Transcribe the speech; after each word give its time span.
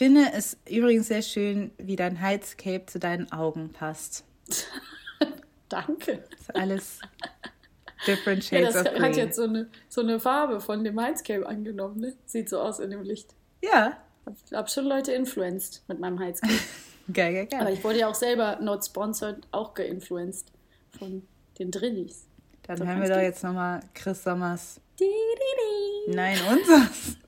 finde 0.00 0.32
es 0.32 0.56
übrigens 0.66 1.08
sehr 1.08 1.20
schön, 1.20 1.72
wie 1.76 1.94
dein 1.94 2.22
Heizcape 2.22 2.86
zu 2.86 2.98
deinen 2.98 3.30
Augen 3.32 3.68
passt. 3.68 4.24
Danke. 5.68 6.24
Das 6.30 6.40
ist 6.40 6.56
alles 6.56 7.00
different 8.06 8.42
shades 8.42 8.74
ja, 8.74 8.82
das 8.82 8.86
of 8.86 8.94
green. 8.94 9.02
hat 9.02 9.16
jetzt 9.16 9.36
so 9.36 9.42
eine, 9.42 9.68
so 9.90 10.00
eine 10.00 10.18
Farbe 10.18 10.62
von 10.62 10.84
dem 10.84 10.98
Heizcape 10.98 11.46
angenommen, 11.46 12.00
ne? 12.00 12.14
Sieht 12.24 12.48
so 12.48 12.60
aus 12.60 12.78
in 12.78 12.88
dem 12.88 13.02
Licht. 13.02 13.34
Ja. 13.62 13.98
Ich 14.46 14.54
habe 14.56 14.70
schon 14.70 14.86
Leute 14.86 15.12
influenced 15.12 15.82
mit 15.86 16.00
meinem 16.00 16.18
Heizcape. 16.18 16.54
geil, 17.12 17.34
geil, 17.34 17.46
geil. 17.48 17.60
Aber 17.60 17.70
ich 17.70 17.84
wurde 17.84 17.98
ja 17.98 18.08
auch 18.08 18.14
selber 18.14 18.58
not 18.62 18.82
sponsored 18.82 19.46
auch 19.50 19.74
geinfluenced 19.74 20.50
von 20.98 21.28
den 21.58 21.70
Drillis. 21.70 22.24
Dann 22.62 22.78
so 22.78 22.86
hören 22.86 23.02
wir 23.02 23.08
doch 23.10 23.20
jetzt 23.20 23.44
nochmal 23.44 23.80
Chris 23.92 24.22
Sommers. 24.22 24.80
Di, 24.98 25.04
di, 25.04 26.08
di. 26.08 26.14
Nein, 26.16 26.38
unseres. 26.48 27.18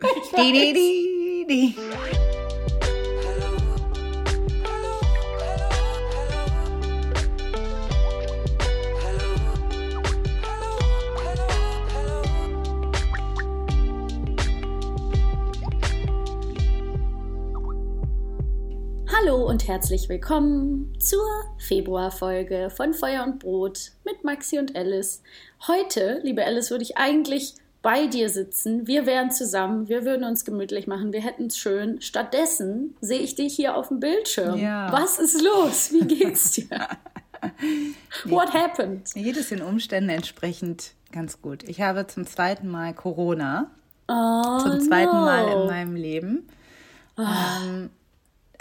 Hallo 19.22 19.46
und 19.46 19.68
herzlich 19.68 20.08
willkommen 20.08 20.99
zur 20.99 21.22
Februarfolge 21.58 22.71
von 22.71 22.93
Feuer 22.93 23.22
und 23.25 23.39
Brot 23.39 23.93
mit 24.04 24.25
Maxi 24.25 24.58
und 24.58 24.75
Alice. 24.75 25.22
Heute, 25.67 26.21
liebe 26.22 26.44
Alice, 26.44 26.71
würde 26.71 26.82
ich 26.82 26.96
eigentlich 26.96 27.54
bei 27.82 28.07
dir 28.07 28.29
sitzen. 28.30 28.86
Wir 28.86 29.07
wären 29.07 29.30
zusammen, 29.30 29.89
wir 29.89 30.04
würden 30.04 30.25
uns 30.25 30.44
gemütlich 30.44 30.86
machen, 30.86 31.13
wir 31.13 31.21
hätten 31.21 31.46
es 31.46 31.58
schön. 31.58 32.00
Stattdessen 32.00 32.97
sehe 33.00 33.20
ich 33.20 33.34
dich 33.34 33.55
hier 33.55 33.77
auf 33.77 33.89
dem 33.89 34.00
Bildschirm. 34.00 34.58
Ja. 34.58 34.91
Was 34.92 35.19
ist 35.19 35.41
los? 35.41 35.92
Wie 35.92 36.06
geht's 36.06 36.52
dir? 36.52 36.89
What 38.24 38.52
happened? 38.52 39.14
Mir 39.14 39.24
geht 39.24 39.36
es 39.36 39.50
den 39.50 39.62
Umständen 39.62 40.11
entsprechend 40.11 40.94
ganz 41.12 41.41
gut. 41.41 41.62
Ich 41.68 41.80
habe 41.80 42.06
zum 42.06 42.27
zweiten 42.27 42.68
Mal 42.68 42.94
Corona. 42.94 43.70
Oh, 44.08 44.58
Zum 44.58 44.80
zweiten 44.80 45.16
no. 45.16 45.24
Mal 45.24 45.48
in 45.48 45.66
meinem 45.66 45.94
Leben. 45.96 46.48
Ähm, 47.18 47.91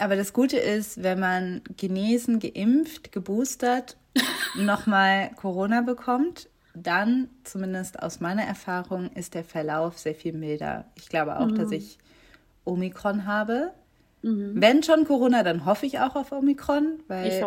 aber 0.02 0.16
das 0.16 0.32
Gute 0.32 0.56
ist, 0.58 1.02
wenn 1.02 1.20
man 1.20 1.62
genesen, 1.76 2.40
geimpft, 2.40 3.12
geboostert, 3.12 3.96
nochmal 4.56 5.30
Corona 5.36 5.80
bekommt, 5.82 6.48
dann, 6.74 7.28
zumindest 7.44 8.02
aus 8.02 8.20
meiner 8.20 8.42
Erfahrung, 8.42 9.10
ist 9.12 9.34
der 9.34 9.44
Verlauf 9.44 9.98
sehr 9.98 10.14
viel 10.14 10.32
milder. 10.32 10.86
Ich 10.96 11.08
glaube 11.08 11.38
auch, 11.38 11.52
dass 11.52 11.70
ich 11.70 11.98
Omikron 12.64 13.26
habe. 13.26 13.72
Wenn 14.54 14.82
schon 14.82 15.04
Corona, 15.04 15.42
dann 15.42 15.66
hoffe 15.66 15.86
ich 15.86 15.98
auch 15.98 16.16
auf 16.16 16.32
Omikron, 16.32 17.00
weil 17.08 17.26
Ich 17.28 17.42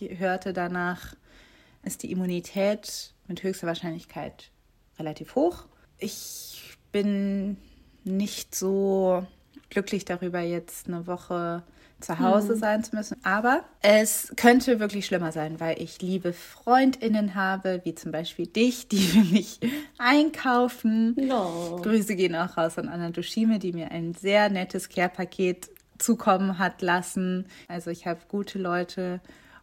ich 0.00 0.18
hörte 0.18 0.52
danach, 0.52 1.14
ist 1.84 2.02
die 2.02 2.10
Immunität 2.10 3.14
mit 3.28 3.42
höchster 3.42 3.66
Wahrscheinlichkeit 3.66 4.50
relativ 4.98 5.34
hoch. 5.34 5.66
Ich 5.98 6.76
bin 6.92 7.56
nicht 8.04 8.54
so 8.54 9.26
glücklich 9.70 10.04
darüber, 10.04 10.40
jetzt 10.40 10.88
eine 10.88 11.06
Woche 11.06 11.62
zu 12.00 12.18
Hause 12.18 12.56
sein 12.56 12.84
zu 12.84 12.94
müssen. 12.94 13.16
Aber 13.24 13.64
es 13.80 14.32
könnte 14.36 14.80
wirklich 14.80 15.06
schlimmer 15.06 15.32
sein, 15.32 15.60
weil 15.60 15.80
ich 15.80 16.00
liebe 16.02 16.32
FreundInnen 16.32 17.34
habe, 17.34 17.80
wie 17.84 17.94
zum 17.94 18.12
Beispiel 18.12 18.46
dich, 18.46 18.88
die 18.88 18.98
für 18.98 19.24
mich 19.24 19.60
einkaufen. 19.98 21.14
No. 21.16 21.80
Grüße 21.82 22.16
gehen 22.16 22.36
auch 22.36 22.56
raus 22.56 22.78
an 22.78 22.88
Anna 22.88 23.10
Dushime, 23.10 23.58
die 23.58 23.72
mir 23.72 23.90
ein 23.90 24.14
sehr 24.14 24.50
nettes 24.50 24.88
Care-Paket 24.88 25.70
zukommen 25.98 26.58
hat 26.58 26.82
lassen. 26.82 27.46
Also 27.68 27.90
ich 27.90 28.06
habe 28.06 28.20
gute 28.28 28.58
Leute 28.58 29.20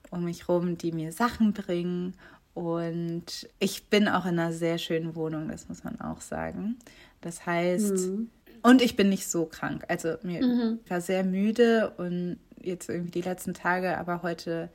um 0.10 0.24
mich 0.24 0.50
rum, 0.50 0.78
die 0.78 0.92
mir 0.92 1.12
Sachen 1.12 1.54
bringen. 1.54 2.16
Und 2.54 3.48
ich 3.60 3.86
bin 3.90 4.08
auch 4.08 4.26
in 4.26 4.40
einer 4.40 4.52
sehr 4.52 4.78
schönen 4.78 5.16
Wohnung, 5.16 5.48
das 5.48 5.70
muss 5.70 5.84
man 5.84 6.02
auch 6.02 6.22
sagen. 6.22 6.78
Das 7.22 7.46
heißt, 7.46 8.10
und 8.64 8.82
ich 8.82 8.96
bin 8.96 9.10
nicht 9.10 9.28
so 9.28 9.46
krank. 9.46 9.84
Also 9.88 10.16
mir 10.24 10.80
ich 10.84 10.92
war 10.92 11.02
sehr 11.02 11.24
müde 11.24 11.94
und 11.98 12.40
jetzt 12.62 12.90
irgendwie 12.90 13.12
die 13.12 13.22
letzten 13.22 13.54
Tage, 13.54 13.98
aber 13.98 14.22
heute 14.22 14.70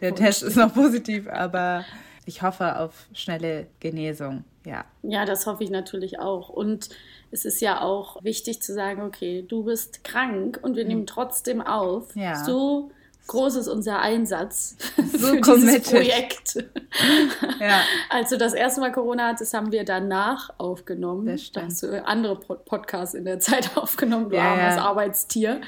der 0.00 0.14
Test 0.14 0.42
ist 0.42 0.56
noch 0.56 0.74
positiv, 0.74 1.28
aber 1.28 1.84
ich 2.26 2.42
hoffe 2.42 2.78
auf 2.78 3.06
schnelle 3.12 3.66
Genesung. 3.80 4.44
Ja. 4.64 4.84
Ja, 5.02 5.24
das 5.24 5.46
hoffe 5.46 5.62
ich 5.62 5.70
natürlich 5.70 6.18
auch. 6.18 6.48
Und 6.48 6.88
es 7.30 7.44
ist 7.44 7.60
ja 7.60 7.80
auch 7.82 8.22
wichtig 8.22 8.62
zu 8.62 8.72
sagen, 8.72 9.02
okay, 9.02 9.44
du 9.46 9.64
bist 9.64 10.04
krank 10.04 10.58
und 10.62 10.76
wir 10.76 10.84
nehmen 10.84 11.06
trotzdem 11.06 11.60
auf. 11.60 12.14
Mhm. 12.14 12.22
Ja. 12.22 12.44
So 12.44 12.90
groß 13.26 13.56
ist 13.56 13.68
unser 13.68 14.00
Einsatz 14.00 14.76
So 15.12 15.28
für 15.28 15.40
committed. 15.40 15.86
dieses 15.86 15.90
Projekt. 15.90 16.56
Ja. 17.60 17.80
Als 18.10 18.30
du 18.30 18.38
das 18.38 18.52
erste 18.54 18.80
Mal 18.80 18.92
Corona 18.92 19.28
hattest, 19.28 19.54
haben 19.54 19.72
wir 19.72 19.84
danach 19.84 20.50
aufgenommen. 20.58 21.26
Das 21.26 21.42
stimmt. 21.42 21.66
Hast 21.66 21.82
du 21.82 22.04
andere 22.06 22.38
Pod- 22.38 22.64
Podcasts 22.64 23.14
in 23.14 23.24
der 23.24 23.40
Zeit 23.40 23.70
aufgenommen, 23.76 24.30
du 24.30 24.36
Ja, 24.36 24.52
armes 24.52 24.76
ja. 24.76 24.84
Arbeitstier. 24.84 25.60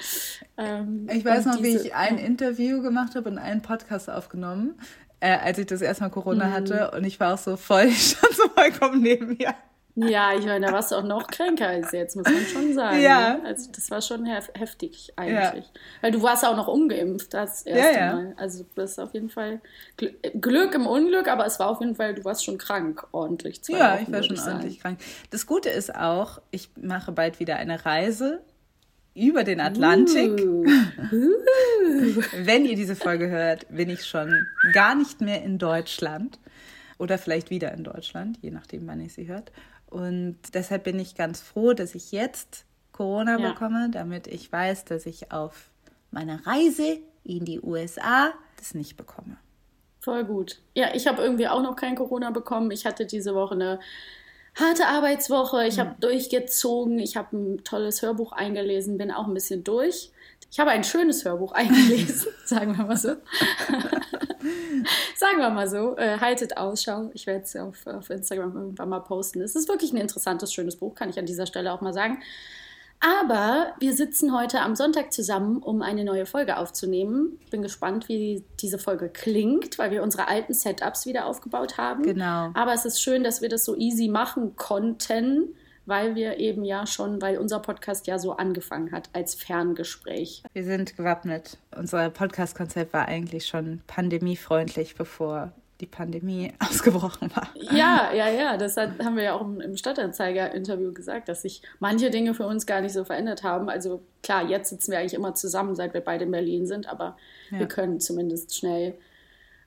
Ähm, 0.57 1.09
Ich 1.13 1.25
weiß 1.25 1.47
noch, 1.47 1.59
wie 1.63 1.73
diese- 1.73 1.89
ich 1.89 1.95
ein 1.95 2.19
Interview 2.19 2.83
gemacht 2.83 3.15
habe 3.15 3.29
und 3.31 3.39
einen 3.39 3.63
Podcast 3.63 4.09
aufgenommen, 4.11 4.75
äh, 5.21 5.37
als 5.39 5.59
ich 5.59 5.67
das 5.67 5.81
erste 5.83 6.05
Mal 6.05 6.11
Corona 6.11 6.51
hatte. 6.51 6.91
Und 6.93 7.05
ich 7.05 7.19
war 7.21 7.35
auch 7.35 7.39
so 7.39 7.57
voll, 7.57 7.85
ich 7.89 8.11
stand 8.17 8.35
so 8.35 8.49
vollkommen 8.49 9.03
neben 9.03 9.37
mir. 9.37 9.55
Ja, 9.99 10.35
ich 10.39 10.45
meine, 10.45 10.67
da 10.67 10.73
warst 10.73 10.93
du 10.93 10.97
auch 10.97 11.03
noch 11.03 11.27
kränker 11.27 11.69
als 11.69 11.91
jetzt, 11.93 12.17
muss 12.17 12.27
man 12.27 12.45
schon 12.53 12.75
sagen. 12.75 13.01
Ja. 13.01 13.39
ne? 13.39 13.45
Also 13.47 13.71
das 13.75 13.91
war 13.91 14.03
schon 14.03 14.27
hef 14.27 14.51
heftig 14.55 15.13
eigentlich. 15.17 15.65
Weil 16.03 16.13
du 16.13 16.23
warst 16.23 16.45
auch 16.45 16.55
noch 16.55 16.69
ungeimpft 16.69 17.33
das 17.33 17.63
erste 17.63 17.95
Ja, 17.99 18.07
ja. 18.07 18.13
Mal. 18.15 18.35
Also 18.37 18.67
das 18.75 18.93
ist 18.93 18.99
auf 18.99 19.15
jeden 19.15 19.31
Fall 19.31 19.61
Gl 19.97 20.15
Glück 20.39 20.75
im 20.75 20.87
Unglück, 20.87 21.29
aber 21.29 21.47
es 21.47 21.59
war 21.59 21.69
auf 21.71 21.81
jeden 21.81 21.95
Fall, 21.95 22.15
du 22.15 22.25
warst 22.25 22.45
schon 22.45 22.59
krank, 22.59 23.07
ordentlich. 23.13 23.63
Zwei 23.63 23.79
Ja, 23.79 23.95
Wochen, 23.95 24.03
ich 24.03 24.13
war 24.13 24.23
schon 24.23 24.37
sagen. 24.37 24.53
ordentlich 24.57 24.81
krank. 24.81 24.99
Das 25.31 25.47
Gute 25.47 25.71
ist 25.71 25.95
auch, 25.95 26.43
ich 26.51 26.69
mache 26.81 27.13
bald 27.13 27.41
wieder 27.41 27.57
eine 27.57 27.87
Reise 27.87 28.43
über 29.15 29.45
den 29.45 29.61
Atlantik. 29.61 30.39
Uh. 30.45 30.67
Wenn 32.37 32.67
ihr 32.67 32.77
diese 32.77 32.97
Folge 32.97 33.29
hört, 33.29 33.67
bin 33.71 33.89
ich 33.89 34.05
schon 34.05 34.47
gar 34.73 34.95
nicht 34.95 35.23
mehr 35.23 35.43
in 35.43 35.57
Deutschland 35.59 36.39
oder 36.99 37.17
vielleicht 37.19 37.51
wieder 37.51 37.73
in 37.73 37.85
Deutschland, 37.85 38.39
je 38.43 38.51
nachdem, 38.51 38.87
wann 38.87 39.01
ihr 39.01 39.09
sie 39.11 39.27
hört. 39.27 39.53
Und 39.89 40.37
deshalb 40.55 40.85
bin 40.85 40.99
ich 40.99 41.15
ganz 41.15 41.41
froh, 41.41 41.73
dass 41.73 41.95
ich 41.95 42.13
jetzt 42.13 42.65
Corona 42.93 43.39
Ja. 43.39 43.53
bekomme, 43.53 43.89
damit 43.91 44.27
ich 44.27 44.51
weiß, 44.51 44.85
dass 44.85 45.07
ich 45.07 45.33
auf 45.33 45.71
meiner 46.11 46.45
Reise 46.47 46.99
in 47.25 47.45
die 47.45 47.61
USA 47.61 48.31
das 48.59 48.75
nicht 48.75 48.97
bekomme. 48.97 49.37
Voll 50.01 50.25
gut. 50.25 50.61
Ja, 50.75 50.95
ich 50.95 51.07
habe 51.07 51.23
irgendwie 51.23 51.49
auch 51.49 51.63
noch 51.63 51.77
kein 51.77 51.95
Corona 51.97 52.31
bekommen. 52.31 52.71
Ich 52.71 52.87
hatte 52.87 53.07
diese 53.07 53.35
Woche 53.35 53.55
eine 53.55 53.81
harte 54.55 54.87
Arbeitswoche. 54.87 55.67
Ich 55.67 55.79
habe 55.79 55.97
durchgezogen. 56.01 56.99
Ich 57.01 57.17
habe 57.17 57.37
ein 57.37 57.65
tolles 57.65 58.03
Hörbuch 58.03 58.33
eingelesen, 58.33 58.99
bin 58.99 59.11
auch 59.11 59.27
ein 59.27 59.35
bisschen 59.35 59.65
durch. 59.65 60.13
Ich 60.51 60.61
habe 60.61 60.71
ein 60.71 60.85
schönes 60.85 61.25
Hörbuch 61.25 61.53
eingelesen, 61.53 62.33
sagen 62.45 62.77
wir 62.77 62.85
mal 62.85 62.97
so. 62.97 63.17
sagen 65.17 65.39
wir 65.39 65.51
mal 65.51 65.69
so. 65.69 65.97
Äh, 65.97 66.19
haltet 66.19 66.57
Ausschau. 66.57 67.11
Ich 67.15 67.27
werde 67.27 67.45
es 67.45 67.57
auf, 67.57 67.87
auf 67.87 68.11
Instagram 68.11 68.55
irgendwann 68.57 68.89
mal 68.89 69.01
posten. 69.01 69.41
Es 69.41 69.57
ist 69.57 69.69
wirklich 69.69 69.93
ein 69.93 69.99
interessantes, 69.99 70.53
schönes 70.53 70.77
Buch, 70.77 70.95
kann 70.95 71.09
ich 71.09 71.19
an 71.19 71.27
dieser 71.27 71.47
Stelle 71.47 71.73
auch 71.73 71.81
mal 71.81 71.93
sagen. 71.93 72.19
Aber 73.01 73.75
wir 73.79 73.93
sitzen 73.93 74.35
heute 74.35 74.61
am 74.61 74.75
Sonntag 74.75 75.13
zusammen, 75.13 75.59
um 75.59 75.83
eine 75.83 76.05
neue 76.05 76.25
Folge 76.25 76.57
aufzunehmen. 76.57 77.39
Bin 77.51 77.63
gespannt, 77.63 78.09
wie 78.09 78.43
diese 78.61 78.79
Folge 78.79 79.09
klingt, 79.09 79.79
weil 79.79 79.91
wir 79.91 80.03
unsere 80.03 80.29
alten 80.29 80.55
Setups 80.55 81.05
wieder 81.05 81.27
aufgebaut 81.27 81.77
haben. 81.77 82.03
Genau. 82.03 82.51
Aber 82.55 82.73
es 82.73 82.85
ist 82.85 83.03
schön, 83.03 83.23
dass 83.23 83.43
wir 83.43 83.49
das 83.49 83.65
so 83.65 83.77
easy 83.77 84.09
machen 84.09 84.57
konnten, 84.57 85.55
weil 85.87 86.15
wir 86.15 86.39
eben 86.39 86.65
ja 86.65 86.87
schon, 86.87 87.23
weil 87.23 87.39
unser 87.39 87.61
Podcast 87.61 88.07
ja 88.07 88.19
so 88.19 88.33
angefangen 88.37 88.93
hat 88.93 89.09
als 89.13 89.35
Ferngespräch. 89.35 90.43
Wir 90.53 90.65
sind 90.65 90.97
gewappnet. 90.97 91.57
Unser 91.77 92.11
Podcast-Konzept 92.11 92.93
war 92.93 93.07
eigentlich 93.07 93.47
schon 93.47 93.81
pandemiefreundlich, 93.87 94.97
bevor 94.97 95.53
die 95.81 95.87
Pandemie 95.87 96.53
ausgebrochen 96.59 97.31
war. 97.37 97.49
Ja, 97.55 98.11
ja, 98.15 98.29
ja, 98.31 98.57
das 98.57 98.77
hat, 98.77 98.99
haben 99.05 99.17
wir 99.17 99.25
ja 99.25 99.35
auch 99.35 99.43
im, 99.43 99.61
im 99.61 99.77
Stadtanzeiger-Interview 99.77 100.93
gesagt, 100.93 101.29
dass 101.29 101.43
sich 101.43 101.63
manche 101.81 102.11
Dinge 102.11 102.35
für 102.35 102.47
uns 102.47 102.67
gar 102.67 102.81
nicht 102.81 102.93
so 102.95 103.05
verändert 103.05 103.43
haben. 103.43 103.69
Also 103.69 104.03
klar, 104.23 104.49
jetzt 104.49 104.71
sitzen 104.71 104.91
wir 104.93 104.99
eigentlich 104.99 105.15
immer 105.15 105.35
zusammen, 105.35 105.75
seit 105.75 105.93
wir 105.95 106.01
beide 106.01 106.25
in 106.25 106.31
Berlin 106.31 106.67
sind, 106.67 106.89
aber 106.89 107.17
Ja. 107.51 107.59
wir 107.61 107.69
können 107.69 108.01
zumindest 108.01 108.57
schnell 108.57 108.95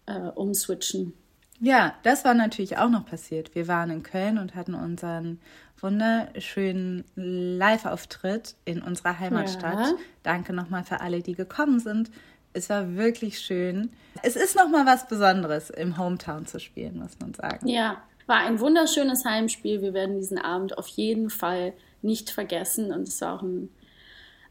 äh, 0.07 0.13
umswitchen. 0.33 1.13
Ja, 1.61 1.93
das 2.03 2.23
war 2.25 2.33
natürlich 2.33 2.77
auch 2.77 2.89
noch 2.89 3.05
passiert. 3.05 3.53
Wir 3.53 3.67
waren 3.67 3.91
in 3.91 4.01
Köln 4.01 4.37
und 4.37 4.55
hatten 4.55 4.73
unseren 4.73 5.39
wunderschönen 5.81 7.03
Live-Auftritt 7.15 8.55
in 8.65 8.81
unserer 8.81 9.19
Heimatstadt. 9.19 9.87
Ja. 9.87 9.93
Danke 10.23 10.53
nochmal 10.53 10.83
für 10.83 11.01
alle, 11.01 11.21
die 11.21 11.33
gekommen 11.33 11.79
sind. 11.79 12.11
Es 12.53 12.69
war 12.69 12.95
wirklich 12.95 13.39
schön. 13.39 13.91
Es 14.23 14.35
ist 14.35 14.55
nochmal 14.55 14.85
was 14.85 15.07
Besonderes, 15.07 15.69
im 15.69 15.97
Hometown 15.97 16.45
zu 16.45 16.59
spielen, 16.59 16.97
muss 16.97 17.19
man 17.19 17.33
sagen. 17.33 17.67
Ja, 17.67 18.01
war 18.25 18.37
ein 18.37 18.59
wunderschönes 18.59 19.25
Heimspiel. 19.25 19.81
Wir 19.81 19.93
werden 19.93 20.17
diesen 20.17 20.37
Abend 20.37 20.77
auf 20.77 20.87
jeden 20.87 21.29
Fall 21.29 21.73
nicht 22.01 22.29
vergessen 22.29 22.91
und 22.91 23.07
es 23.07 23.21
war 23.21 23.35
auch 23.35 23.41
ein 23.41 23.69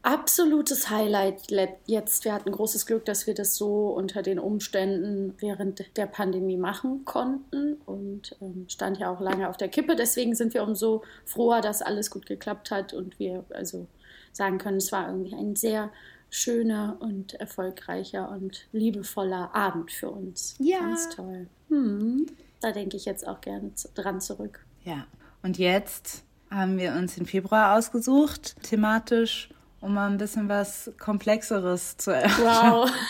absolutes 0.01 0.89
Highlight 0.89 1.51
jetzt. 1.85 2.25
Wir 2.25 2.33
hatten 2.33 2.51
großes 2.51 2.85
Glück, 2.85 3.05
dass 3.05 3.27
wir 3.27 3.33
das 3.33 3.55
so 3.55 3.89
unter 3.89 4.21
den 4.21 4.39
Umständen 4.39 5.35
während 5.39 5.95
der 5.97 6.05
Pandemie 6.05 6.57
machen 6.57 7.05
konnten 7.05 7.75
und 7.85 8.35
ähm, 8.41 8.65
stand 8.69 8.97
ja 8.97 9.11
auch 9.11 9.19
lange 9.19 9.49
auf 9.49 9.57
der 9.57 9.67
Kippe. 9.67 9.95
Deswegen 9.95 10.35
sind 10.35 10.53
wir 10.53 10.63
umso 10.63 11.03
froher, 11.25 11.61
dass 11.61 11.81
alles 11.81 12.11
gut 12.11 12.25
geklappt 12.25 12.71
hat 12.71 12.93
und 12.93 13.19
wir 13.19 13.45
also 13.49 13.87
sagen 14.31 14.57
können, 14.57 14.77
es 14.77 14.91
war 14.91 15.07
irgendwie 15.07 15.35
ein 15.35 15.55
sehr 15.55 15.91
schöner 16.29 16.97
und 16.99 17.33
erfolgreicher 17.33 18.29
und 18.29 18.67
liebevoller 18.71 19.53
Abend 19.55 19.91
für 19.91 20.09
uns. 20.09 20.55
Ja. 20.59 20.79
Ganz 20.79 21.09
toll. 21.09 21.47
Hm. 21.69 22.27
Da 22.61 22.71
denke 22.71 22.97
ich 22.97 23.05
jetzt 23.05 23.27
auch 23.27 23.41
gerne 23.41 23.71
dran 23.95 24.21
zurück. 24.21 24.65
Ja. 24.83 25.07
Und 25.41 25.57
jetzt 25.57 26.23
haben 26.51 26.77
wir 26.77 26.93
uns 26.93 27.15
den 27.15 27.25
Februar 27.25 27.77
ausgesucht, 27.77 28.55
thematisch, 28.63 29.49
um 29.81 29.93
mal 29.93 30.09
ein 30.09 30.17
bisschen 30.17 30.49
was 30.49 30.91
Komplexeres 30.99 31.97
zu 31.97 32.11
erfahren. 32.11 32.71
Wow. 32.71 32.91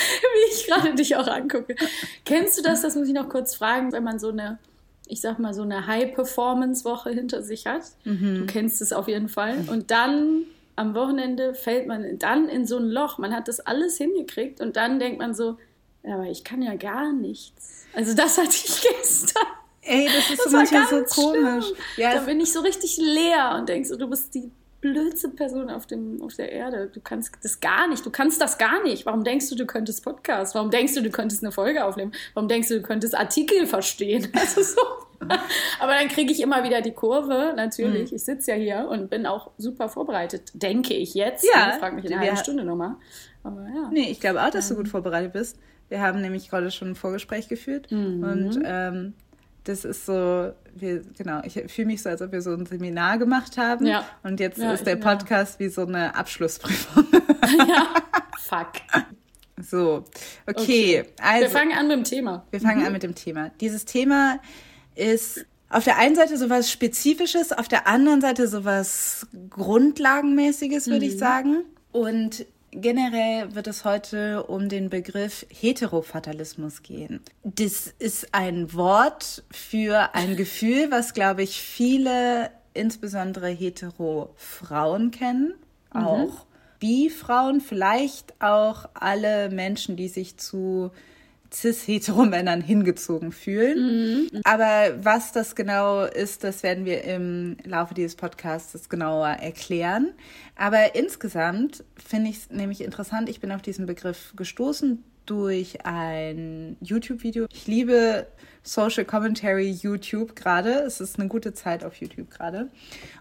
Wie 0.34 0.52
ich 0.52 0.66
gerade 0.66 0.94
dich 0.94 1.16
auch 1.16 1.26
angucke. 1.26 1.76
Kennst 2.24 2.58
du 2.58 2.62
das? 2.62 2.82
Das 2.82 2.96
muss 2.96 3.08
ich 3.08 3.14
noch 3.14 3.28
kurz 3.28 3.54
fragen, 3.54 3.92
wenn 3.92 4.04
man 4.04 4.18
so 4.18 4.30
eine 4.30 4.58
ich 5.10 5.20
sag 5.20 5.40
mal, 5.40 5.52
so 5.52 5.62
eine 5.62 5.88
High-Performance-Woche 5.88 7.10
hinter 7.10 7.42
sich 7.42 7.66
hat. 7.66 7.82
Mhm. 8.04 8.36
Du 8.36 8.46
kennst 8.46 8.80
es 8.80 8.92
auf 8.92 9.08
jeden 9.08 9.28
Fall. 9.28 9.64
Und 9.66 9.90
dann 9.90 10.44
am 10.76 10.94
Wochenende 10.94 11.54
fällt 11.54 11.88
man 11.88 12.18
dann 12.18 12.48
in 12.48 12.64
so 12.64 12.78
ein 12.78 12.88
Loch. 12.88 13.18
Man 13.18 13.34
hat 13.34 13.48
das 13.48 13.58
alles 13.60 13.98
hingekriegt 13.98 14.60
und 14.60 14.76
dann 14.76 15.00
denkt 15.00 15.18
man 15.18 15.34
so, 15.34 15.58
ja, 16.04 16.14
aber 16.14 16.26
ich 16.26 16.44
kann 16.44 16.62
ja 16.62 16.76
gar 16.76 17.12
nichts. 17.12 17.86
Also 17.92 18.14
das 18.14 18.38
hatte 18.38 18.54
ich 18.54 18.82
gestern. 18.98 19.42
Ey, 19.82 20.06
das 20.06 20.30
ist 20.30 20.38
das 20.38 20.52
so 20.52 20.56
manchmal 20.56 20.86
so 20.88 21.22
komisch. 21.22 21.66
Ja, 21.96 22.14
da 22.14 22.20
bin 22.20 22.40
ich 22.40 22.52
so 22.52 22.60
richtig 22.60 22.96
leer 22.98 23.56
und 23.58 23.68
denkst 23.68 23.88
so, 23.88 23.96
du 23.96 24.08
bist 24.08 24.32
die 24.34 24.50
blödste 24.80 25.28
Person 25.28 25.70
auf, 25.70 25.86
dem, 25.86 26.22
auf 26.22 26.34
der 26.34 26.52
Erde. 26.52 26.90
Du 26.92 27.00
kannst 27.00 27.32
das 27.42 27.60
gar 27.60 27.88
nicht. 27.88 28.04
Du 28.04 28.10
kannst 28.10 28.40
das 28.40 28.58
gar 28.58 28.82
nicht. 28.82 29.06
Warum 29.06 29.24
denkst 29.24 29.48
du, 29.50 29.54
du 29.54 29.66
könntest 29.66 30.04
Podcast? 30.04 30.54
Warum 30.54 30.70
denkst 30.70 30.94
du, 30.94 31.02
du 31.02 31.10
könntest 31.10 31.42
eine 31.42 31.52
Folge 31.52 31.84
aufnehmen? 31.84 32.12
Warum 32.34 32.48
denkst 32.48 32.68
du, 32.68 32.76
du 32.76 32.82
könntest 32.82 33.16
Artikel 33.16 33.66
verstehen? 33.66 34.28
Also 34.40 34.62
so. 34.62 34.80
Aber 35.80 35.92
dann 35.92 36.08
kriege 36.08 36.32
ich 36.32 36.40
immer 36.40 36.64
wieder 36.64 36.80
die 36.80 36.92
Kurve, 36.92 37.52
natürlich. 37.54 38.10
Mhm. 38.10 38.16
Ich 38.16 38.24
sitze 38.24 38.52
ja 38.52 38.56
hier 38.56 38.88
und 38.88 39.10
bin 39.10 39.26
auch 39.26 39.50
super 39.58 39.90
vorbereitet, 39.90 40.50
denke 40.54 40.94
ich 40.94 41.12
jetzt. 41.12 41.46
Ja. 41.52 41.72
Ich 41.74 41.78
frage 41.78 41.96
mich 41.96 42.06
in 42.06 42.12
einer 42.14 42.22
halben 42.22 42.36
Stunde 42.38 42.64
nochmal. 42.64 42.96
Aber 43.42 43.66
ja. 43.68 43.90
Nee, 43.92 44.10
ich 44.10 44.18
glaube 44.18 44.42
auch, 44.42 44.50
dass 44.50 44.68
du 44.68 44.76
gut 44.76 44.88
vorbereitet 44.88 45.34
bist. 45.34 45.58
Wir 45.90 46.00
haben 46.00 46.22
nämlich 46.22 46.48
gerade 46.48 46.70
schon 46.70 46.90
ein 46.90 46.94
Vorgespräch 46.94 47.48
geführt 47.48 47.90
mhm. 47.90 48.22
und 48.22 48.62
ähm, 48.64 49.14
das 49.64 49.84
ist 49.84 50.06
so, 50.06 50.52
wir, 50.74 51.02
genau, 51.16 51.42
ich 51.44 51.54
fühle 51.72 51.86
mich 51.86 52.02
so, 52.02 52.08
als 52.08 52.22
ob 52.22 52.32
wir 52.32 52.42
so 52.42 52.52
ein 52.52 52.66
Seminar 52.66 53.18
gemacht 53.18 53.58
haben. 53.58 53.86
Ja. 53.86 54.06
Und 54.22 54.40
jetzt 54.40 54.58
ja, 54.58 54.72
ist 54.72 54.86
der 54.86 54.96
Podcast 54.96 55.60
ja. 55.60 55.66
wie 55.66 55.70
so 55.70 55.86
eine 55.86 56.14
Abschlussprüfung. 56.14 57.06
ja, 57.68 57.94
fuck. 58.38 58.72
So, 59.62 60.04
okay. 60.46 61.02
okay. 61.02 61.04
Also, 61.20 61.42
wir 61.42 61.50
fangen 61.50 61.72
an 61.72 61.88
mit 61.88 61.96
dem 61.96 62.04
Thema. 62.04 62.46
Wir 62.50 62.60
fangen 62.60 62.80
mhm. 62.80 62.86
an 62.86 62.92
mit 62.92 63.02
dem 63.02 63.14
Thema. 63.14 63.50
Dieses 63.60 63.84
Thema 63.84 64.38
ist 64.94 65.44
auf 65.68 65.84
der 65.84 65.98
einen 65.98 66.16
Seite 66.16 66.36
sowas 66.36 66.70
Spezifisches, 66.70 67.52
auf 67.52 67.68
der 67.68 67.86
anderen 67.86 68.20
Seite 68.20 68.48
sowas 68.48 69.26
Grundlagenmäßiges, 69.50 70.86
würde 70.86 71.04
mhm. 71.04 71.12
ich 71.12 71.18
sagen. 71.18 71.64
Und 71.92 72.46
generell 72.72 73.54
wird 73.54 73.66
es 73.66 73.84
heute 73.84 74.44
um 74.44 74.68
den 74.68 74.90
Begriff 74.90 75.46
Heterofatalismus 75.48 76.82
gehen. 76.82 77.20
Das 77.42 77.92
ist 77.98 78.34
ein 78.34 78.72
Wort 78.74 79.42
für 79.50 80.14
ein 80.14 80.36
Gefühl, 80.36 80.90
was, 80.90 81.14
glaube 81.14 81.42
ich, 81.42 81.60
viele, 81.60 82.50
insbesondere 82.74 83.48
hetero-Frauen 83.48 85.10
kennen, 85.10 85.54
mhm. 85.92 86.00
auch 86.00 86.46
Bi-Frauen, 86.78 87.60
vielleicht 87.60 88.40
auch 88.40 88.88
alle 88.94 89.50
Menschen, 89.50 89.96
die 89.96 90.08
sich 90.08 90.38
zu 90.38 90.90
cis-hetero-Männern 91.52 92.60
hingezogen 92.60 93.32
fühlen. 93.32 94.28
Mhm. 94.32 94.40
Aber 94.44 95.04
was 95.04 95.32
das 95.32 95.54
genau 95.56 96.04
ist, 96.04 96.44
das 96.44 96.62
werden 96.62 96.84
wir 96.84 97.04
im 97.04 97.56
Laufe 97.64 97.94
dieses 97.94 98.16
Podcasts 98.16 98.88
genauer 98.88 99.28
erklären. 99.28 100.12
Aber 100.56 100.94
insgesamt 100.94 101.84
finde 101.96 102.30
ich 102.30 102.36
es 102.36 102.50
nämlich 102.50 102.82
interessant. 102.82 103.28
Ich 103.28 103.40
bin 103.40 103.52
auf 103.52 103.62
diesen 103.62 103.86
Begriff 103.86 104.32
gestoßen 104.36 105.02
durch 105.30 105.86
ein 105.86 106.76
YouTube-Video. 106.80 107.46
Ich 107.52 107.66
liebe 107.66 108.26
Social 108.62 109.04
Commentary 109.04 109.70
YouTube 109.70 110.34
gerade. 110.34 110.70
Es 110.70 111.00
ist 111.00 111.18
eine 111.18 111.28
gute 111.28 111.54
Zeit 111.54 111.84
auf 111.84 111.94
YouTube 111.96 112.30
gerade. 112.30 112.68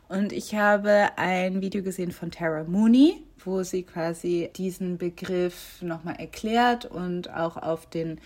Und 0.07 0.33
ich 0.33 0.55
habe 0.55 1.09
ein 1.17 1.61
Video 1.61 1.83
gesehen 1.83 2.11
von 2.11 2.31
Tara 2.31 2.63
Mooney 2.63 3.23
wo 3.45 3.63
sie 3.63 3.83
quasi 3.83 4.49
diesen 4.55 4.97
Begriff 4.97 5.81
nochmal 5.81 6.15
erklärt 6.17 6.85
und 6.85 7.33
auch 7.33 7.57
auf 7.57 7.85
den 7.85 8.19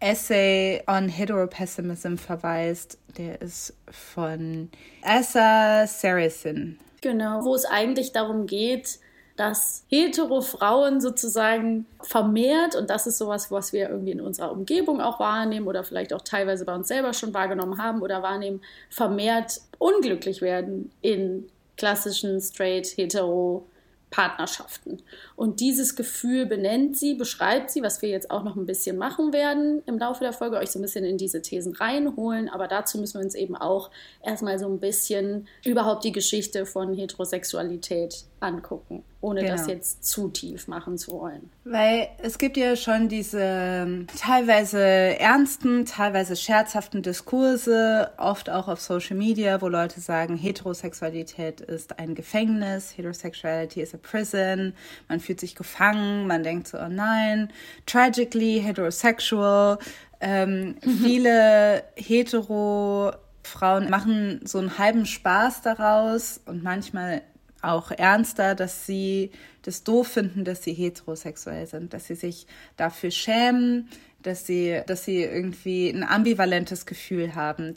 Essay 0.00 0.82
on 0.86 1.08
Heteropessimism 1.08 2.16
verweist. 2.16 2.98
Der 3.16 3.40
ist 3.40 3.74
von 3.90 4.70
Asa 5.02 5.86
Saracen. 5.86 6.78
Genau, 7.00 7.44
wo 7.44 7.54
es 7.54 7.64
eigentlich 7.64 8.12
darum 8.12 8.46
geht, 8.46 8.98
dass 9.36 9.84
hetero 9.88 10.40
Frauen 10.40 11.00
sozusagen 11.00 11.86
vermehrt, 12.02 12.74
und 12.74 12.90
das 12.90 13.06
ist 13.06 13.18
sowas, 13.18 13.50
was 13.50 13.72
wir 13.72 13.90
irgendwie 13.90 14.12
in 14.12 14.20
unserer 14.20 14.50
Umgebung 14.50 15.00
auch 15.00 15.20
wahrnehmen 15.20 15.66
oder 15.66 15.84
vielleicht 15.84 16.12
auch 16.12 16.22
teilweise 16.22 16.64
bei 16.64 16.74
uns 16.74 16.88
selber 16.88 17.12
schon 17.12 17.34
wahrgenommen 17.34 17.78
haben 17.78 18.02
oder 18.02 18.22
wahrnehmen, 18.22 18.62
vermehrt 18.88 19.60
unglücklich 19.78 20.40
werden 20.40 20.90
in 21.02 21.48
klassischen 21.76 22.40
straight 22.40 22.86
hetero 22.96 23.66
Partnerschaften. 24.10 25.02
Und 25.34 25.60
dieses 25.60 25.96
Gefühl 25.96 26.46
benennt 26.46 26.96
sie, 26.96 27.14
beschreibt 27.14 27.70
sie, 27.70 27.82
was 27.82 28.02
wir 28.02 28.08
jetzt 28.08 28.30
auch 28.30 28.44
noch 28.44 28.56
ein 28.56 28.64
bisschen 28.64 28.96
machen 28.96 29.32
werden 29.32 29.82
im 29.84 29.98
Laufe 29.98 30.22
der 30.22 30.32
Folge, 30.32 30.56
euch 30.56 30.70
so 30.70 30.78
ein 30.78 30.82
bisschen 30.82 31.04
in 31.04 31.18
diese 31.18 31.42
Thesen 31.42 31.74
reinholen. 31.74 32.48
Aber 32.48 32.68
dazu 32.68 32.98
müssen 32.98 33.18
wir 33.18 33.24
uns 33.24 33.34
eben 33.34 33.56
auch 33.56 33.90
erstmal 34.24 34.58
so 34.58 34.66
ein 34.66 34.78
bisschen 34.78 35.48
überhaupt 35.64 36.04
die 36.04 36.12
Geschichte 36.12 36.66
von 36.66 36.94
Heterosexualität 36.94 38.24
angucken, 38.46 39.02
ohne 39.20 39.42
genau. 39.42 39.56
das 39.56 39.66
jetzt 39.66 40.04
zu 40.04 40.28
tief 40.28 40.68
machen 40.68 40.96
zu 40.96 41.12
wollen. 41.12 41.50
Weil 41.64 42.08
es 42.22 42.38
gibt 42.38 42.56
ja 42.56 42.76
schon 42.76 43.08
diese 43.08 43.40
ähm, 43.42 44.06
teilweise 44.18 44.78
ernsten, 44.78 45.84
teilweise 45.84 46.36
scherzhaften 46.36 47.02
Diskurse, 47.02 48.10
oft 48.16 48.48
auch 48.48 48.68
auf 48.68 48.80
Social 48.80 49.16
Media, 49.16 49.60
wo 49.60 49.68
Leute 49.68 50.00
sagen, 50.00 50.36
Heterosexualität 50.36 51.60
ist 51.60 51.98
ein 51.98 52.14
Gefängnis, 52.14 52.96
Heterosexuality 52.96 53.82
is 53.82 53.94
a 53.94 53.98
prison, 53.98 54.72
man 55.08 55.20
fühlt 55.20 55.40
sich 55.40 55.54
gefangen, 55.56 56.26
man 56.26 56.42
denkt 56.42 56.68
so, 56.68 56.78
oh 56.78 56.88
nein, 56.88 57.50
tragically 57.84 58.60
heterosexual. 58.62 59.78
Ähm, 60.20 60.76
mhm. 60.82 60.98
Viele 61.04 61.84
hetero 61.96 63.12
Frauen 63.42 63.90
machen 63.90 64.40
so 64.44 64.58
einen 64.58 64.78
halben 64.78 65.06
Spaß 65.06 65.62
daraus 65.62 66.40
und 66.46 66.62
manchmal 66.62 67.22
auch 67.66 67.90
ernster, 67.90 68.54
dass 68.54 68.86
sie 68.86 69.30
das 69.62 69.84
doof 69.84 70.08
finden, 70.08 70.44
dass 70.44 70.62
sie 70.62 70.72
heterosexuell 70.72 71.66
sind, 71.66 71.92
dass 71.92 72.06
sie 72.06 72.14
sich 72.14 72.46
dafür 72.76 73.10
schämen, 73.10 73.88
dass 74.22 74.46
sie, 74.46 74.82
dass 74.86 75.04
sie 75.04 75.22
irgendwie 75.22 75.90
ein 75.90 76.04
ambivalentes 76.04 76.86
Gefühl 76.86 77.34
haben. 77.34 77.76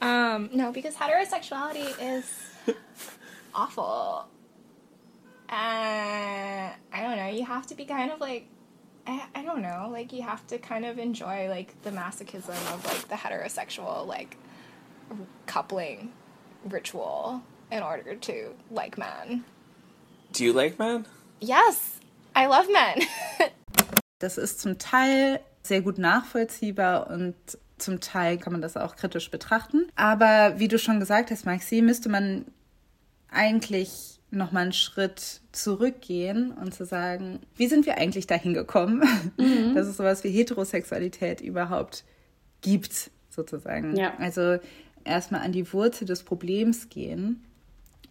Um, 0.00 0.50
no, 0.52 0.72
because 0.72 0.96
heterosexuality 0.98 1.86
is 2.18 2.24
awful. 3.54 4.26
Uh, 5.48 6.70
I 6.92 7.02
don't 7.02 7.16
know. 7.16 7.28
You 7.28 7.44
have 7.44 7.66
to 7.68 7.74
be 7.74 7.84
kind 7.84 8.12
of 8.12 8.20
like, 8.20 8.46
I, 9.06 9.22
I 9.34 9.42
don't 9.42 9.62
know. 9.62 9.88
Like 9.90 10.12
you 10.12 10.22
have 10.22 10.46
to 10.48 10.58
kind 10.58 10.84
of 10.84 10.98
enjoy 10.98 11.48
like 11.48 11.80
the 11.82 11.90
masochism 11.90 12.56
of 12.74 12.84
like 12.84 13.08
the 13.08 13.14
heterosexual 13.14 14.06
like 14.06 14.36
coupling 15.46 16.12
ritual. 16.68 17.42
In 17.70 17.82
order 17.82 18.18
to 18.20 18.54
like 18.70 18.98
men. 18.98 19.44
Do 20.32 20.44
you 20.44 20.52
like 20.52 20.78
men? 20.78 21.06
Yes, 21.40 22.00
I 22.36 22.46
love 22.46 22.68
men. 22.72 23.06
das 24.18 24.38
ist 24.38 24.60
zum 24.60 24.78
Teil 24.78 25.40
sehr 25.62 25.80
gut 25.82 25.98
nachvollziehbar 25.98 27.10
und 27.10 27.34
zum 27.78 28.00
Teil 28.00 28.38
kann 28.38 28.52
man 28.52 28.62
das 28.62 28.76
auch 28.76 28.96
kritisch 28.96 29.30
betrachten. 29.30 29.86
Aber 29.96 30.58
wie 30.58 30.68
du 30.68 30.78
schon 30.78 31.00
gesagt 31.00 31.30
hast, 31.30 31.44
Maxi, 31.44 31.82
müsste 31.82 32.08
man 32.08 32.46
eigentlich 33.30 34.20
noch 34.30 34.52
mal 34.52 34.62
einen 34.62 34.72
Schritt 34.72 35.40
zurückgehen 35.52 36.52
und 36.52 36.74
zu 36.74 36.84
sagen, 36.84 37.40
wie 37.54 37.68
sind 37.68 37.86
wir 37.86 37.98
eigentlich 37.98 38.26
dahin 38.26 38.54
gekommen, 38.54 39.04
mhm. 39.36 39.74
dass 39.74 39.86
es 39.86 39.96
sowas 39.96 40.24
wie 40.24 40.30
Heterosexualität 40.30 41.40
überhaupt 41.40 42.04
gibt, 42.60 43.10
sozusagen. 43.30 43.96
Ja. 43.96 44.14
Also 44.18 44.58
erstmal 45.04 45.42
an 45.42 45.52
die 45.52 45.72
Wurzel 45.72 46.06
des 46.06 46.22
Problems 46.22 46.88
gehen 46.88 47.45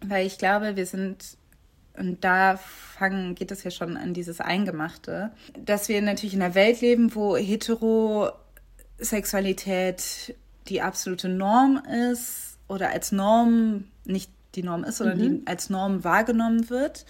weil 0.04 0.26
ich 0.26 0.38
glaube, 0.38 0.76
wir 0.76 0.86
sind 0.86 1.36
und 1.98 2.24
da 2.24 2.58
fangen, 2.58 3.34
geht 3.34 3.50
es 3.50 3.64
ja 3.64 3.70
schon 3.70 3.96
an 3.96 4.12
dieses 4.12 4.40
Eingemachte, 4.40 5.30
dass 5.64 5.88
wir 5.88 6.02
natürlich 6.02 6.34
in 6.34 6.42
einer 6.42 6.54
Welt 6.54 6.82
leben, 6.82 7.14
wo 7.14 7.36
Heterosexualität 7.36 10.34
die 10.68 10.82
absolute 10.82 11.28
Norm 11.28 11.80
ist 12.12 12.58
oder 12.68 12.90
als 12.90 13.12
Norm 13.12 13.84
nicht 14.04 14.30
die 14.54 14.62
Norm 14.62 14.84
ist, 14.84 14.98
sondern 14.98 15.18
mhm. 15.18 15.22
die 15.22 15.42
als 15.46 15.70
Norm 15.70 16.04
wahrgenommen 16.04 16.70
wird, 16.70 17.06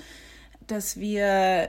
dass 0.67 0.99
wir 0.99 1.69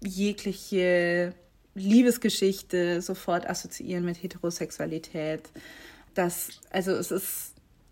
jegliche 0.00 1.34
Liebesgeschichte 1.74 3.02
sofort 3.02 3.48
assoziieren 3.48 4.04
mit 4.04 4.22
Heterosexualität. 4.22 5.50
Das, 6.14 6.50
also 6.70 6.92
es 6.92 7.10
ist 7.10 7.47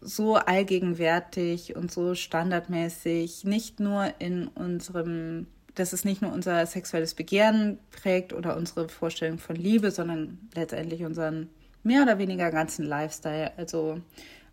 so 0.06 0.36
allgegenwärtig 0.36 1.75
und 1.75 1.90
so 1.90 2.14
standardmäßig, 2.14 3.44
nicht 3.44 3.80
nur 3.80 4.12
in 4.20 4.46
unserem, 4.48 5.48
dass 5.75 5.92
es 5.92 6.04
nicht 6.04 6.22
nur 6.22 6.32
unser 6.32 6.64
sexuelles 6.64 7.14
Begehren 7.14 7.78
prägt 7.90 8.32
oder 8.32 8.56
unsere 8.56 8.88
Vorstellung 8.88 9.38
von 9.38 9.56
Liebe, 9.56 9.90
sondern 9.90 10.38
letztendlich 10.54 11.04
unseren 11.04 11.50
mehr 11.82 12.02
oder 12.02 12.18
weniger 12.18 12.50
ganzen 12.50 12.84
Lifestyle, 12.84 13.52
also 13.56 14.00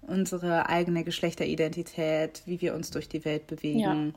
unsere 0.02 0.70
eigene 0.70 1.04
Geschlechteridentität, 1.04 2.42
wie 2.46 2.60
wir 2.60 2.74
uns 2.74 2.90
durch 2.90 3.08
die 3.08 3.24
Welt 3.24 3.48
bewegen. 3.48 4.14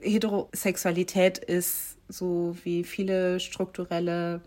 Ja. 0.00 0.10
Heterosexualität 0.10 1.38
ist 1.38 1.96
so 2.08 2.56
wie 2.62 2.84
viele 2.84 3.40
strukturelle 3.40 4.42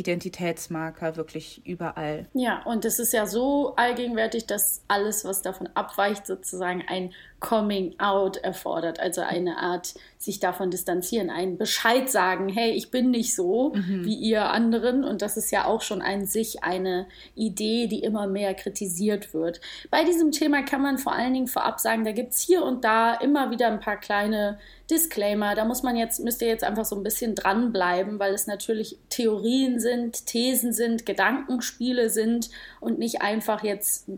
Identitätsmarker 0.00 1.16
wirklich 1.16 1.64
überall. 1.66 2.26
Ja, 2.32 2.62
und 2.64 2.84
es 2.84 2.98
ist 2.98 3.12
ja 3.12 3.26
so 3.26 3.74
allgegenwärtig, 3.76 4.46
dass 4.46 4.82
alles, 4.88 5.24
was 5.24 5.42
davon 5.42 5.68
abweicht, 5.74 6.26
sozusagen 6.26 6.82
ein 6.88 7.12
Coming 7.40 7.98
Out 7.98 8.36
erfordert, 8.36 9.00
also 9.00 9.22
eine 9.22 9.56
Art 9.58 9.94
sich 10.18 10.38
davon 10.38 10.70
distanzieren, 10.70 11.30
einen 11.30 11.56
Bescheid 11.56 12.10
sagen, 12.10 12.50
hey, 12.50 12.72
ich 12.72 12.90
bin 12.90 13.10
nicht 13.10 13.34
so 13.34 13.72
mhm. 13.74 14.04
wie 14.04 14.14
ihr 14.14 14.50
anderen 14.50 15.02
und 15.02 15.22
das 15.22 15.38
ist 15.38 15.50
ja 15.50 15.64
auch 15.64 15.80
schon 15.80 16.02
an 16.02 16.26
sich 16.26 16.62
eine 16.62 17.06
Idee, 17.34 17.86
die 17.86 18.00
immer 18.00 18.26
mehr 18.26 18.52
kritisiert 18.52 19.32
wird. 19.32 19.62
Bei 19.90 20.04
diesem 20.04 20.30
Thema 20.30 20.62
kann 20.62 20.82
man 20.82 20.98
vor 20.98 21.14
allen 21.14 21.32
Dingen 21.32 21.46
vorab 21.46 21.80
sagen, 21.80 22.04
da 22.04 22.12
gibt 22.12 22.34
es 22.34 22.40
hier 22.40 22.62
und 22.62 22.84
da 22.84 23.14
immer 23.14 23.50
wieder 23.50 23.68
ein 23.68 23.80
paar 23.80 23.96
kleine 23.96 24.58
Disclaimer, 24.90 25.54
da 25.54 25.64
muss 25.64 25.82
man 25.82 25.96
jetzt, 25.96 26.22
müsst 26.22 26.42
ihr 26.42 26.48
jetzt 26.48 26.64
einfach 26.64 26.84
so 26.84 26.96
ein 26.96 27.02
bisschen 27.02 27.34
dranbleiben, 27.34 28.18
weil 28.18 28.34
es 28.34 28.46
natürlich 28.46 28.98
Theorien 29.08 29.80
sind, 29.80 30.26
Thesen 30.26 30.74
sind, 30.74 31.06
Gedankenspiele 31.06 32.10
sind 32.10 32.50
und 32.80 32.98
nicht 32.98 33.22
einfach 33.22 33.64
jetzt 33.64 34.10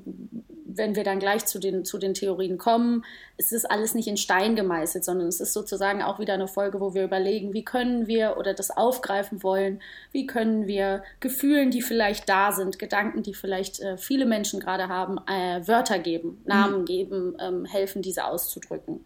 wenn 0.76 0.96
wir 0.96 1.04
dann 1.04 1.18
gleich 1.18 1.46
zu 1.46 1.58
den, 1.58 1.84
zu 1.84 1.98
den 1.98 2.14
Theorien 2.14 2.58
kommen, 2.58 3.04
ist 3.36 3.52
es 3.52 3.64
alles 3.64 3.94
nicht 3.94 4.08
in 4.08 4.16
Stein 4.16 4.56
gemeißelt, 4.56 5.04
sondern 5.04 5.26
es 5.26 5.40
ist 5.40 5.52
sozusagen 5.52 6.02
auch 6.02 6.18
wieder 6.18 6.34
eine 6.34 6.48
Folge, 6.48 6.80
wo 6.80 6.94
wir 6.94 7.04
überlegen, 7.04 7.54
wie 7.54 7.64
können 7.64 8.06
wir 8.06 8.36
oder 8.36 8.54
das 8.54 8.70
aufgreifen 8.70 9.42
wollen, 9.42 9.80
wie 10.12 10.26
können 10.26 10.66
wir 10.66 11.02
Gefühlen, 11.20 11.70
die 11.70 11.82
vielleicht 11.82 12.28
da 12.28 12.52
sind, 12.52 12.78
Gedanken, 12.78 13.22
die 13.22 13.34
vielleicht 13.34 13.80
äh, 13.80 13.96
viele 13.96 14.26
Menschen 14.26 14.60
gerade 14.60 14.88
haben, 14.88 15.18
äh, 15.26 15.66
Wörter 15.66 15.98
geben, 15.98 16.42
Namen 16.44 16.80
mhm. 16.80 16.84
geben, 16.84 17.36
ähm, 17.40 17.64
helfen, 17.64 18.02
diese 18.02 18.24
auszudrücken. 18.24 19.04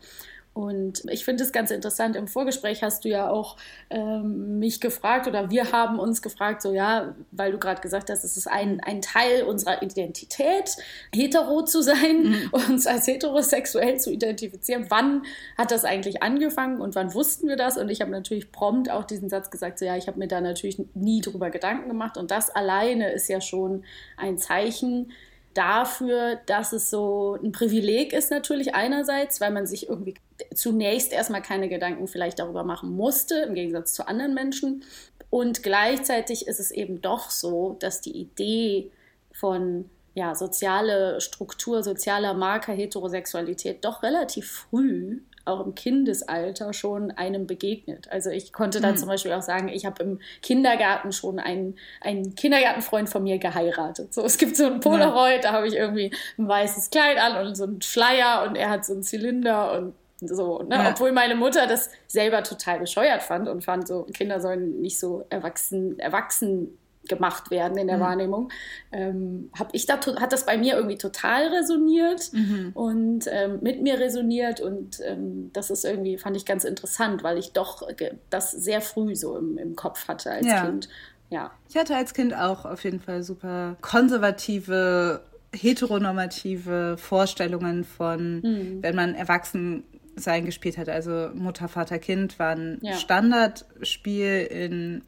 Und 0.56 1.02
ich 1.10 1.26
finde 1.26 1.44
es 1.44 1.52
ganz 1.52 1.70
interessant. 1.70 2.16
Im 2.16 2.28
Vorgespräch 2.28 2.82
hast 2.82 3.04
du 3.04 3.10
ja 3.10 3.28
auch 3.28 3.58
ähm, 3.90 4.58
mich 4.58 4.80
gefragt 4.80 5.28
oder 5.28 5.50
wir 5.50 5.70
haben 5.70 5.98
uns 5.98 6.22
gefragt, 6.22 6.62
so 6.62 6.72
ja, 6.72 7.14
weil 7.30 7.52
du 7.52 7.58
gerade 7.58 7.82
gesagt 7.82 8.08
hast, 8.08 8.24
es 8.24 8.38
ist 8.38 8.46
ein, 8.46 8.80
ein 8.80 9.02
Teil 9.02 9.42
unserer 9.42 9.82
Identität, 9.82 10.78
hetero 11.14 11.62
zu 11.62 11.82
sein, 11.82 12.22
mhm. 12.22 12.50
uns 12.70 12.86
als 12.86 13.06
heterosexuell 13.06 14.00
zu 14.00 14.10
identifizieren. 14.10 14.86
Wann 14.88 15.26
hat 15.58 15.72
das 15.72 15.84
eigentlich 15.84 16.22
angefangen 16.22 16.80
und 16.80 16.94
wann 16.94 17.12
wussten 17.12 17.48
wir 17.48 17.56
das? 17.56 17.76
Und 17.76 17.90
ich 17.90 18.00
habe 18.00 18.10
natürlich 18.10 18.50
prompt 18.50 18.90
auch 18.90 19.04
diesen 19.04 19.28
Satz 19.28 19.50
gesagt, 19.50 19.78
so 19.78 19.84
ja, 19.84 19.98
ich 19.98 20.06
habe 20.06 20.18
mir 20.18 20.26
da 20.26 20.40
natürlich 20.40 20.80
nie 20.94 21.20
drüber 21.20 21.50
Gedanken 21.50 21.88
gemacht. 21.88 22.16
Und 22.16 22.30
das 22.30 22.48
alleine 22.48 23.12
ist 23.12 23.28
ja 23.28 23.42
schon 23.42 23.84
ein 24.16 24.38
Zeichen, 24.38 25.12
dafür, 25.56 26.38
dass 26.46 26.72
es 26.72 26.90
so 26.90 27.38
ein 27.42 27.52
Privileg 27.52 28.12
ist 28.12 28.30
natürlich 28.30 28.74
einerseits, 28.74 29.40
weil 29.40 29.50
man 29.50 29.66
sich 29.66 29.88
irgendwie 29.88 30.14
zunächst 30.54 31.12
erstmal 31.12 31.42
keine 31.42 31.68
Gedanken 31.68 32.06
vielleicht 32.06 32.38
darüber 32.38 32.62
machen 32.62 32.90
musste, 32.90 33.36
im 33.40 33.54
Gegensatz 33.54 33.94
zu 33.94 34.06
anderen 34.06 34.34
Menschen. 34.34 34.84
Und 35.30 35.62
gleichzeitig 35.62 36.46
ist 36.46 36.60
es 36.60 36.70
eben 36.70 37.00
doch 37.00 37.30
so, 37.30 37.76
dass 37.80 38.00
die 38.00 38.16
Idee 38.16 38.90
von 39.32 39.90
ja, 40.14 40.34
soziale 40.34 41.20
Struktur, 41.20 41.82
sozialer 41.82 42.34
Marker, 42.34 42.72
Heterosexualität 42.72 43.84
doch 43.84 44.02
relativ 44.02 44.50
früh 44.70 45.20
auch 45.46 45.64
im 45.64 45.74
Kindesalter 45.74 46.72
schon 46.72 47.10
einem 47.12 47.46
begegnet. 47.46 48.10
Also 48.10 48.30
ich 48.30 48.52
konnte 48.52 48.80
da 48.80 48.92
mhm. 48.92 48.96
zum 48.96 49.08
Beispiel 49.08 49.32
auch 49.32 49.42
sagen, 49.42 49.68
ich 49.68 49.86
habe 49.86 50.02
im 50.02 50.20
Kindergarten 50.42 51.12
schon 51.12 51.38
einen, 51.38 51.76
einen 52.00 52.34
Kindergartenfreund 52.34 53.08
von 53.08 53.22
mir 53.22 53.38
geheiratet. 53.38 54.12
So, 54.12 54.24
es 54.24 54.38
gibt 54.38 54.56
so 54.56 54.66
ein 54.66 54.80
Polaroid, 54.80 55.44
ja. 55.44 55.50
da 55.50 55.52
habe 55.52 55.68
ich 55.68 55.74
irgendwie 55.74 56.10
ein 56.38 56.48
weißes 56.48 56.90
Kleid 56.90 57.18
an 57.18 57.46
und 57.46 57.54
so 57.54 57.64
einen 57.64 57.82
Schleier 57.82 58.44
und 58.46 58.56
er 58.56 58.70
hat 58.70 58.84
so 58.84 58.92
einen 58.92 59.02
Zylinder 59.02 59.72
und 59.78 59.94
so, 60.20 60.62
ne? 60.62 60.76
Ja. 60.76 60.90
Obwohl 60.90 61.12
meine 61.12 61.34
Mutter 61.34 61.66
das 61.66 61.90
selber 62.06 62.42
total 62.42 62.78
bescheuert 62.78 63.22
fand 63.22 63.48
und 63.48 63.64
fand, 63.64 63.86
so 63.86 64.04
Kinder 64.04 64.40
sollen 64.40 64.80
nicht 64.80 64.98
so 64.98 65.26
erwachsen, 65.28 65.98
erwachsen 65.98 66.78
gemacht 67.08 67.50
werden 67.50 67.78
in 67.78 67.86
der 67.86 67.96
mhm. 67.96 68.02
Wahrnehmung, 68.02 68.52
ähm, 68.92 69.50
hab 69.58 69.74
ich 69.74 69.86
da, 69.86 69.98
hat 70.20 70.32
das 70.32 70.46
bei 70.46 70.58
mir 70.58 70.74
irgendwie 70.74 70.98
total 70.98 71.48
resoniert 71.48 72.32
mhm. 72.32 72.70
und 72.74 73.24
ähm, 73.30 73.58
mit 73.62 73.82
mir 73.82 73.98
resoniert 73.98 74.60
und 74.60 75.00
ähm, 75.04 75.50
das 75.52 75.70
ist 75.70 75.84
irgendwie, 75.84 76.18
fand 76.18 76.36
ich 76.36 76.44
ganz 76.44 76.64
interessant, 76.64 77.22
weil 77.22 77.38
ich 77.38 77.52
doch 77.52 77.88
das 78.30 78.52
sehr 78.52 78.80
früh 78.80 79.14
so 79.14 79.36
im, 79.36 79.58
im 79.58 79.76
Kopf 79.76 80.08
hatte 80.08 80.30
als 80.30 80.46
ja. 80.46 80.64
Kind. 80.64 80.88
Ja. 81.30 81.50
Ich 81.68 81.76
hatte 81.76 81.96
als 81.96 82.14
Kind 82.14 82.34
auch 82.34 82.64
auf 82.64 82.84
jeden 82.84 83.00
Fall 83.00 83.22
super 83.22 83.76
konservative, 83.80 85.22
heteronormative 85.52 86.96
Vorstellungen 86.98 87.84
von, 87.84 88.40
mhm. 88.40 88.82
wenn 88.82 88.94
man 88.94 89.14
erwachsen 89.14 89.84
sein 90.16 90.46
gespielt 90.46 90.78
hat. 90.78 90.88
Also 90.88 91.30
Mutter, 91.34 91.68
Vater, 91.68 91.98
Kind 91.98 92.38
war 92.38 92.56
ein 92.56 92.78
ja. 92.80 92.94
Standardspiel 92.94 94.48
in 94.50 95.02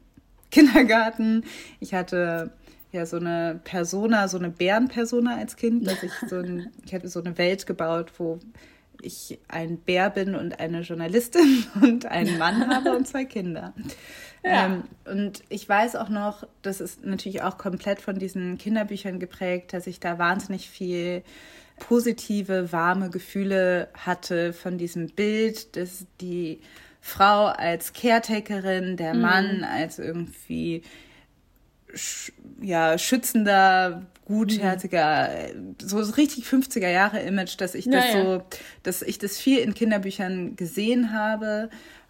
Kindergarten. 0.51 1.43
Ich 1.79 1.93
hatte 1.93 2.51
ja 2.91 3.05
so 3.05 3.17
eine 3.17 3.59
Persona, 3.63 4.27
so 4.27 4.37
eine 4.37 4.49
Bärenpersona 4.49 5.37
als 5.37 5.55
Kind, 5.55 5.85
dass 5.87 6.01
ich 6.03 6.11
so 6.27 6.37
ein, 6.37 6.71
ich 6.85 6.93
hatte 6.93 7.07
so 7.07 7.19
eine 7.19 7.37
Welt 7.37 7.67
gebaut, 7.67 8.13
wo 8.17 8.39
ich 9.01 9.39
ein 9.47 9.77
Bär 9.77 10.09
bin 10.09 10.35
und 10.35 10.59
eine 10.59 10.81
Journalistin 10.81 11.65
und 11.81 12.05
einen 12.05 12.37
Mann 12.37 12.67
habe 12.67 12.95
und 12.95 13.07
zwei 13.07 13.25
Kinder. 13.25 13.73
Ja. 14.43 14.65
Ähm, 14.65 14.83
und 15.05 15.43
ich 15.49 15.67
weiß 15.67 15.95
auch 15.95 16.09
noch, 16.09 16.47
das 16.61 16.81
ist 16.81 17.05
natürlich 17.05 17.41
auch 17.41 17.57
komplett 17.57 18.01
von 18.01 18.19
diesen 18.19 18.57
Kinderbüchern 18.57 19.19
geprägt, 19.19 19.73
dass 19.73 19.87
ich 19.87 19.99
da 19.99 20.17
wahnsinnig 20.17 20.69
viel 20.69 21.23
positive, 21.77 22.71
warme 22.71 23.09
Gefühle 23.09 23.89
hatte 23.93 24.53
von 24.53 24.77
diesem 24.77 25.07
Bild, 25.07 25.75
dass 25.75 26.05
die 26.19 26.59
Frau 27.09 27.47
als 27.47 27.93
Caretakerin, 27.93 28.95
der 28.97 29.13
mhm. 29.13 29.21
Mann 29.21 29.63
als 29.63 29.99
irgendwie 29.99 30.83
ja, 32.61 32.97
schützender, 32.97 34.05
gutherziger, 34.25 35.29
mhm. 35.55 35.75
so 35.81 35.97
richtig 35.97 36.45
50er 36.45 36.89
Jahre 36.89 37.19
Image, 37.19 37.59
dass 37.59 37.73
ich 37.73 37.85
das 37.89 38.13
ja, 38.13 38.23
so, 38.23 38.43
dass 38.83 39.01
ich 39.01 39.17
das 39.17 39.37
viel 39.37 39.59
in 39.59 39.73
Kinderbüchern 39.73 40.55
gesehen 40.55 41.13
habe 41.13 41.69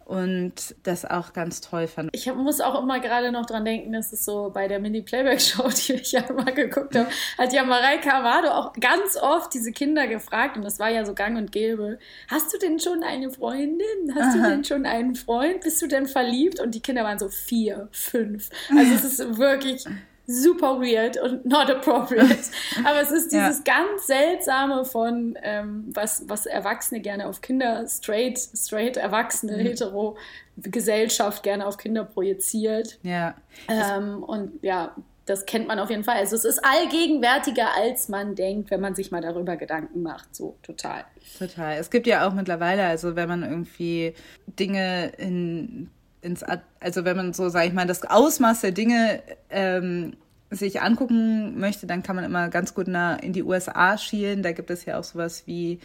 und 0.10 0.76
das 0.82 1.06
auch 1.06 1.34
ganz 1.34 1.62
toll 1.62 1.86
fand. 1.86 2.10
Ich 2.14 2.34
muss 2.34 2.62
auch 2.62 2.82
immer 2.82 3.00
gerade 3.00 3.32
noch 3.32 3.46
dran 3.46 3.64
denken, 3.64 3.94
dass 3.94 4.12
es 4.12 4.26
so 4.26 4.50
bei 4.52 4.68
der 4.68 4.80
Mini-Playback-Show, 4.80 5.70
die 5.88 5.94
ich 5.94 6.14
ja 6.14 6.22
immer 6.22 6.52
geguckt 6.52 6.96
habe, 6.96 7.10
hat 7.38 7.54
ja 7.54 7.64
Mareike 7.64 8.12
Amado 8.12 8.50
auch 8.50 8.74
ganz 8.74 9.18
oft 9.22 9.54
diese 9.54 9.72
Kinder 9.72 10.08
gefragt 10.08 10.58
und 10.58 10.64
das 10.64 10.80
war 10.80 10.90
ja 10.90 11.06
so 11.06 11.14
gang 11.14 11.38
und 11.38 11.52
gäbe. 11.52 12.00
Hast 12.28 12.52
du 12.52 12.58
denn 12.58 12.80
schon 12.80 13.04
eine 13.04 13.30
Freundin? 13.30 14.16
Hast 14.16 14.36
Aha. 14.36 14.38
du 14.38 14.50
denn 14.50 14.64
schon 14.64 14.88
einen 14.88 15.14
Freund? 15.14 15.62
Bist 15.62 15.80
du 15.80 15.88
denn 15.88 16.08
verliebt? 16.08 16.60
Und 16.60 16.74
die 16.74 16.82
Kinder 16.82 17.04
waren 17.04 17.20
so 17.20 17.30
vier, 17.30 17.88
fünf. 17.92 18.50
Also 18.76 18.96
es 18.96 19.04
ist 19.04 19.38
wirklich 19.38 19.86
super 20.30 20.80
weird 20.80 21.18
und 21.18 21.46
not 21.46 21.70
appropriate. 21.72 22.52
Aber 22.86 23.02
es 23.02 23.12
ist 23.12 23.32
dieses 23.32 23.64
ja. 23.66 23.74
ganz 23.74 24.06
seltsame 24.06 24.86
von, 24.86 25.38
ähm, 25.42 25.86
was, 25.94 26.24
was 26.28 26.46
Erwachsene 26.46 27.02
gerne 27.02 27.28
auf 27.28 27.42
Kinder, 27.42 27.88
straight, 27.88 28.38
straight 28.38 28.96
Erwachsene, 28.96 29.58
mhm. 29.58 29.62
hetero 29.62 30.18
Gesellschaft 30.58 31.42
gerne 31.42 31.66
auf 31.66 31.78
Kinder 31.78 32.04
projiziert. 32.04 33.00
Ja. 33.02 33.34
Ähm, 33.68 34.24
und 34.24 34.64
ja, 34.64 34.96
das 35.26 35.46
kennt 35.46 35.68
man 35.68 35.80
auf 35.80 35.90
jeden 35.90 36.04
Fall. 36.04 36.18
Also 36.18 36.36
es 36.36 36.46
ist 36.46 36.60
allgegenwärtiger, 36.64 37.76
als 37.76 38.08
man 38.08 38.36
denkt, 38.36 38.70
wenn 38.70 38.82
man 38.82 38.94
sich 38.94 39.12
mal 39.12 39.22
darüber 39.22 39.58
Gedanken 39.58 40.04
macht. 40.04 40.36
So, 40.36 40.58
total. 40.62 41.06
Total. 41.38 41.78
Es 41.78 41.90
gibt 41.90 42.06
ja 42.06 42.28
auch 42.28 42.34
mittlerweile, 42.34 42.84
also 42.86 43.16
wenn 43.16 43.30
man 43.30 43.44
irgendwie 43.44 44.14
Dinge 44.48 45.12
in 45.18 45.90
ins, 46.22 46.44
also 46.80 47.06
wenn 47.06 47.18
man 47.18 47.34
so, 47.34 47.50
sage 47.50 47.68
ich 47.68 47.74
mal, 47.74 47.88
das 47.88 48.04
Ausmaß 48.04 48.62
der 48.62 48.72
Dinge 48.72 49.22
ähm, 49.50 50.14
sich 50.52 50.82
angucken 50.82 51.60
möchte, 51.60 51.88
dann 51.88 52.04
kann 52.04 52.16
man 52.16 52.26
immer 52.26 52.50
ganz 52.50 52.74
gut 52.74 52.88
nach, 52.88 53.20
in 53.20 53.34
die 53.34 53.44
USA 53.44 53.98
schielen. 53.98 54.44
Da 54.44 54.52
gibt 54.52 54.70
es 54.70 54.86
ja 54.86 55.00
auch 55.00 55.04
sowas 55.04 55.44
wie 55.46 55.80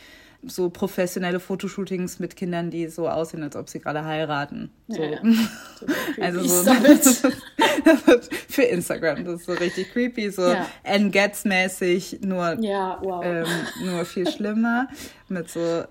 so 0.46 0.68
professionelle 0.68 1.40
Fotoshootings 1.40 2.18
mit 2.18 2.36
Kindern, 2.36 2.70
die 2.70 2.88
so 2.88 3.08
aussehen, 3.08 3.42
als 3.42 3.56
ob 3.56 3.68
sie 3.68 3.80
gerade 3.80 4.04
heiraten. 4.04 4.70
So. 4.88 5.02
Ja, 5.02 5.10
ja. 5.10 5.20
also 6.20 6.42
so 6.42 6.70
für 8.48 8.62
Instagram, 8.62 9.24
das 9.24 9.40
ist 9.40 9.46
so 9.46 9.52
richtig 9.52 9.92
creepy, 9.92 10.30
so 10.30 10.46
ja. 10.46 10.66
Getz 11.08 11.44
mäßig, 11.44 12.20
nur, 12.22 12.56
ja, 12.60 12.98
wow. 13.02 13.24
ähm, 13.24 13.46
nur 13.84 14.04
viel 14.04 14.30
schlimmer 14.30 14.88
mit 15.28 15.50
so 15.50 15.84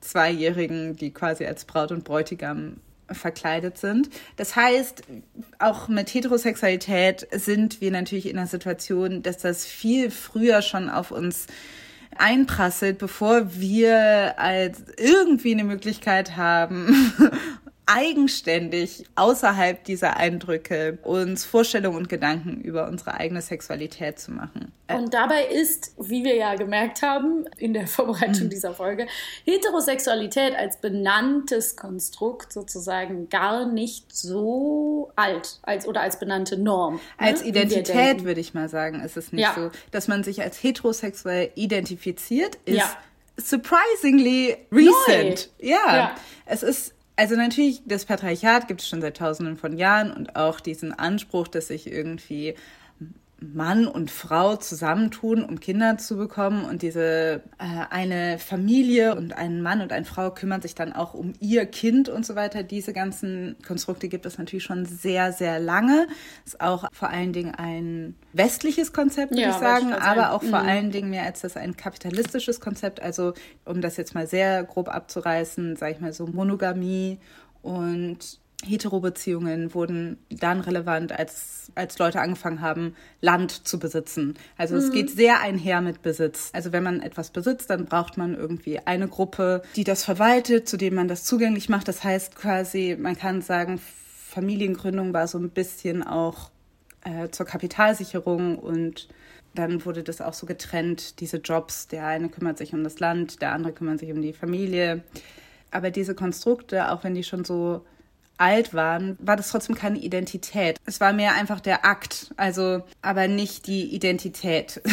Zweijährigen, 0.00 0.96
die 0.96 1.12
quasi 1.12 1.46
als 1.46 1.64
Braut 1.64 1.90
und 1.90 2.04
Bräutigam 2.04 2.76
verkleidet 3.10 3.78
sind. 3.78 4.10
Das 4.36 4.56
heißt, 4.56 5.02
auch 5.58 5.88
mit 5.88 6.12
Heterosexualität 6.12 7.26
sind 7.32 7.80
wir 7.80 7.90
natürlich 7.90 8.28
in 8.28 8.38
einer 8.38 8.46
Situation, 8.46 9.22
dass 9.22 9.38
das 9.38 9.66
viel 9.66 10.10
früher 10.10 10.62
schon 10.62 10.88
auf 10.88 11.10
uns 11.10 11.46
einprasselt, 12.16 12.98
bevor 12.98 13.54
wir 13.54 14.38
als 14.38 14.82
irgendwie 14.96 15.52
eine 15.52 15.64
Möglichkeit 15.64 16.36
haben, 16.36 17.12
eigenständig 17.86 19.04
außerhalb 19.14 19.84
dieser 19.84 20.16
Eindrücke 20.16 20.98
uns 21.02 21.44
Vorstellungen 21.44 21.98
und 21.98 22.08
Gedanken 22.08 22.60
über 22.62 22.88
unsere 22.88 23.14
eigene 23.14 23.42
Sexualität 23.42 24.18
zu 24.18 24.32
machen. 24.32 24.72
Und 24.88 25.12
dabei 25.12 25.46
ist, 25.46 25.94
wie 25.98 26.24
wir 26.24 26.34
ja 26.34 26.54
gemerkt 26.54 27.02
haben 27.02 27.46
in 27.58 27.74
der 27.74 27.86
Vorbereitung 27.86 28.44
mhm. 28.44 28.50
dieser 28.50 28.72
Folge, 28.72 29.06
Heterosexualität 29.44 30.54
als 30.54 30.78
benanntes 30.78 31.76
Konstrukt 31.76 32.52
sozusagen 32.52 33.28
gar 33.28 33.66
nicht 33.66 34.14
so 34.14 35.12
alt 35.16 35.58
als 35.62 35.86
oder 35.86 36.00
als 36.00 36.18
benannte 36.18 36.58
Norm. 36.58 36.94
Ne? 36.94 37.00
Als 37.18 37.42
ne? 37.42 37.48
Identität 37.48 38.24
würde 38.24 38.40
ich 38.40 38.54
mal 38.54 38.68
sagen, 38.68 39.00
ist 39.00 39.16
es 39.16 39.32
nicht 39.32 39.42
ja. 39.42 39.54
so, 39.54 39.70
dass 39.90 40.08
man 40.08 40.24
sich 40.24 40.42
als 40.42 40.62
heterosexuell 40.62 41.50
identifiziert, 41.54 42.56
ist 42.64 42.78
ja. 42.78 42.96
surprisingly 43.36 44.56
recent. 44.72 45.50
Ja. 45.58 45.96
ja, 45.96 46.14
es 46.46 46.62
ist 46.62 46.93
also 47.16 47.36
natürlich, 47.36 47.82
das 47.86 48.04
Patriarchat 48.04 48.66
gibt 48.68 48.80
es 48.80 48.88
schon 48.88 49.00
seit 49.00 49.16
tausenden 49.16 49.56
von 49.56 49.76
Jahren 49.76 50.12
und 50.12 50.36
auch 50.36 50.60
diesen 50.60 50.92
Anspruch, 50.92 51.48
dass 51.48 51.68
sich 51.68 51.86
irgendwie 51.86 52.54
Mann 53.40 53.86
und 53.86 54.10
Frau 54.10 54.56
zusammentun, 54.56 55.44
um 55.44 55.60
Kinder 55.60 55.98
zu 55.98 56.16
bekommen. 56.16 56.64
Und 56.64 56.82
diese 56.82 57.42
äh, 57.58 57.86
eine 57.90 58.38
Familie 58.38 59.16
und 59.16 59.32
ein 59.36 59.60
Mann 59.60 59.80
und 59.80 59.92
eine 59.92 60.04
Frau 60.04 60.30
kümmern 60.30 60.62
sich 60.62 60.74
dann 60.74 60.92
auch 60.92 61.14
um 61.14 61.34
ihr 61.40 61.66
Kind 61.66 62.08
und 62.08 62.24
so 62.24 62.34
weiter. 62.34 62.62
Diese 62.62 62.92
ganzen 62.92 63.56
Konstrukte 63.66 64.08
gibt 64.08 64.26
es 64.26 64.38
natürlich 64.38 64.64
schon 64.64 64.86
sehr, 64.86 65.32
sehr 65.32 65.58
lange. 65.58 66.06
Ist 66.46 66.60
auch 66.60 66.86
vor 66.92 67.10
allen 67.10 67.32
Dingen 67.32 67.54
ein 67.54 68.14
westliches 68.32 68.92
Konzept, 68.92 69.32
würde 69.32 69.42
ja, 69.42 69.50
ich 69.50 69.56
sagen, 69.56 69.90
ich 69.90 70.02
aber 70.02 70.32
auch 70.32 70.42
mhm. 70.42 70.48
vor 70.48 70.60
allen 70.60 70.90
Dingen 70.90 71.10
mehr 71.10 71.24
als 71.24 71.40
das 71.40 71.56
ein 71.56 71.76
kapitalistisches 71.76 72.60
Konzept. 72.60 73.02
Also, 73.02 73.34
um 73.64 73.80
das 73.80 73.96
jetzt 73.96 74.14
mal 74.14 74.26
sehr 74.26 74.64
grob 74.64 74.88
abzureißen, 74.88 75.76
sage 75.76 75.92
ich 75.92 76.00
mal 76.00 76.12
so 76.12 76.26
Monogamie 76.26 77.18
und 77.62 78.38
Hetero-Beziehungen 78.64 79.74
wurden 79.74 80.18
dann 80.30 80.60
relevant, 80.60 81.12
als, 81.12 81.70
als 81.74 81.98
Leute 81.98 82.20
angefangen 82.20 82.60
haben, 82.60 82.96
Land 83.20 83.66
zu 83.66 83.78
besitzen. 83.78 84.34
Also 84.56 84.74
mhm. 84.74 84.80
es 84.80 84.90
geht 84.90 85.10
sehr 85.10 85.40
einher 85.40 85.80
mit 85.80 86.02
Besitz. 86.02 86.50
Also 86.52 86.72
wenn 86.72 86.82
man 86.82 87.00
etwas 87.00 87.30
besitzt, 87.30 87.70
dann 87.70 87.84
braucht 87.86 88.16
man 88.16 88.34
irgendwie 88.34 88.80
eine 88.80 89.08
Gruppe, 89.08 89.62
die 89.76 89.84
das 89.84 90.04
verwaltet, 90.04 90.68
zu 90.68 90.76
dem 90.76 90.94
man 90.94 91.08
das 91.08 91.24
zugänglich 91.24 91.68
macht. 91.68 91.88
Das 91.88 92.02
heißt 92.02 92.36
quasi, 92.36 92.96
man 92.98 93.16
kann 93.16 93.42
sagen, 93.42 93.80
Familiengründung 94.34 95.12
war 95.12 95.28
so 95.28 95.38
ein 95.38 95.50
bisschen 95.50 96.02
auch 96.02 96.50
äh, 97.04 97.28
zur 97.30 97.46
Kapitalsicherung 97.46 98.58
und 98.58 99.08
dann 99.54 99.84
wurde 99.84 100.02
das 100.02 100.20
auch 100.20 100.34
so 100.34 100.46
getrennt, 100.46 101.20
diese 101.20 101.36
Jobs. 101.36 101.86
Der 101.88 102.06
eine 102.06 102.28
kümmert 102.28 102.58
sich 102.58 102.74
um 102.74 102.82
das 102.82 102.98
Land, 102.98 103.40
der 103.40 103.52
andere 103.52 103.72
kümmert 103.72 104.00
sich 104.00 104.10
um 104.10 104.20
die 104.20 104.32
Familie. 104.32 105.04
Aber 105.70 105.90
diese 105.90 106.14
Konstrukte, 106.14 106.90
auch 106.90 107.04
wenn 107.04 107.14
die 107.14 107.24
schon 107.24 107.44
so 107.44 107.84
alt 108.38 108.74
waren, 108.74 109.16
war 109.20 109.36
das 109.36 109.50
trotzdem 109.50 109.74
keine 109.74 109.98
Identität. 109.98 110.78
Es 110.86 111.00
war 111.00 111.12
mehr 111.12 111.34
einfach 111.34 111.60
der 111.60 111.84
Akt, 111.84 112.32
also 112.36 112.82
aber 113.02 113.28
nicht 113.28 113.66
die 113.66 113.94
Identität. 113.94 114.80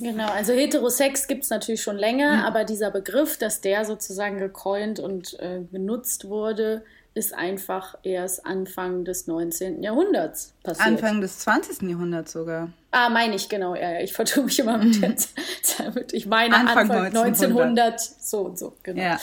Genau, 0.00 0.28
also 0.28 0.52
Heterosex 0.52 1.26
gibt 1.26 1.44
es 1.44 1.50
natürlich 1.50 1.82
schon 1.82 1.96
länger, 1.96 2.38
mhm. 2.38 2.42
aber 2.42 2.64
dieser 2.64 2.90
Begriff, 2.90 3.38
dass 3.38 3.60
der 3.60 3.84
sozusagen 3.84 4.38
gecoint 4.38 4.98
und 4.98 5.38
äh, 5.40 5.60
genutzt 5.70 6.28
wurde, 6.28 6.82
ist 7.14 7.34
einfach 7.34 7.96
erst 8.02 8.46
Anfang 8.46 9.04
des 9.04 9.26
19. 9.26 9.82
Jahrhunderts 9.82 10.54
passiert. 10.62 10.86
Anfang 10.86 11.20
des 11.20 11.40
20. 11.40 11.82
Jahrhunderts 11.82 12.32
sogar. 12.32 12.70
Ah, 12.90 13.08
meine 13.10 13.34
ich, 13.34 13.48
genau. 13.48 13.74
Ja, 13.74 14.00
ich 14.00 14.12
vertue 14.12 14.44
mich 14.44 14.58
immer 14.58 14.78
mit 14.78 15.02
der 15.02 15.16
Zeit. 15.16 15.32
Ich 16.12 16.26
meine 16.26 16.54
Anfang, 16.54 16.90
Anfang 16.90 17.06
1900. 17.06 17.92
1900. 17.92 18.00
so 18.00 18.40
und 18.40 18.58
so, 18.58 18.76
genau. 18.82 19.02
Ja. 19.02 19.18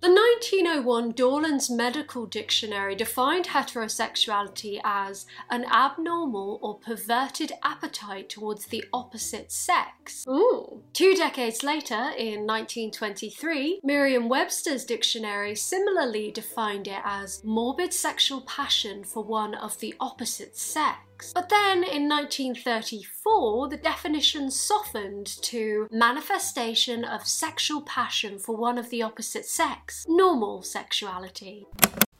The 0.00 0.08
1901 0.08 1.12
Dorland's 1.12 1.68
Medical 1.68 2.24
Dictionary 2.24 2.94
defined 2.94 3.48
heterosexuality 3.48 4.80
as 4.82 5.26
an 5.50 5.66
abnormal 5.66 6.58
or 6.62 6.78
perverted 6.78 7.52
appetite 7.62 8.30
towards 8.30 8.66
the 8.66 8.82
opposite 8.94 9.52
sex. 9.52 10.24
Ooh. 10.26 10.82
Two 10.94 11.14
decades 11.14 11.62
later, 11.62 12.12
in 12.16 12.46
1923, 12.46 13.80
Merriam 13.84 14.30
Webster's 14.30 14.86
dictionary 14.86 15.54
similarly 15.54 16.30
defined 16.30 16.88
it 16.88 17.02
as 17.04 17.44
morbid 17.44 17.92
sexual 17.92 18.40
passion 18.40 19.04
for 19.04 19.22
one 19.22 19.54
of 19.54 19.78
the 19.80 19.94
opposite 20.00 20.56
sex 20.56 20.96
sex. 21.20 21.32
But 21.34 21.48
then 21.48 21.82
in 21.82 22.08
1934, 22.08 23.68
the 23.68 23.76
definition 23.76 24.50
softened 24.50 25.26
to 25.42 25.86
manifestation 25.90 27.04
of 27.04 27.26
sexual 27.26 27.82
passion 27.82 28.38
for 28.38 28.56
one 28.56 28.78
of 28.78 28.90
the 28.90 29.02
opposite 29.02 29.44
sex, 29.44 30.06
normal 30.08 30.62
sexuality. 30.62 31.66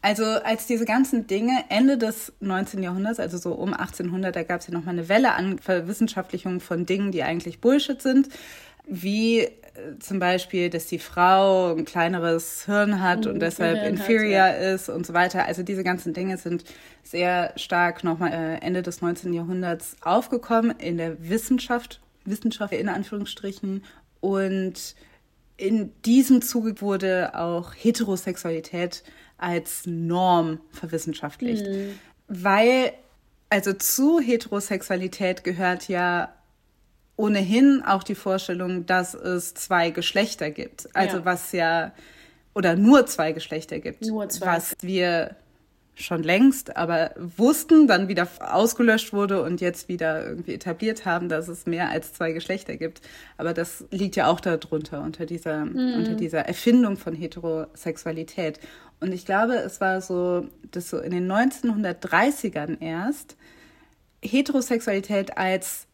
Also 0.02 0.24
als 0.24 0.66
diese 0.66 0.86
ganzen 0.86 1.26
Dinge 1.26 1.64
Ende 1.68 1.98
des 1.98 2.32
19. 2.40 2.82
Jahrhunderts, 2.82 3.20
also 3.20 3.36
so 3.36 3.52
um 3.52 3.74
1800, 3.74 4.34
da 4.34 4.44
gab 4.44 4.60
es 4.60 4.66
ja 4.66 4.72
nochmal 4.72 4.94
eine 4.94 5.10
Welle 5.10 5.34
an 5.34 5.58
Verwissenschaftlichung 5.58 6.60
von 6.60 6.86
Dingen, 6.86 7.12
die 7.12 7.22
eigentlich 7.22 7.60
Bullshit 7.60 8.00
sind, 8.00 8.30
wie 8.90 9.48
zum 10.00 10.18
Beispiel, 10.18 10.68
dass 10.68 10.86
die 10.86 10.98
Frau 10.98 11.74
ein 11.74 11.84
kleineres 11.84 12.66
Hirn 12.66 13.00
hat 13.00 13.26
und 13.26 13.36
mhm, 13.36 13.40
deshalb 13.40 13.86
inferior 13.86 14.42
hat, 14.42 14.60
ja. 14.60 14.74
ist 14.74 14.88
und 14.88 15.06
so 15.06 15.14
weiter. 15.14 15.46
Also 15.46 15.62
diese 15.62 15.84
ganzen 15.84 16.12
Dinge 16.12 16.36
sind 16.36 16.64
sehr 17.02 17.52
stark 17.56 18.04
nochmal 18.04 18.32
äh, 18.32 18.64
Ende 18.64 18.82
des 18.82 19.00
19. 19.00 19.32
Jahrhunderts 19.32 19.96
aufgekommen 20.02 20.72
in 20.78 20.98
der 20.98 21.28
Wissenschaft, 21.28 22.00
Wissenschaft 22.24 22.72
in 22.74 22.88
Anführungsstrichen. 22.88 23.84
Und 24.20 24.96
in 25.56 25.92
diesem 26.04 26.42
Zuge 26.42 26.80
wurde 26.80 27.34
auch 27.34 27.72
Heterosexualität 27.74 29.02
als 29.38 29.86
Norm 29.86 30.60
verwissenschaftlicht. 30.72 31.66
Mhm. 31.66 31.98
Weil, 32.28 32.92
also 33.48 33.72
zu 33.72 34.20
Heterosexualität 34.20 35.44
gehört 35.44 35.88
ja 35.88 36.34
ohnehin 37.20 37.82
auch 37.86 38.02
die 38.02 38.14
Vorstellung, 38.14 38.86
dass 38.86 39.14
es 39.14 39.54
zwei 39.54 39.90
Geschlechter 39.90 40.50
gibt. 40.50 40.88
Also 40.94 41.18
ja. 41.18 41.24
was 41.24 41.52
ja, 41.52 41.92
oder 42.54 42.76
nur 42.76 43.06
zwei 43.06 43.32
Geschlechter 43.32 43.78
gibt. 43.78 44.06
Nur 44.06 44.28
zwei. 44.28 44.46
Was 44.46 44.74
wir 44.80 45.36
schon 45.94 46.22
längst, 46.22 46.78
aber 46.78 47.10
wussten, 47.16 47.86
dann 47.86 48.08
wieder 48.08 48.26
ausgelöscht 48.40 49.12
wurde 49.12 49.42
und 49.42 49.60
jetzt 49.60 49.88
wieder 49.88 50.26
irgendwie 50.26 50.54
etabliert 50.54 51.04
haben, 51.04 51.28
dass 51.28 51.48
es 51.48 51.66
mehr 51.66 51.90
als 51.90 52.14
zwei 52.14 52.32
Geschlechter 52.32 52.76
gibt. 52.76 53.02
Aber 53.36 53.52
das 53.52 53.84
liegt 53.90 54.16
ja 54.16 54.26
auch 54.28 54.40
darunter, 54.40 55.02
unter 55.02 55.26
dieser, 55.26 55.66
mhm. 55.66 55.96
unter 55.98 56.14
dieser 56.14 56.40
Erfindung 56.40 56.96
von 56.96 57.14
Heterosexualität. 57.14 58.60
Und 59.00 59.12
ich 59.12 59.26
glaube, 59.26 59.54
es 59.56 59.82
war 59.82 60.00
so, 60.00 60.46
dass 60.70 60.88
so 60.88 60.98
in 60.98 61.10
den 61.10 61.30
1930ern 61.30 62.80
erst 62.80 63.36
Heterosexualität 64.22 65.36
als 65.36 65.86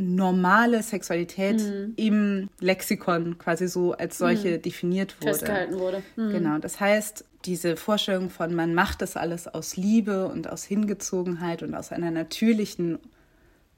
normale 0.00 0.82
Sexualität 0.82 1.60
mhm. 1.60 1.92
im 1.96 2.48
Lexikon 2.60 3.38
quasi 3.38 3.68
so 3.68 3.92
als 3.92 4.18
solche 4.18 4.58
mhm. 4.58 4.62
definiert 4.62 5.16
wurde. 5.20 5.32
Festgehalten 5.32 5.78
wurde. 5.78 6.02
Mhm. 6.16 6.30
Genau. 6.30 6.58
Das 6.58 6.80
heißt, 6.80 7.24
diese 7.44 7.76
Vorstellung 7.76 8.30
von 8.30 8.54
man 8.54 8.74
macht 8.74 9.02
das 9.02 9.16
alles 9.16 9.48
aus 9.48 9.76
Liebe 9.76 10.28
und 10.28 10.48
aus 10.48 10.64
Hingezogenheit 10.64 11.62
und 11.62 11.74
aus 11.74 11.92
einer 11.92 12.10
natürlichen 12.10 12.98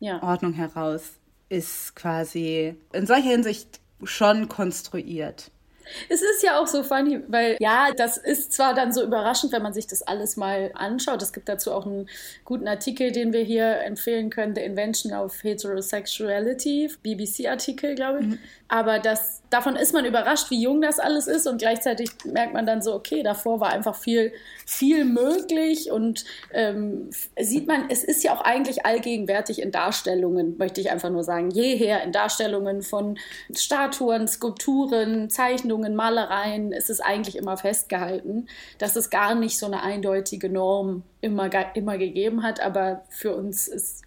ja. 0.01 0.23
Ordnung 0.23 0.53
heraus 0.53 1.03
ist 1.49 1.95
quasi 1.95 2.75
in 2.93 3.07
solcher 3.07 3.31
Hinsicht 3.31 3.81
schon 4.03 4.49
konstruiert. 4.49 5.51
Es 6.09 6.23
ist 6.23 6.43
ja 6.43 6.61
auch 6.61 6.67
so 6.67 6.83
funny, 6.83 7.21
weil 7.29 7.57
ja, 7.61 7.93
das 7.93 8.17
ist 8.17 8.53
zwar 8.53 8.75
dann 8.75 8.93
so 8.93 9.03
überraschend, 9.03 9.53
wenn 9.53 9.63
man 9.63 9.73
sich 9.73 9.87
das 9.87 10.03
alles 10.03 10.37
mal 10.37 10.71
anschaut. 10.75 11.23
Es 11.23 11.33
gibt 11.33 11.49
dazu 11.49 11.73
auch 11.73 11.87
einen 11.87 12.09
guten 12.45 12.69
Artikel, 12.69 13.13
den 13.13 13.33
wir 13.33 13.43
hier 13.43 13.81
empfehlen 13.81 14.31
können, 14.31 14.55
The 14.55 14.63
Invention 14.63 15.13
of 15.13 15.43
Heterosexuality, 15.43 16.91
BBC-Artikel, 17.03 17.95
glaube 17.95 18.21
ich. 18.21 18.27
Mhm. 18.27 18.39
Aber 18.69 18.99
das, 18.99 19.42
davon 19.53 19.77
ist 19.77 19.93
man 19.93 20.05
überrascht, 20.05 20.51
wie 20.51 20.63
jung 20.63 20.81
das 20.81 20.99
alles 20.99 21.27
ist. 21.27 21.47
Und 21.47 21.59
gleichzeitig 21.59 22.11
merkt 22.25 22.55
man 22.55 22.67
dann 22.67 22.83
so, 22.83 22.95
okay, 22.95 23.23
davor 23.23 23.61
war 23.61 23.71
einfach 23.71 23.95
viel, 23.95 24.33
viel 24.67 25.05
möglich. 25.05 25.91
Und 25.91 26.25
ähm, 26.53 27.11
sieht 27.39 27.67
man, 27.67 27.91
es 27.91 28.03
ist 28.03 28.25
ja 28.25 28.35
auch 28.35 28.41
eigentlich 28.41 28.87
allgegenwärtig 28.87 29.61
in 29.61 29.71
Darstellungen, 29.71 30.57
möchte 30.57 30.81
ich 30.81 30.91
einfach 30.91 31.11
nur 31.11 31.25
sagen, 31.25 31.51
jeher 31.51 32.03
in 32.03 32.13
Darstellungen 32.13 32.83
von 32.83 33.19
Statuen, 33.55 34.27
Skulpturen, 34.27 35.29
Zeichnungen, 35.29 35.95
Malereien, 35.95 36.73
ist 36.73 36.91
es 36.91 37.01
eigentlich 37.01 37.37
immer 37.37 37.57
festgehalten, 37.57 38.47
dass 38.79 38.97
es 38.97 39.11
gar 39.11 39.35
nicht 39.35 39.59
so 39.59 39.67
eine 39.67 39.83
eindeutige 39.83 40.49
Norm 40.49 41.03
immer, 41.21 41.51
immer 41.77 41.99
gegeben 41.99 42.43
hat, 42.43 42.61
aber 42.61 43.05
für 43.11 43.35
uns 43.35 43.69
ist 43.69 44.03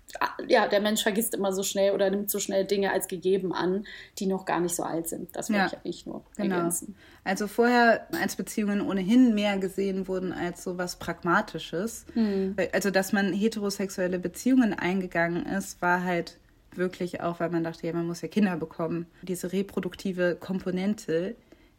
ja, 0.48 0.68
der 0.68 0.82
Mensch 0.82 1.04
vergisst 1.04 1.34
immer 1.34 1.52
so 1.52 1.64
schnell 1.64 1.94
oder 1.94 2.10
nimmt 2.10 2.30
so 2.30 2.40
schnell 2.40 2.66
Dinge 2.66 2.92
als 2.92 3.08
gegeben 3.08 3.54
an, 3.54 3.86
die 4.20 4.28
noch 4.28 4.46
gar 4.46 4.60
nicht 4.60 4.76
so 4.76 4.84
alt 4.84 5.10
sind. 5.10 5.36
Das 5.36 5.50
wollte 5.50 5.62
ja, 5.62 5.68
ich 5.68 5.74
eigentlich 5.78 6.06
nur 6.06 6.24
genau. 6.38 6.56
ergänzen. 6.56 6.96
Also 7.24 7.48
vorher, 7.48 8.08
als 8.22 8.36
Beziehungen 8.36 8.82
ohnehin 8.82 9.34
mehr 9.34 9.58
gesehen 9.58 10.08
wurden 10.08 10.32
als 10.32 10.64
so 10.64 10.78
was 10.78 10.98
Pragmatisches. 10.98 12.06
Mhm. 12.14 12.56
Also, 12.72 12.92
dass 12.92 13.14
man 13.14 13.34
heterosexuelle 13.34 14.20
Beziehungen 14.20 14.74
eingegangen 14.74 15.46
ist, 15.46 15.82
war 15.82 16.04
halt 16.04 16.38
wirklich 16.74 17.22
auch, 17.22 17.40
weil 17.40 17.50
man 17.50 17.64
dachte, 17.64 17.88
ja, 17.88 17.94
man 17.94 18.08
muss 18.08 18.22
ja 18.22 18.28
Kinder 18.28 18.58
bekommen. 18.58 19.08
Diese 19.22 19.52
reproduktive 19.52 20.38
Komponente, 20.40 21.36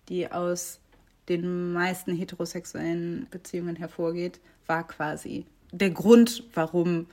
die 0.09 0.31
aus 0.31 0.81
den 1.29 1.73
meisten 1.73 2.15
heterosexuellen 2.15 3.27
Beziehungen 3.31 3.77
hervorgeht, 3.77 4.41
war 4.67 4.87
quasi 4.87 5.45
der 5.73 5.91
Grund, 5.91 6.45
warum 6.55 7.07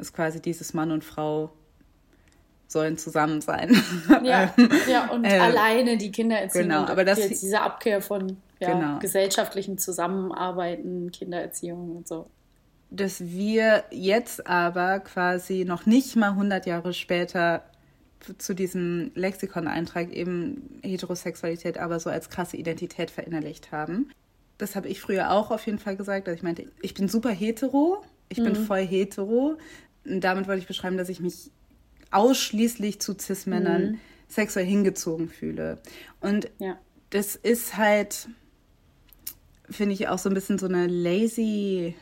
es 0.00 0.12
quasi 0.12 0.40
dieses 0.40 0.74
Mann 0.74 0.90
und 0.90 1.04
Frau 1.04 1.52
sollen 2.66 2.98
zusammen 2.98 3.40
sein. 3.40 3.76
Ja, 4.22 4.54
ja 4.88 5.10
und 5.10 5.24
äh, 5.24 5.38
alleine 5.38 5.96
die 5.96 6.12
Kinder 6.12 6.38
erziehen. 6.38 6.62
Genau, 6.62 6.84
aber 6.86 7.04
das 7.04 7.18
diese 7.28 7.60
Abkehr 7.60 8.00
von 8.00 8.36
ja, 8.60 8.72
genau. 8.72 8.98
gesellschaftlichen 8.98 9.78
Zusammenarbeiten, 9.78 11.10
Kindererziehung 11.10 11.96
und 11.96 12.08
so. 12.08 12.28
Dass 12.90 13.20
wir 13.20 13.84
jetzt 13.90 14.46
aber 14.46 15.00
quasi 15.00 15.64
noch 15.64 15.86
nicht 15.86 16.16
mal 16.16 16.30
100 16.30 16.66
Jahre 16.66 16.92
später 16.92 17.62
zu 18.38 18.54
diesem 18.54 19.12
Lexikon-Eintrag 19.14 20.12
eben 20.12 20.80
Heterosexualität 20.82 21.78
aber 21.78 22.00
so 22.00 22.10
als 22.10 22.28
krasse 22.28 22.56
Identität 22.56 23.10
verinnerlicht 23.10 23.72
haben. 23.72 24.10
Das 24.58 24.76
habe 24.76 24.88
ich 24.88 25.00
früher 25.00 25.30
auch 25.30 25.50
auf 25.50 25.64
jeden 25.64 25.78
Fall 25.78 25.96
gesagt. 25.96 26.28
Also 26.28 26.36
ich 26.36 26.42
meinte, 26.42 26.66
ich 26.82 26.92
bin 26.92 27.08
super 27.08 27.30
hetero, 27.30 28.04
ich 28.28 28.38
mhm. 28.38 28.44
bin 28.44 28.56
voll 28.56 28.86
hetero. 28.86 29.56
Damit 30.04 30.48
wollte 30.48 30.60
ich 30.60 30.66
beschreiben, 30.66 30.96
dass 30.96 31.08
ich 31.08 31.20
mich 31.20 31.50
ausschließlich 32.10 33.00
zu 33.00 33.16
Cis-Männern 33.18 33.82
mhm. 33.82 34.00
sexuell 34.28 34.66
hingezogen 34.66 35.28
fühle. 35.28 35.78
Und 36.20 36.50
ja. 36.58 36.78
das 37.10 37.36
ist 37.36 37.76
halt, 37.76 38.28
finde 39.68 39.94
ich, 39.94 40.08
auch 40.08 40.18
so 40.18 40.28
ein 40.28 40.34
bisschen 40.34 40.58
so 40.58 40.66
eine 40.66 40.86
lazy, 40.86 41.94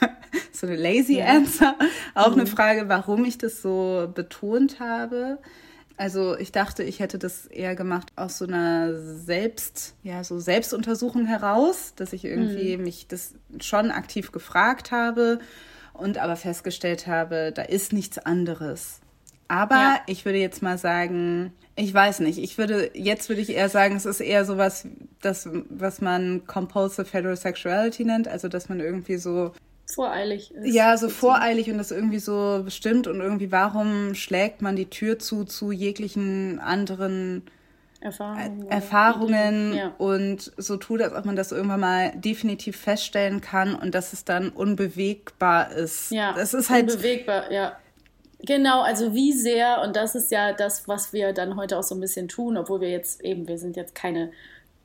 so 0.52 0.66
eine 0.66 0.76
lazy 0.76 1.18
ja. 1.18 1.26
Answer. 1.26 1.76
Auch 2.14 2.34
mhm. 2.34 2.40
eine 2.40 2.46
Frage, 2.46 2.88
warum 2.88 3.24
ich 3.24 3.38
das 3.38 3.60
so 3.60 4.10
betont 4.14 4.80
habe. 4.80 5.38
Also 5.96 6.36
ich 6.36 6.50
dachte, 6.50 6.82
ich 6.82 6.98
hätte 6.98 7.18
das 7.18 7.46
eher 7.46 7.76
gemacht 7.76 8.12
aus 8.16 8.38
so 8.38 8.46
einer 8.46 8.96
Selbst, 8.96 9.94
ja, 10.02 10.24
so 10.24 10.40
Selbstuntersuchung 10.40 11.26
heraus, 11.26 11.92
dass 11.94 12.12
ich 12.12 12.24
irgendwie 12.24 12.76
mhm. 12.76 12.84
mich 12.84 13.06
das 13.06 13.34
schon 13.60 13.92
aktiv 13.92 14.32
gefragt 14.32 14.90
habe 14.90 15.38
und 15.94 16.18
aber 16.18 16.36
festgestellt 16.36 17.06
habe, 17.06 17.52
da 17.54 17.62
ist 17.62 17.92
nichts 17.92 18.18
anderes. 18.18 19.00
Aber 19.48 19.74
ja. 19.74 20.00
ich 20.06 20.24
würde 20.24 20.38
jetzt 20.38 20.62
mal 20.62 20.78
sagen, 20.78 21.52
ich 21.76 21.92
weiß 21.92 22.20
nicht. 22.20 22.38
Ich 22.38 22.56
würde, 22.58 22.90
jetzt 22.94 23.28
würde 23.28 23.40
ich 23.40 23.50
eher 23.50 23.68
sagen, 23.68 23.96
es 23.96 24.06
ist 24.06 24.20
eher 24.20 24.44
sowas, 24.44 24.86
das, 25.20 25.48
was 25.68 26.00
man 26.00 26.46
Compulsive 26.46 27.12
Heterosexuality 27.12 28.04
nennt. 28.04 28.28
Also, 28.28 28.48
dass 28.48 28.68
man 28.68 28.80
irgendwie 28.80 29.16
so. 29.16 29.52
Voreilig 29.86 30.52
ist. 30.52 30.74
Ja, 30.74 30.96
so 30.96 31.08
voreilig 31.08 31.70
und 31.70 31.76
das 31.76 31.90
irgendwie 31.90 32.18
so 32.18 32.62
bestimmt 32.64 33.06
und 33.06 33.20
irgendwie, 33.20 33.52
warum 33.52 34.14
schlägt 34.14 34.62
man 34.62 34.76
die 34.76 34.88
Tür 34.88 35.18
zu, 35.18 35.44
zu 35.44 35.72
jeglichen 35.72 36.58
anderen 36.58 37.42
Erfahrungen, 38.04 38.68
Erfahrungen 38.68 39.74
ja. 39.74 39.94
und 39.96 40.52
so 40.58 40.76
tut, 40.76 41.00
als 41.00 41.14
ob 41.14 41.24
man 41.24 41.36
das 41.36 41.52
irgendwann 41.52 41.80
mal 41.80 42.12
definitiv 42.14 42.76
feststellen 42.76 43.40
kann 43.40 43.74
und 43.74 43.94
dass 43.94 44.12
es 44.12 44.26
dann 44.26 44.50
unbewegbar 44.50 45.72
ist. 45.72 46.10
Ja, 46.10 46.34
das 46.34 46.52
ist 46.52 46.68
halt 46.68 46.90
unbewegbar, 46.90 47.50
ja. 47.50 47.78
Genau, 48.40 48.82
also 48.82 49.14
wie 49.14 49.32
sehr, 49.32 49.80
und 49.82 49.96
das 49.96 50.14
ist 50.14 50.30
ja 50.30 50.52
das, 50.52 50.86
was 50.86 51.14
wir 51.14 51.32
dann 51.32 51.56
heute 51.56 51.78
auch 51.78 51.82
so 51.82 51.94
ein 51.94 52.00
bisschen 52.02 52.28
tun, 52.28 52.58
obwohl 52.58 52.82
wir 52.82 52.90
jetzt 52.90 53.24
eben, 53.24 53.48
wir 53.48 53.56
sind 53.56 53.74
jetzt 53.74 53.94
keine 53.94 54.32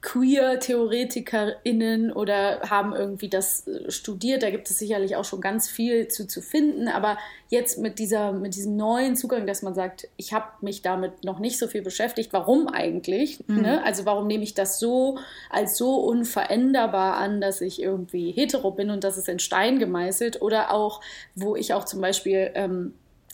Queer-TheoretikerInnen 0.01 2.12
oder 2.12 2.62
haben 2.69 2.93
irgendwie 2.93 3.29
das 3.29 3.67
äh, 3.67 3.91
studiert. 3.91 4.43
Da 4.43 4.49
gibt 4.49 4.69
es 4.69 4.79
sicherlich 4.79 5.15
auch 5.15 5.25
schon 5.25 5.41
ganz 5.41 5.69
viel 5.69 6.07
zu, 6.07 6.27
zu 6.27 6.41
finden. 6.41 6.88
Aber 6.88 7.17
jetzt 7.49 7.79
mit, 7.79 7.99
dieser, 7.99 8.31
mit 8.31 8.55
diesem 8.55 8.77
neuen 8.77 9.15
Zugang, 9.15 9.45
dass 9.45 9.62
man 9.62 9.73
sagt, 9.73 10.07
ich 10.17 10.33
habe 10.33 10.47
mich 10.62 10.81
damit 10.81 11.23
noch 11.23 11.39
nicht 11.39 11.59
so 11.59 11.67
viel 11.67 11.81
beschäftigt. 11.81 12.31
Warum 12.31 12.67
eigentlich? 12.67 13.43
Mhm. 13.47 13.62
Ne? 13.62 13.83
Also 13.83 14.05
warum 14.05 14.27
nehme 14.27 14.43
ich 14.43 14.53
das 14.53 14.79
so 14.79 15.17
als 15.49 15.77
so 15.77 15.95
unveränderbar 15.95 17.17
an, 17.17 17.41
dass 17.41 17.62
ich 17.62 17.81
irgendwie 17.81 18.31
hetero 18.31 18.71
bin 18.71 18.89
und 18.89 19.03
das 19.03 19.17
ist 19.17 19.27
in 19.27 19.39
Stein 19.39 19.79
gemeißelt? 19.79 20.41
Oder 20.41 20.71
auch, 20.71 21.01
wo 21.35 21.55
ich 21.55 21.73
auch 21.73 21.85
zum 21.85 22.01
Beispiel... 22.01 22.51
Ähm, 22.53 22.93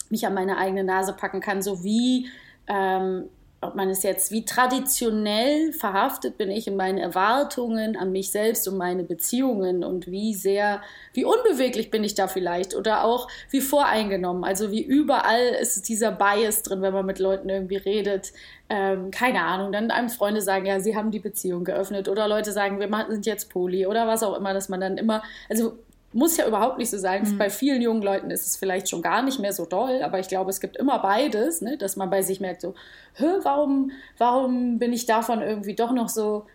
mich 0.09 0.27
an 0.27 0.35
meine 0.35 0.57
eigene 0.57 0.83
Nase 0.83 1.13
packen 1.13 1.41
kann, 1.41 1.63
so 1.63 1.83
wie, 1.83 2.27
ähm, 2.67 3.27
ob 3.61 3.75
man 3.75 3.89
es 3.89 4.03
jetzt, 4.03 4.31
wie 4.31 4.45
traditionell 4.45 5.73
verhaftet 5.73 6.37
bin 6.37 6.51
ich 6.51 6.67
in 6.67 6.75
meinen 6.75 6.97
Erwartungen 6.97 7.97
an 7.97 8.11
mich 8.11 8.31
selbst 8.31 8.67
und 8.67 8.77
meine 8.77 9.03
Beziehungen 9.03 9.83
und 9.83 10.07
wie 10.07 10.33
sehr, 10.33 10.81
wie 11.13 11.25
unbeweglich 11.25 11.89
bin 11.89 12.03
ich 12.03 12.15
da 12.15 12.27
vielleicht 12.27 12.75
oder 12.75 13.03
auch 13.03 13.27
wie 13.49 13.61
voreingenommen. 13.61 14.43
Also 14.43 14.71
wie 14.71 14.83
überall 14.83 15.47
ist 15.59 15.89
dieser 15.89 16.11
Bias 16.11 16.63
drin, 16.63 16.81
wenn 16.81 16.93
man 16.93 17.05
mit 17.05 17.19
Leuten 17.19 17.49
irgendwie 17.49 17.77
redet. 17.77 18.33
Ähm, 18.69 19.11
keine 19.11 19.41
Ahnung, 19.41 19.71
dann 19.71 19.91
einem 19.91 20.09
Freunde 20.09 20.41
sagen, 20.41 20.65
ja, 20.65 20.79
sie 20.79 20.95
haben 20.95 21.11
die 21.11 21.19
Beziehung 21.19 21.63
geöffnet 21.63 22.09
oder 22.09 22.27
Leute 22.27 22.51
sagen, 22.51 22.79
wir 22.79 22.89
sind 23.09 23.25
jetzt 23.25 23.49
Poli 23.49 23.85
oder 23.87 24.07
was 24.07 24.23
auch 24.23 24.37
immer, 24.37 24.53
dass 24.53 24.69
man 24.69 24.81
dann 24.81 24.97
immer, 24.97 25.23
also 25.49 25.77
muss 26.15 26.37
ja 26.37 26.47
überhaupt 26.47 26.77
nicht 26.77 26.89
so 26.89 26.97
sein. 26.97 27.23
Mhm. 27.23 27.37
Bei 27.37 27.49
vielen 27.49 27.81
jungen 27.81 28.01
Leuten 28.01 28.31
ist 28.31 28.47
es 28.47 28.55
vielleicht 28.55 28.89
schon 28.89 29.01
gar 29.01 29.21
nicht 29.21 29.39
mehr 29.39 29.51
so 29.51 29.65
doll, 29.65 30.01
aber 30.01 30.17
ich 30.19 30.29
glaube, 30.29 30.49
es 30.49 30.61
gibt 30.61 30.77
immer 30.77 30.99
beides, 30.99 31.61
ne? 31.61 31.77
dass 31.77 31.97
man 31.97 32.09
bei 32.09 32.21
sich 32.21 32.39
merkt, 32.39 32.61
so, 32.61 32.73
warum, 33.43 33.91
warum 34.17 34.79
bin 34.79 34.93
ich 34.93 35.05
davon 35.05 35.41
irgendwie 35.41 35.75
doch 35.75 35.91
noch 35.91 36.07
so, 36.07 36.45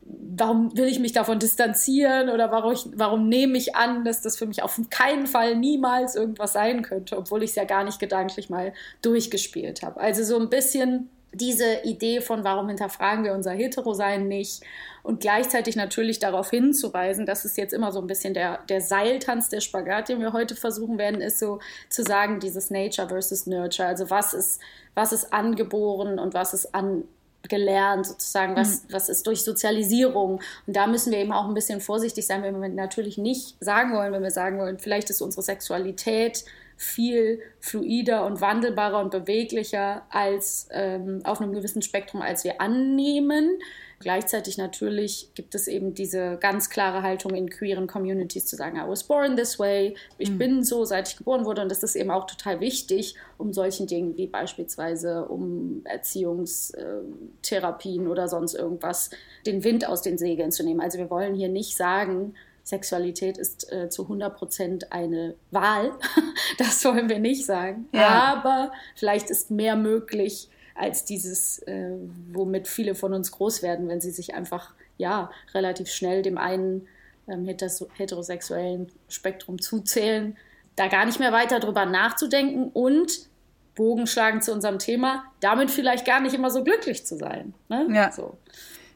warum 0.00 0.74
will 0.76 0.86
ich 0.86 0.98
mich 0.98 1.12
davon 1.12 1.38
distanzieren 1.38 2.30
oder 2.30 2.50
warum, 2.50 2.72
ich, 2.72 2.86
warum 2.94 3.28
nehme 3.28 3.58
ich 3.58 3.76
an, 3.76 4.02
dass 4.04 4.22
das 4.22 4.38
für 4.38 4.46
mich 4.46 4.62
auf 4.62 4.80
keinen 4.88 5.26
Fall 5.26 5.56
niemals 5.56 6.16
irgendwas 6.16 6.54
sein 6.54 6.80
könnte, 6.80 7.18
obwohl 7.18 7.42
ich 7.42 7.50
es 7.50 7.56
ja 7.56 7.64
gar 7.64 7.84
nicht 7.84 7.98
gedanklich 7.98 8.48
mal 8.48 8.72
durchgespielt 9.02 9.82
habe. 9.82 10.00
Also 10.00 10.24
so 10.24 10.40
ein 10.40 10.48
bisschen 10.48 11.10
diese 11.32 11.82
Idee 11.84 12.20
von, 12.20 12.44
warum 12.44 12.68
hinterfragen 12.68 13.24
wir 13.24 13.34
unser 13.34 13.52
Hetero-Sein 13.52 14.26
nicht 14.28 14.62
und 15.02 15.20
gleichzeitig 15.20 15.76
natürlich 15.76 16.18
darauf 16.18 16.50
hinzuweisen, 16.50 17.26
dass 17.26 17.44
es 17.44 17.56
jetzt 17.56 17.72
immer 17.72 17.92
so 17.92 18.00
ein 18.00 18.06
bisschen 18.06 18.34
der, 18.34 18.58
der 18.68 18.80
Seiltanz, 18.80 19.48
der 19.48 19.60
Spagat, 19.60 20.08
den 20.08 20.20
wir 20.20 20.32
heute 20.32 20.56
versuchen 20.56 20.98
werden, 20.98 21.20
ist 21.20 21.38
so 21.38 21.60
zu 21.88 22.02
sagen, 22.02 22.40
dieses 22.40 22.70
Nature 22.70 23.08
versus 23.08 23.46
Nurture, 23.46 23.88
also 23.88 24.10
was 24.10 24.34
ist, 24.34 24.60
was 24.94 25.12
ist 25.12 25.32
angeboren 25.32 26.18
und 26.18 26.34
was 26.34 26.54
ist 26.54 26.74
an, 26.74 27.04
gelernt, 27.48 28.06
sozusagen, 28.06 28.56
was, 28.56 28.82
mhm. 28.82 28.92
was 28.92 29.08
ist 29.08 29.26
durch 29.26 29.42
Sozialisierung. 29.42 30.40
Und 30.66 30.76
da 30.76 30.86
müssen 30.86 31.12
wir 31.12 31.18
eben 31.18 31.32
auch 31.32 31.46
ein 31.46 31.54
bisschen 31.54 31.80
vorsichtig 31.80 32.26
sein, 32.26 32.42
wenn 32.42 32.60
wir 32.60 32.68
natürlich 32.68 33.18
nicht 33.18 33.56
sagen 33.60 33.94
wollen, 33.94 34.12
wenn 34.12 34.22
wir 34.22 34.30
sagen 34.30 34.58
wollen, 34.58 34.78
vielleicht 34.78 35.10
ist 35.10 35.22
unsere 35.22 35.42
Sexualität 35.42 36.44
viel 36.76 37.40
fluider 37.58 38.24
und 38.26 38.40
wandelbarer 38.40 39.00
und 39.00 39.10
beweglicher 39.10 40.02
als 40.10 40.68
ähm, 40.70 41.22
auf 41.24 41.40
einem 41.40 41.52
gewissen 41.52 41.82
Spektrum, 41.82 42.22
als 42.22 42.44
wir 42.44 42.60
annehmen. 42.60 43.58
Gleichzeitig 43.98 44.58
natürlich 44.58 45.30
gibt 45.34 45.54
es 45.54 45.68
eben 45.68 45.94
diese 45.94 46.36
ganz 46.38 46.68
klare 46.68 47.00
Haltung 47.02 47.34
in 47.34 47.48
queeren 47.48 47.86
Communities 47.86 48.44
zu 48.44 48.54
sagen, 48.54 48.76
I 48.76 48.82
was 48.86 49.04
born 49.04 49.36
this 49.36 49.58
way, 49.58 49.96
ich 50.18 50.32
mhm. 50.32 50.38
bin 50.38 50.62
so, 50.64 50.84
seit 50.84 51.08
ich 51.08 51.16
geboren 51.16 51.46
wurde 51.46 51.62
und 51.62 51.70
das 51.70 51.82
ist 51.82 51.96
eben 51.96 52.10
auch 52.10 52.26
total 52.26 52.60
wichtig, 52.60 53.14
um 53.38 53.54
solchen 53.54 53.86
Dingen 53.86 54.18
wie 54.18 54.26
beispielsweise 54.26 55.24
um 55.24 55.80
Erziehungstherapien 55.84 58.06
oder 58.06 58.28
sonst 58.28 58.52
irgendwas 58.52 59.08
den 59.46 59.64
Wind 59.64 59.88
aus 59.88 60.02
den 60.02 60.18
Segeln 60.18 60.52
zu 60.52 60.62
nehmen. 60.62 60.82
Also 60.82 60.98
wir 60.98 61.08
wollen 61.08 61.34
hier 61.34 61.48
nicht 61.48 61.78
sagen, 61.78 62.34
Sexualität 62.66 63.38
ist 63.38 63.72
äh, 63.72 63.88
zu 63.88 64.02
100 64.02 64.36
Prozent 64.36 64.92
eine 64.92 65.36
Wahl. 65.52 65.92
das 66.58 66.84
wollen 66.84 67.08
wir 67.08 67.20
nicht 67.20 67.46
sagen. 67.46 67.88
Ja. 67.92 68.08
Aber 68.08 68.72
vielleicht 68.96 69.30
ist 69.30 69.52
mehr 69.52 69.76
möglich 69.76 70.48
als 70.74 71.04
dieses, 71.04 71.60
äh, 71.60 71.92
womit 72.32 72.66
viele 72.66 72.96
von 72.96 73.14
uns 73.14 73.30
groß 73.30 73.62
werden, 73.62 73.86
wenn 73.86 74.00
sie 74.00 74.10
sich 74.10 74.34
einfach 74.34 74.74
ja 74.98 75.30
relativ 75.54 75.88
schnell 75.88 76.22
dem 76.22 76.38
einen 76.38 76.88
ähm, 77.28 77.46
heterosexuellen 77.46 78.90
Spektrum 79.08 79.60
zuzählen, 79.60 80.36
da 80.74 80.88
gar 80.88 81.06
nicht 81.06 81.20
mehr 81.20 81.32
weiter 81.32 81.60
drüber 81.60 81.86
nachzudenken 81.86 82.70
und 82.72 83.28
Bogen 83.76 84.08
schlagen 84.08 84.42
zu 84.42 84.52
unserem 84.52 84.80
Thema, 84.80 85.24
damit 85.38 85.70
vielleicht 85.70 86.04
gar 86.04 86.18
nicht 86.18 86.34
immer 86.34 86.50
so 86.50 86.64
glücklich 86.64 87.06
zu 87.06 87.16
sein. 87.16 87.54
Ne? 87.68 87.86
Ja. 87.92 88.10
So. 88.10 88.36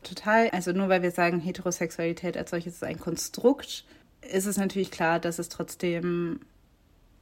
Total. 0.03 0.49
Also 0.51 0.73
nur 0.73 0.89
weil 0.89 1.03
wir 1.03 1.11
sagen, 1.11 1.41
Heterosexualität 1.41 2.37
als 2.37 2.51
solches 2.51 2.75
ist 2.75 2.85
ein 2.85 2.99
Konstrukt, 2.99 3.85
ist 4.23 4.47
es 4.47 4.57
natürlich 4.57 4.91
klar, 4.91 5.19
dass 5.19 5.39
es 5.39 5.49
trotzdem, 5.49 6.41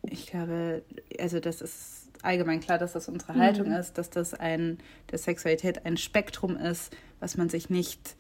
ich 0.03 0.27
glaube, 0.27 0.83
also 1.19 1.41
das 1.41 1.61
ist 1.61 2.09
allgemein 2.23 2.61
klar, 2.61 2.79
dass 2.79 2.93
das 2.93 3.09
unsere 3.09 3.35
mhm. 3.35 3.41
Haltung 3.41 3.73
ist, 3.73 3.99
dass 3.99 4.11
das 4.11 4.35
ein, 4.35 4.79
der 5.11 5.19
Sexualität 5.19 5.87
ein 5.87 5.97
Spektrum 5.97 6.57
ist, 6.57 6.95
was 7.21 7.37
man 7.37 7.49
sich 7.49 7.71
nicht 7.71 8.17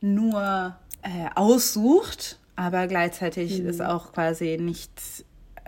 nur 0.00 0.76
äh, 1.02 1.28
aussucht, 1.34 2.38
aber 2.56 2.86
gleichzeitig 2.86 3.60
mhm. 3.60 3.68
ist 3.68 3.80
auch 3.80 4.12
quasi 4.12 4.58
nicht 4.60 5.24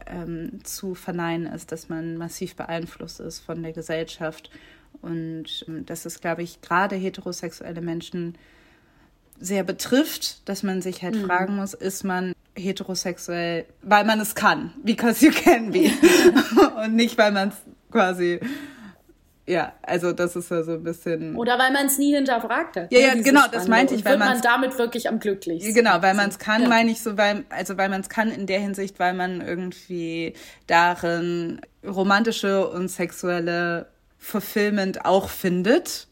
ähm, 0.07 0.61
zu 0.64 0.94
verneinen 0.94 1.46
ist, 1.46 1.72
dass 1.72 1.88
man 1.88 2.16
massiv 2.16 2.57
beeinflusst 2.57 3.20
ist 3.20 3.40
von 3.40 3.62
der 3.62 3.72
Gesellschaft 3.72 4.50
und 5.03 5.65
ähm, 5.69 5.85
dass 5.87 6.05
es, 6.07 6.21
glaube 6.21 6.43
ich, 6.43 6.61
gerade 6.62 6.97
heterosexuelle 6.97 7.81
Menschen 7.81 8.37
sehr 9.41 9.65
betrifft, 9.65 10.49
dass 10.49 10.62
man 10.62 10.81
sich 10.83 11.03
halt 11.03 11.17
Mhm. 11.17 11.27
fragen 11.27 11.57
muss, 11.57 11.75
ist 11.75 12.05
man 12.05 12.33
heterosexuell, 12.55 13.65
weil 13.83 14.05
man 14.05 14.21
es 14.21 14.35
kann, 14.35 14.73
because 14.85 15.25
you 15.25 15.33
can 15.33 15.71
be. 15.73 15.91
Und 16.85 16.95
nicht, 16.95 17.19
weil 17.19 17.33
man 17.33 17.49
es 17.49 17.55
quasi, 17.91 18.38
ja, 19.47 19.73
also 19.83 20.12
das 20.12 20.37
ist 20.37 20.51
ja 20.51 20.62
so 20.62 20.75
ein 20.75 20.85
bisschen. 20.85 21.35
Oder 21.37 21.59
weil 21.59 21.73
man 21.73 21.87
es 21.87 21.99
nie 21.99 22.15
hinterfragt 22.15 22.77
hat. 22.77 22.93
Ja, 22.93 22.99
ne, 23.01 23.07
ja, 23.07 23.15
genau, 23.23 23.41
das 23.41 23.49
Spannung. 23.65 23.69
meinte 23.71 23.95
ich, 23.97 24.05
weil 24.05 24.19
man 24.19 24.41
damit 24.43 24.79
wirklich 24.79 25.09
am 25.09 25.19
glücklichsten. 25.19 25.75
Genau, 25.75 26.01
weil 26.03 26.15
man 26.15 26.29
es 26.29 26.38
kann, 26.38 26.62
Ja. 26.62 26.69
meine 26.69 26.91
ich 26.93 27.01
so, 27.03 27.17
weil, 27.19 27.45
also 27.51 27.77
weil 27.77 27.88
man 27.88 28.03
es 28.03 28.09
kann 28.09 28.31
in 28.31 28.47
der 28.47 28.61
Hinsicht, 28.61 29.01
weil 29.01 29.15
man 29.15 29.41
irgendwie 29.41 30.35
darin 30.69 31.61
romantische 31.85 32.69
und 32.69 32.88
sexuelle 32.88 33.88
Fulfillment 34.23 35.05
auch 35.05 35.29
findet. 35.29 36.07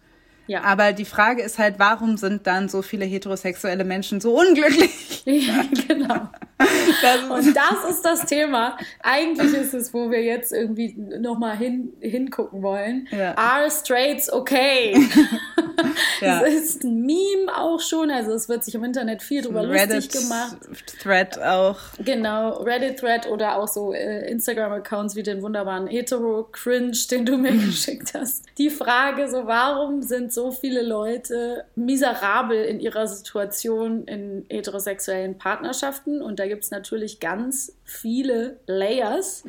Ja. 0.51 0.63
Aber 0.65 0.93
die 0.93 1.05
Frage 1.05 1.43
ist 1.43 1.61
halt, 1.61 1.79
warum 1.79 2.17
sind 2.17 2.49
dann 2.49 2.69
so 2.69 2.83
viele 2.83 3.05
heterosexuelle 3.05 3.85
Menschen 3.85 4.21
so 4.21 4.39
unglücklich? 4.39 5.23
Ja, 5.27 5.63
genau. 5.87 6.29
Das 7.03 7.23
Und 7.25 7.55
das 7.55 7.91
ist 7.91 8.03
das 8.03 8.27
Thema. 8.27 8.77
Eigentlich 9.03 9.53
ist 9.55 9.75
es, 9.75 9.95
wo 9.95 10.11
wir 10.11 10.23
jetzt 10.23 10.53
irgendwie 10.53 10.95
nochmal 10.97 11.57
hin, 11.57 11.93
hingucken 12.01 12.63
wollen. 12.63 13.07
Ja. 13.11 13.37
Are 13.37 13.71
straights 13.71 14.33
okay? 14.33 14.95
Ja. 16.21 16.41
Das 16.41 16.53
ist 16.53 16.85
ein 16.85 17.01
Meme 17.03 17.57
auch 17.57 17.81
schon. 17.81 18.11
Also 18.11 18.33
es 18.33 18.49
wird 18.49 18.65
sich 18.65 18.75
im 18.75 18.85
Internet 18.85 19.23
viel 19.23 19.43
drüber 19.43 19.63
lustig 19.63 20.11
gemacht. 20.11 20.57
Thread 21.03 21.39
auch. 21.41 21.79
Genau, 21.99 22.63
Reddit-Thread 22.63 23.27
oder 23.27 23.57
auch 23.57 23.69
so 23.69 23.93
äh, 23.93 24.31
Instagram-Accounts 24.31 25.17
wie 25.17 25.23
den 25.23 25.41
wunderbaren 25.41 25.87
Hetero-Cringe, 25.87 26.97
den 27.11 27.25
du 27.25 27.39
mir 27.39 27.53
geschickt 27.67 28.13
hast. 28.15 28.45
Die 28.59 28.71
Frage 28.71 29.31
so, 29.31 29.47
warum 29.47 30.03
sind 30.03 30.33
so 30.33 30.51
viele 30.51 30.83
Leute 30.83 31.65
miserabel 31.75 32.65
in 32.65 32.81
ihrer 32.81 33.07
Situation 33.07 34.05
in 34.05 34.45
heterosexuellen 34.51 35.39
Partnerschaften? 35.39 36.21
Und 36.21 36.39
da 36.39 36.47
gibt 36.47 36.65
es 36.65 36.71
natürlich 36.71 37.21
ganz 37.21 37.73
viele 37.85 38.59
Layers. 38.67 39.43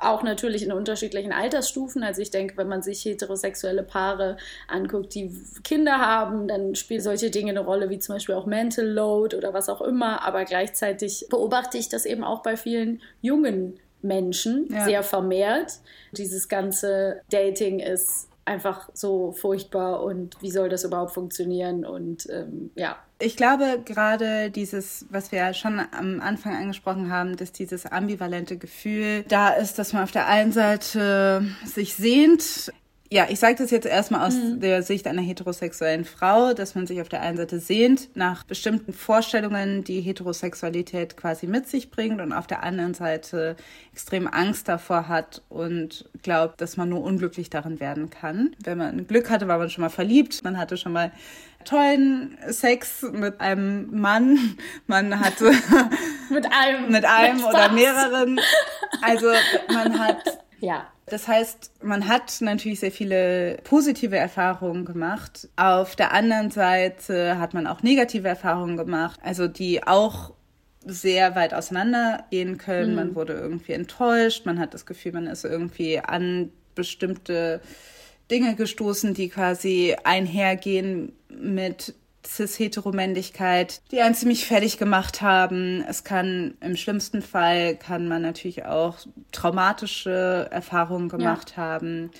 Auch 0.00 0.22
natürlich 0.22 0.62
in 0.62 0.72
unterschiedlichen 0.72 1.32
Altersstufen. 1.32 2.02
Also 2.02 2.22
ich 2.22 2.30
denke, 2.30 2.56
wenn 2.56 2.68
man 2.68 2.82
sich 2.82 3.04
heterosexuelle 3.04 3.82
Paare 3.82 4.36
anguckt, 4.68 5.14
die 5.14 5.30
Kinder 5.62 5.98
haben, 5.98 6.48
dann 6.48 6.74
spielen 6.74 7.00
solche 7.00 7.30
Dinge 7.30 7.50
eine 7.50 7.60
Rolle, 7.60 7.90
wie 7.90 7.98
zum 7.98 8.14
Beispiel 8.14 8.34
auch 8.34 8.46
Mental 8.46 8.86
Load 8.86 9.36
oder 9.36 9.52
was 9.52 9.68
auch 9.68 9.82
immer. 9.82 10.24
Aber 10.24 10.44
gleichzeitig 10.44 11.26
beobachte 11.28 11.76
ich 11.78 11.88
das 11.88 12.06
eben 12.06 12.24
auch 12.24 12.42
bei 12.42 12.56
vielen 12.56 13.02
jungen 13.20 13.78
Menschen 14.02 14.66
Ja. 14.72 14.84
sehr 14.86 15.02
vermehrt. 15.02 15.74
Dieses 16.12 16.48
ganze 16.48 17.20
Dating 17.30 17.80
ist 17.80 18.29
einfach 18.50 18.90
so 18.94 19.32
furchtbar 19.32 20.02
und 20.02 20.36
wie 20.42 20.50
soll 20.50 20.68
das 20.68 20.82
überhaupt 20.82 21.12
funktionieren? 21.12 21.84
Und 21.84 22.28
ähm, 22.30 22.72
ja, 22.74 22.96
Ich 23.20 23.36
glaube, 23.36 23.80
gerade 23.84 24.50
dieses, 24.50 25.06
was 25.10 25.30
wir 25.30 25.38
ja 25.38 25.54
schon 25.54 25.80
am 25.92 26.20
Anfang 26.20 26.56
angesprochen 26.56 27.12
haben, 27.12 27.36
dass 27.36 27.52
dieses 27.52 27.86
ambivalente 27.86 28.58
Gefühl 28.58 29.24
da 29.28 29.50
ist, 29.50 29.78
dass 29.78 29.92
man 29.92 30.02
auf 30.02 30.10
der 30.10 30.26
einen 30.26 30.52
Seite 30.52 31.44
sich 31.64 31.94
sehnt. 31.94 32.72
Ja, 33.12 33.26
ich 33.28 33.40
sage 33.40 33.56
das 33.56 33.72
jetzt 33.72 33.86
erstmal 33.86 34.28
aus 34.28 34.36
der 34.38 34.84
Sicht 34.84 35.08
einer 35.08 35.20
heterosexuellen 35.20 36.04
Frau, 36.04 36.54
dass 36.54 36.76
man 36.76 36.86
sich 36.86 37.00
auf 37.00 37.08
der 37.08 37.22
einen 37.22 37.36
Seite 37.36 37.58
sehnt 37.58 38.08
nach 38.14 38.44
bestimmten 38.44 38.92
Vorstellungen, 38.92 39.82
die 39.82 40.00
Heterosexualität 40.00 41.16
quasi 41.16 41.48
mit 41.48 41.68
sich 41.68 41.90
bringt 41.90 42.20
und 42.20 42.32
auf 42.32 42.46
der 42.46 42.62
anderen 42.62 42.94
Seite 42.94 43.56
extrem 43.92 44.28
Angst 44.28 44.68
davor 44.68 45.08
hat 45.08 45.42
und 45.48 46.08
glaubt, 46.22 46.60
dass 46.60 46.76
man 46.76 46.88
nur 46.88 47.02
unglücklich 47.02 47.50
darin 47.50 47.80
werden 47.80 48.10
kann. 48.10 48.54
Wenn 48.62 48.78
man 48.78 49.08
Glück 49.08 49.28
hatte, 49.28 49.48
war 49.48 49.58
man 49.58 49.70
schon 49.70 49.82
mal 49.82 49.88
verliebt, 49.88 50.44
man 50.44 50.56
hatte 50.56 50.76
schon 50.76 50.92
mal 50.92 51.10
tollen 51.64 52.38
Sex 52.46 53.02
mit 53.10 53.40
einem 53.40 53.90
Mann, 53.90 54.56
man 54.86 55.18
hatte 55.18 55.50
mit 56.30 56.46
einem, 56.52 56.92
mit 56.92 57.04
einem 57.04 57.38
mit 57.38 57.44
oder 57.44 57.72
mehreren. 57.72 58.38
Also 59.02 59.26
man 59.74 59.98
hat 59.98 60.22
Ja, 60.60 60.86
das 61.10 61.28
heißt, 61.28 61.82
man 61.82 62.08
hat 62.08 62.40
natürlich 62.40 62.80
sehr 62.80 62.92
viele 62.92 63.58
positive 63.64 64.16
Erfahrungen 64.16 64.84
gemacht. 64.84 65.48
Auf 65.56 65.96
der 65.96 66.12
anderen 66.12 66.50
Seite 66.50 67.38
hat 67.38 67.52
man 67.54 67.66
auch 67.66 67.82
negative 67.82 68.28
Erfahrungen 68.28 68.76
gemacht, 68.76 69.20
also 69.22 69.48
die 69.48 69.86
auch 69.86 70.32
sehr 70.84 71.34
weit 71.34 71.52
auseinandergehen 71.52 72.56
können. 72.56 72.94
Man 72.94 73.14
wurde 73.14 73.34
irgendwie 73.34 73.72
enttäuscht, 73.72 74.46
man 74.46 74.58
hat 74.58 74.72
das 74.72 74.86
Gefühl, 74.86 75.12
man 75.12 75.26
ist 75.26 75.44
irgendwie 75.44 76.00
an 76.00 76.50
bestimmte 76.74 77.60
Dinge 78.30 78.54
gestoßen, 78.54 79.12
die 79.12 79.28
quasi 79.28 79.96
einhergehen 80.04 81.12
mit 81.28 81.94
Cis-Heteromännlichkeit, 82.26 83.80
die 83.90 84.00
einen 84.00 84.14
ziemlich 84.14 84.46
fertig 84.46 84.78
gemacht 84.78 85.22
haben. 85.22 85.84
Es 85.88 86.04
kann 86.04 86.54
im 86.60 86.76
schlimmsten 86.76 87.22
Fall 87.22 87.76
kann 87.76 88.08
man 88.08 88.22
natürlich 88.22 88.64
auch 88.64 88.98
traumatische 89.32 90.48
Erfahrungen 90.50 91.08
gemacht 91.08 91.56
haben. 91.56 92.10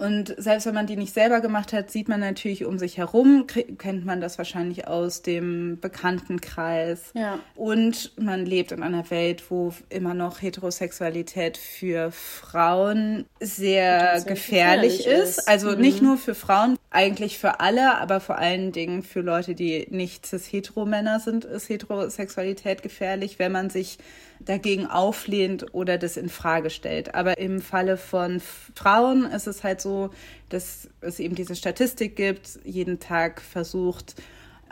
Und 0.00 0.34
selbst 0.38 0.64
wenn 0.64 0.72
man 0.72 0.86
die 0.86 0.96
nicht 0.96 1.12
selber 1.12 1.42
gemacht 1.42 1.74
hat, 1.74 1.90
sieht 1.90 2.08
man 2.08 2.20
natürlich 2.20 2.64
um 2.64 2.78
sich 2.78 2.96
herum, 2.96 3.46
kennt 3.46 4.06
man 4.06 4.22
das 4.22 4.38
wahrscheinlich 4.38 4.88
aus 4.88 5.20
dem 5.20 5.78
Bekanntenkreis. 5.78 7.10
Ja. 7.12 7.38
Und 7.54 8.12
man 8.18 8.46
lebt 8.46 8.72
in 8.72 8.82
einer 8.82 9.10
Welt, 9.10 9.50
wo 9.50 9.74
immer 9.90 10.14
noch 10.14 10.40
Heterosexualität 10.40 11.58
für 11.58 12.12
Frauen 12.12 13.26
sehr 13.40 14.22
gefährlich, 14.26 15.00
gefährlich 15.00 15.06
ist. 15.06 15.38
ist. 15.40 15.48
Also 15.48 15.72
nicht 15.72 16.00
nur 16.00 16.16
für 16.16 16.34
Frauen, 16.34 16.78
eigentlich 16.88 17.36
für 17.36 17.60
alle, 17.60 17.98
aber 17.98 18.20
vor 18.20 18.38
allen 18.38 18.72
Dingen 18.72 19.02
für 19.02 19.20
Leute, 19.20 19.54
die 19.54 19.86
nicht 19.90 20.24
cis-hetero-Männer 20.24 21.20
sind, 21.20 21.44
ist 21.44 21.68
Heterosexualität 21.68 22.82
gefährlich, 22.82 23.38
wenn 23.38 23.52
man 23.52 23.68
sich 23.68 23.98
dagegen 24.44 24.86
auflehnt 24.86 25.74
oder 25.74 25.98
das 25.98 26.16
in 26.16 26.28
Frage 26.28 26.70
stellt. 26.70 27.14
Aber 27.14 27.38
im 27.38 27.60
Falle 27.60 27.96
von 27.96 28.40
Frauen 28.40 29.24
ist 29.24 29.46
es 29.46 29.62
halt 29.62 29.80
so, 29.80 30.10
dass 30.48 30.88
es 31.00 31.20
eben 31.20 31.34
diese 31.34 31.54
Statistik 31.54 32.16
gibt, 32.16 32.58
jeden 32.64 32.98
Tag 33.00 33.40
versucht 33.40 34.14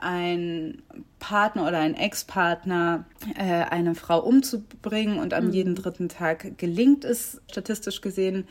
ein 0.00 0.83
Partner 1.18 1.66
oder 1.66 1.78
ein 1.81 1.94
Ex-Partner 1.94 3.04
äh, 3.37 3.42
eine 3.42 3.96
Frau 3.96 4.20
umzubringen 4.20 5.18
und 5.18 5.35
am 5.35 5.50
jeden 5.50 5.74
dritten 5.74 6.09
Tag 6.09 6.57
gelingt 6.57 7.04
es 7.04 7.40
statistisch 7.50 8.00
gesehen 8.00 8.46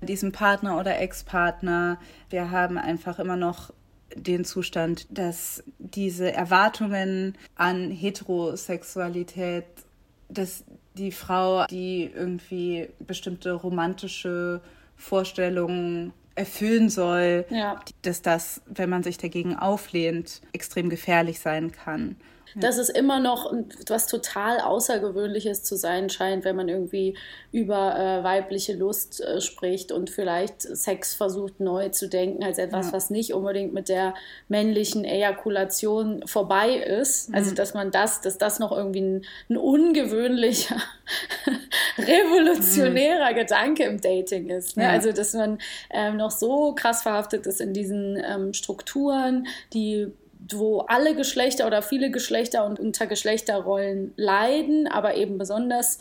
diesem 0.00 0.32
Partner 0.32 0.78
oder 0.78 0.98
Ex-Partner. 0.98 1.98
Wir 2.30 2.50
haben 2.50 2.78
einfach 2.78 3.18
immer 3.18 3.36
noch 3.36 3.72
den 4.14 4.44
Zustand, 4.44 5.06
dass 5.10 5.62
diese 5.78 6.32
Erwartungen 6.32 7.36
an 7.54 7.90
Heterosexualität, 7.90 9.64
dass 10.32 10.64
die 10.94 11.12
Frau, 11.12 11.66
die 11.66 12.10
irgendwie 12.14 12.88
bestimmte 13.00 13.52
romantische 13.52 14.60
Vorstellungen 14.96 16.12
erfüllen 16.34 16.88
soll, 16.88 17.44
Ja. 17.50 17.80
dass 18.02 18.22
das, 18.22 18.62
wenn 18.66 18.88
man 18.88 19.02
sich 19.02 19.18
dagegen 19.18 19.56
auflehnt, 19.56 20.40
extrem 20.52 20.88
gefährlich 20.88 21.40
sein 21.40 21.72
kann. 21.72 22.16
Dass 22.56 22.78
es 22.78 22.88
immer 22.88 23.20
noch 23.20 23.52
was 23.88 24.06
total 24.06 24.60
Außergewöhnliches 24.60 25.62
zu 25.62 25.76
sein 25.76 26.10
scheint, 26.10 26.44
wenn 26.44 26.56
man 26.56 26.68
irgendwie 26.68 27.16
über 27.50 27.96
äh, 27.98 28.24
weibliche 28.24 28.74
Lust 28.74 29.20
äh, 29.20 29.40
spricht 29.40 29.92
und 29.92 30.10
vielleicht 30.10 30.62
Sex 30.62 31.14
versucht 31.14 31.60
neu 31.60 31.88
zu 31.90 32.08
denken 32.08 32.42
als 32.44 32.58
etwas, 32.58 32.92
was 32.92 33.10
nicht 33.10 33.34
unbedingt 33.34 33.72
mit 33.72 33.88
der 33.88 34.14
männlichen 34.48 35.04
Ejakulation 35.04 36.26
vorbei 36.26 36.74
ist. 36.76 37.32
Also 37.34 37.54
dass 37.54 37.74
man 37.74 37.90
das, 37.90 38.20
dass 38.20 38.38
das 38.38 38.58
noch 38.58 38.72
irgendwie 38.72 39.00
ein, 39.00 39.24
ein 39.50 39.56
ungewöhnlicher, 39.56 40.76
revolutionärer 41.98 43.34
Gedanke 43.34 43.84
im 43.84 44.00
Dating 44.00 44.48
ist. 44.48 44.76
Ne? 44.76 44.84
Ja. 44.84 44.90
Also 44.90 45.12
dass 45.12 45.34
man 45.34 45.58
ähm, 45.90 46.16
noch 46.16 46.30
so 46.30 46.74
krass 46.74 47.02
verhaftet 47.02 47.46
ist 47.46 47.60
in 47.60 47.72
diesen 47.72 48.16
ähm, 48.24 48.52
Strukturen, 48.52 49.46
die 49.72 50.12
wo 50.50 50.80
alle 50.80 51.14
Geschlechter 51.14 51.66
oder 51.66 51.82
viele 51.82 52.10
Geschlechter 52.10 52.64
und 52.64 52.80
unter 52.80 53.06
Geschlechterrollen 53.06 54.12
leiden, 54.16 54.86
aber 54.88 55.14
eben 55.14 55.38
besonders 55.38 55.98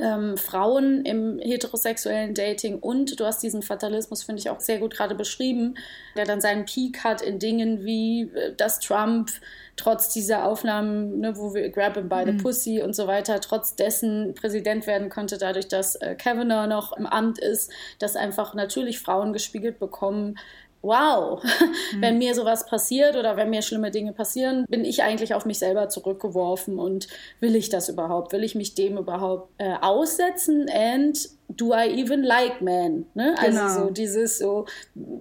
ähm, 0.00 0.36
Frauen 0.36 1.04
im 1.04 1.38
heterosexuellen 1.38 2.34
Dating. 2.34 2.78
Und 2.78 3.18
du 3.20 3.24
hast 3.24 3.42
diesen 3.42 3.62
Fatalismus, 3.62 4.24
finde 4.24 4.40
ich, 4.40 4.50
auch 4.50 4.60
sehr 4.60 4.78
gut 4.78 4.94
gerade 4.94 5.14
beschrieben, 5.14 5.76
der 6.16 6.24
dann 6.24 6.40
seinen 6.40 6.64
Peak 6.64 7.04
hat 7.04 7.22
in 7.22 7.38
Dingen 7.38 7.84
wie, 7.84 8.22
äh, 8.22 8.54
dass 8.56 8.80
Trump 8.80 9.30
trotz 9.76 10.12
dieser 10.12 10.44
Aufnahmen, 10.44 11.18
ne, 11.18 11.36
wo 11.36 11.54
wir 11.54 11.68
Grab 11.70 11.96
him 11.96 12.08
by 12.08 12.22
the 12.24 12.32
Pussy 12.32 12.80
und 12.80 12.94
so 12.94 13.06
weiter, 13.06 13.40
trotz 13.40 13.74
dessen 13.74 14.34
Präsident 14.34 14.86
werden 14.86 15.08
konnte, 15.08 15.36
dadurch, 15.38 15.68
dass 15.68 15.96
äh, 15.96 16.14
Kavanaugh 16.14 16.68
noch 16.68 16.96
im 16.96 17.06
Amt 17.06 17.38
ist, 17.38 17.72
dass 17.98 18.16
einfach 18.16 18.54
natürlich 18.54 19.00
Frauen 19.00 19.32
gespiegelt 19.32 19.78
bekommen, 19.78 20.38
wow, 20.84 21.42
wenn 21.98 22.18
mir 22.18 22.34
sowas 22.34 22.66
passiert 22.66 23.16
oder 23.16 23.36
wenn 23.36 23.50
mir 23.50 23.62
schlimme 23.62 23.90
Dinge 23.90 24.12
passieren, 24.12 24.66
bin 24.68 24.84
ich 24.84 25.02
eigentlich 25.02 25.34
auf 25.34 25.46
mich 25.46 25.58
selber 25.58 25.88
zurückgeworfen 25.88 26.78
und 26.78 27.08
will 27.40 27.56
ich 27.56 27.70
das 27.70 27.88
überhaupt? 27.88 28.32
Will 28.32 28.44
ich 28.44 28.54
mich 28.54 28.74
dem 28.74 28.98
überhaupt 28.98 29.50
äh, 29.58 29.74
aussetzen? 29.80 30.66
And 30.72 31.18
do 31.48 31.72
I 31.74 32.00
even 32.00 32.22
like 32.22 32.60
men? 32.60 33.06
Ne? 33.14 33.34
Also 33.38 33.58
Genau. 33.58 33.74
so 33.86 33.90
dieses 33.90 34.38
so, 34.38 34.66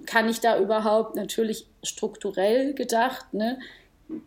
kann 0.06 0.30
ich 0.30 0.40
da 0.42 0.60
überhaupt 0.60 1.16
natürlich 1.16 1.68
strukturell 1.82 2.74
gedacht, 2.74 3.34
ne? 3.34 3.58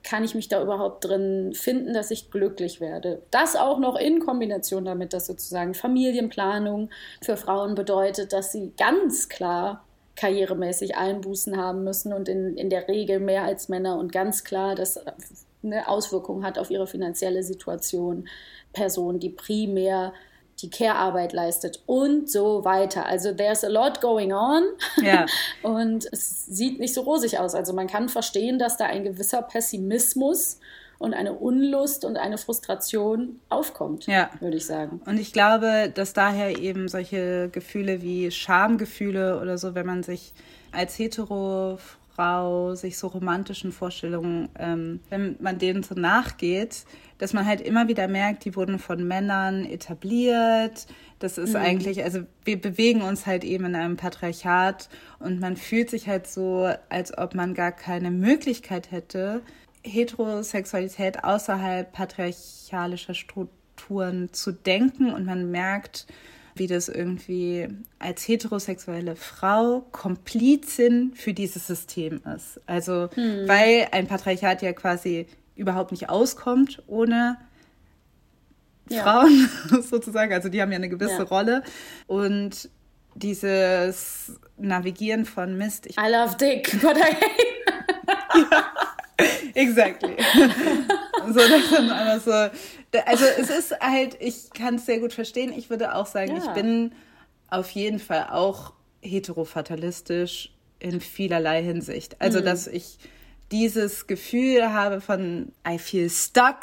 kann 0.03 0.25
ich 0.25 0.35
mich 0.35 0.49
da 0.49 0.62
überhaupt 0.62 1.05
drin 1.05 1.53
finden, 1.55 1.92
dass 1.92 2.11
ich 2.11 2.31
glücklich 2.31 2.81
werde? 2.81 3.22
Das 3.31 3.57
auch 3.57 3.79
noch 3.79 3.96
in 3.96 4.20
Kombination 4.20 4.85
damit, 4.85 5.12
dass 5.12 5.27
sozusagen 5.27 5.75
Familienplanung 5.75 6.90
für 7.22 7.37
Frauen 7.37 7.75
bedeutet, 7.75 8.33
dass 8.33 8.53
sie 8.53 8.72
ganz 8.77 9.29
klar 9.29 9.86
karrieremäßig 10.16 10.96
Einbußen 10.96 11.57
haben 11.57 11.85
müssen 11.85 12.12
und 12.12 12.29
in, 12.29 12.57
in 12.57 12.70
der 12.70 12.88
Regel 12.88 13.20
mehr 13.20 13.44
als 13.44 13.68
Männer 13.68 13.98
und 13.98 14.12
ganz 14.12 14.44
klar 14.44 14.74
das 14.74 14.98
eine 15.62 15.88
Auswirkung 15.88 16.44
hat 16.44 16.59
auf 16.59 16.70
ihre 16.70 16.87
finanzielle 16.87 17.42
Situation. 17.42 18.26
Personen, 18.76 19.18
die 19.18 19.31
primär 19.31 20.12
die 20.62 20.70
Care-Arbeit 20.70 21.33
leistet 21.33 21.83
und 21.87 22.31
so 22.31 22.64
weiter. 22.64 23.05
Also 23.05 23.33
there's 23.33 23.64
a 23.64 23.68
lot 23.68 24.00
going 24.00 24.33
on 24.33 24.62
ja. 25.02 25.26
und 25.62 26.07
es 26.12 26.46
sieht 26.46 26.79
nicht 26.79 26.94
so 26.94 27.02
rosig 27.02 27.38
aus. 27.38 27.55
Also 27.55 27.72
man 27.72 27.87
kann 27.88 28.09
verstehen, 28.09 28.59
dass 28.59 28.76
da 28.76 28.87
ein 28.87 29.05
gewisser 29.05 29.42
Pessimismus 29.42 30.61
und 30.99 31.15
eine 31.15 31.35
Unlust 31.35 32.05
und 32.05 32.17
eine 32.17 32.39
Frustration 32.39 33.41
aufkommt, 33.49 34.07
ja. 34.07 34.31
würde 34.41 34.57
ich 34.57 34.67
sagen. 34.67 35.01
Und 35.07 35.19
ich 35.19 35.33
glaube, 35.33 35.91
dass 35.95 36.13
daher 36.13 36.59
eben 36.59 36.89
solche 36.89 37.49
Gefühle 37.51 38.03
wie 38.03 38.31
Schamgefühle 38.31 39.41
oder 39.41 39.59
so, 39.59 39.75
wenn 39.75 39.87
man 39.87 40.03
sich 40.03 40.33
als 40.73 40.99
hetero 40.99 41.79
Frau 42.17 42.75
sich 42.75 42.97
so 42.97 43.09
romantischen 43.09 43.73
Vorstellungen, 43.73 44.49
ähm, 44.59 45.01
wenn 45.11 45.37
man 45.39 45.59
denen 45.59 45.83
so 45.83 45.95
nachgeht, 45.95 46.87
dass 47.19 47.35
man 47.35 47.45
halt 47.45 47.61
immer 47.61 47.89
wieder 47.89 48.09
merkt, 48.09 48.45
die 48.45 48.57
wurden 48.57 48.79
von 48.79 49.07
Männern 49.07 49.67
etabliert. 49.67 50.87
Das 51.19 51.37
ist 51.37 51.51
mhm. 51.51 51.57
eigentlich, 51.57 52.05
also 52.05 52.21
wir 52.45 52.61
bewegen 52.61 53.03
uns 53.03 53.27
halt 53.27 53.45
eben 53.45 53.67
in 53.67 53.75
einem 53.75 53.97
Patriarchat 53.97 54.89
und 55.19 55.41
man 55.41 55.57
fühlt 55.57 55.91
sich 55.91 56.09
halt 56.09 56.27
so, 56.27 56.71
als 56.89 57.17
ob 57.17 57.35
man 57.35 57.53
gar 57.53 57.73
keine 57.73 58.11
Möglichkeit 58.11 58.91
hätte, 58.91 59.43
Heterosexualität 59.87 61.25
außerhalb 61.25 61.92
patriarchalischer 61.92 63.14
Strukturen 63.14 64.33
zu 64.33 64.53
denken 64.53 65.12
und 65.12 65.25
man 65.25 65.51
merkt, 65.51 66.07
wie 66.59 66.66
das 66.66 66.88
irgendwie 66.88 67.68
als 67.99 68.27
heterosexuelle 68.27 69.14
Frau 69.14 69.87
Komplizin 69.92 71.12
für 71.14 71.35
dieses 71.35 71.66
System 71.66 72.22
ist. 72.35 72.61
Also, 72.66 73.09
hm. 73.14 73.46
weil 73.46 73.88
ein 73.92 74.07
Patriarchat 74.07 74.62
ja 74.62 74.72
quasi 74.72 75.27
überhaupt 75.55 75.90
nicht 75.90 76.09
auskommt 76.09 76.83
ohne 76.87 77.37
ja. 78.88 79.03
Frauen 79.03 79.51
sozusagen. 79.83 80.33
Also, 80.33 80.49
die 80.49 80.62
haben 80.62 80.72
ja 80.72 80.77
eine 80.77 80.88
gewisse 80.88 81.18
ja. 81.18 81.25
Rolle. 81.25 81.62
Und 82.07 82.70
dieses 83.14 84.38
Navigieren 84.59 85.25
von 85.25 85.57
Mist. 85.57 85.87
I 85.87 86.11
love 86.11 86.37
Dick, 86.37 86.70
but 86.81 86.96
I 86.96 87.14
hate. 87.14 88.51
ja, 88.51 88.72
exactly. 89.55 90.16
so, 91.26 91.33
das 91.33 91.72
einfach 91.72 92.20
so 92.20 93.00
also 93.05 93.24
es 93.24 93.50
ist 93.50 93.81
halt, 93.81 94.16
ich 94.20 94.50
kann 94.55 94.76
es 94.76 94.87
sehr 94.87 95.00
gut 95.00 95.12
verstehen. 95.12 95.52
Ich 95.57 95.70
würde 95.70 95.94
auch 95.94 96.07
sagen, 96.07 96.37
ja. 96.37 96.42
ich 96.42 96.50
bin 96.50 96.92
auf 97.48 97.70
jeden 97.70 97.98
Fall 97.98 98.29
auch 98.31 98.72
heterofatalistisch 99.02 100.52
in 100.79 101.00
vielerlei 101.00 101.62
Hinsicht. 101.62 102.16
Also, 102.20 102.40
mhm. 102.40 102.44
dass 102.44 102.66
ich 102.66 102.98
dieses 103.52 104.07
Gefühl 104.07 104.72
habe 104.72 105.00
von 105.00 105.52
I 105.66 105.79
feel 105.79 106.11
stuck. 106.11 106.61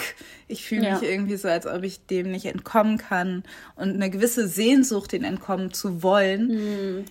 Ich 0.47 0.65
fühle 0.65 0.91
mich 0.91 1.01
ja. 1.01 1.09
irgendwie 1.09 1.37
so, 1.37 1.47
als 1.47 1.65
ob 1.65 1.83
ich 1.83 2.05
dem 2.07 2.31
nicht 2.31 2.45
entkommen 2.45 2.97
kann 2.97 3.43
und 3.75 3.93
eine 3.93 4.09
gewisse 4.09 4.47
Sehnsucht, 4.47 5.13
den 5.13 5.23
entkommen 5.23 5.71
zu 5.71 6.03
wollen. 6.03 6.47
Mhm. 6.47 7.05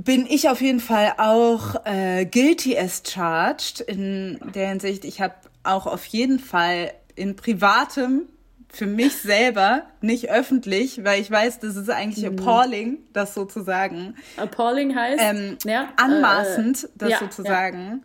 Bin 0.00 0.26
ich 0.26 0.48
auf 0.48 0.60
jeden 0.60 0.78
Fall 0.78 1.14
auch 1.18 1.84
äh, 1.84 2.24
guilty 2.24 2.78
as 2.78 3.02
charged 3.04 3.80
in 3.80 4.38
der 4.54 4.68
Hinsicht, 4.68 5.04
ich 5.04 5.20
habe 5.20 5.34
auch 5.64 5.88
auf 5.88 6.04
jeden 6.06 6.38
Fall 6.38 6.92
in 7.16 7.34
privatem 7.34 8.28
für 8.68 8.86
mich 8.86 9.16
selber, 9.16 9.82
nicht 10.00 10.30
öffentlich, 10.30 11.02
weil 11.02 11.20
ich 11.20 11.28
weiß, 11.32 11.58
das 11.58 11.74
ist 11.74 11.90
eigentlich 11.90 12.30
mhm. 12.30 12.38
appalling, 12.38 12.98
das 13.12 13.34
sozusagen. 13.34 14.14
Appalling 14.36 14.94
heißt? 14.94 15.20
Ähm, 15.20 15.58
ja, 15.64 15.88
anmaßend, 15.96 16.84
äh, 16.84 16.88
das 16.94 17.10
ja, 17.10 17.18
sozusagen. 17.18 18.04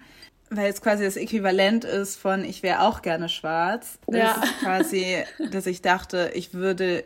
Ja. 0.50 0.58
Weil 0.58 0.72
es 0.72 0.82
quasi 0.82 1.04
das 1.04 1.16
Äquivalent 1.16 1.86
ist 1.86 2.16
von, 2.16 2.44
ich 2.44 2.64
wäre 2.64 2.82
auch 2.82 3.04
gerne 3.04 3.30
schwarz. 3.30 4.00
Das 4.08 4.18
ja. 4.18 4.42
ist 4.44 4.60
quasi, 4.62 5.18
dass 5.52 5.68
ich 5.68 5.84
dachte, 5.84 6.32
ich 6.34 6.56
würde 6.56 7.04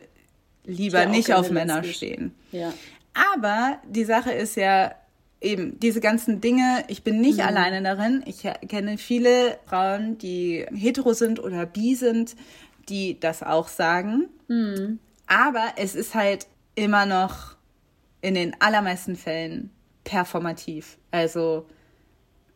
lieber 0.63 1.05
nicht 1.07 1.33
auf 1.33 1.51
Männer 1.51 1.83
stehen. 1.83 2.33
Ja. 2.53 2.73
Aber 3.33 3.79
die 3.87 4.05
Sache 4.05 4.31
ist 4.31 4.55
ja, 4.55 4.91
eben 5.41 5.79
diese 5.79 6.01
ganzen 6.01 6.41
Dinge, 6.41 6.83
ich 6.87 7.03
bin 7.03 7.21
nicht 7.21 7.37
mhm. 7.37 7.45
alleine 7.45 7.81
darin. 7.81 8.23
Ich 8.25 8.43
kenne 8.67 8.97
viele 8.97 9.59
Frauen, 9.65 10.17
die 10.17 10.65
hetero 10.73 11.13
sind 11.13 11.39
oder 11.39 11.65
bi 11.65 11.95
sind, 11.95 12.35
die 12.89 13.19
das 13.19 13.43
auch 13.43 13.67
sagen. 13.67 14.29
Mhm. 14.47 14.99
Aber 15.27 15.73
es 15.75 15.95
ist 15.95 16.15
halt 16.15 16.47
immer 16.75 17.05
noch 17.05 17.55
in 18.21 18.33
den 18.33 18.59
allermeisten 18.59 19.15
Fällen 19.15 19.71
performativ. 20.03 20.97
Also 21.11 21.67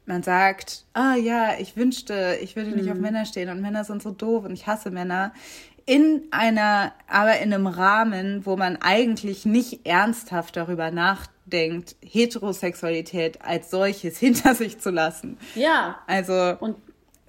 man 0.06 0.24
sagt, 0.24 0.86
ah 0.93 1.13
oh, 1.13 1.19
ja, 1.19 1.60
ich 1.60 1.78
wünschte, 1.78 2.38
ich 2.41 2.56
würde 2.56 2.71
nicht 2.71 2.86
mhm. 2.86 2.93
auf 2.93 2.97
Männer 2.97 3.26
stehen 3.26 3.50
und 3.50 3.62
Männer 3.62 3.84
sind 3.84 4.02
so 4.02 4.12
doof 4.12 4.45
und 4.45 4.54
ich 4.54 4.67
hasse 4.67 4.89
Männer. 4.89 5.34
In 5.86 6.28
einer, 6.32 6.94
aber 7.08 7.39
in 7.39 7.54
einem 7.54 7.67
Rahmen, 7.67 8.46
wo 8.46 8.56
man 8.56 8.78
eigentlich 8.78 9.46
nicht 9.46 9.86
ernsthaft 9.86 10.56
darüber 10.56 10.91
nachdenkt 10.91 11.32
denkt, 11.52 11.96
Heterosexualität 12.02 13.41
als 13.41 13.70
solches 13.70 14.17
hinter 14.20 14.56
sich 14.56 14.80
zu 14.80 14.89
lassen. 14.89 15.38
Ja. 15.56 16.00
Also 16.08 16.56
und 16.60 16.78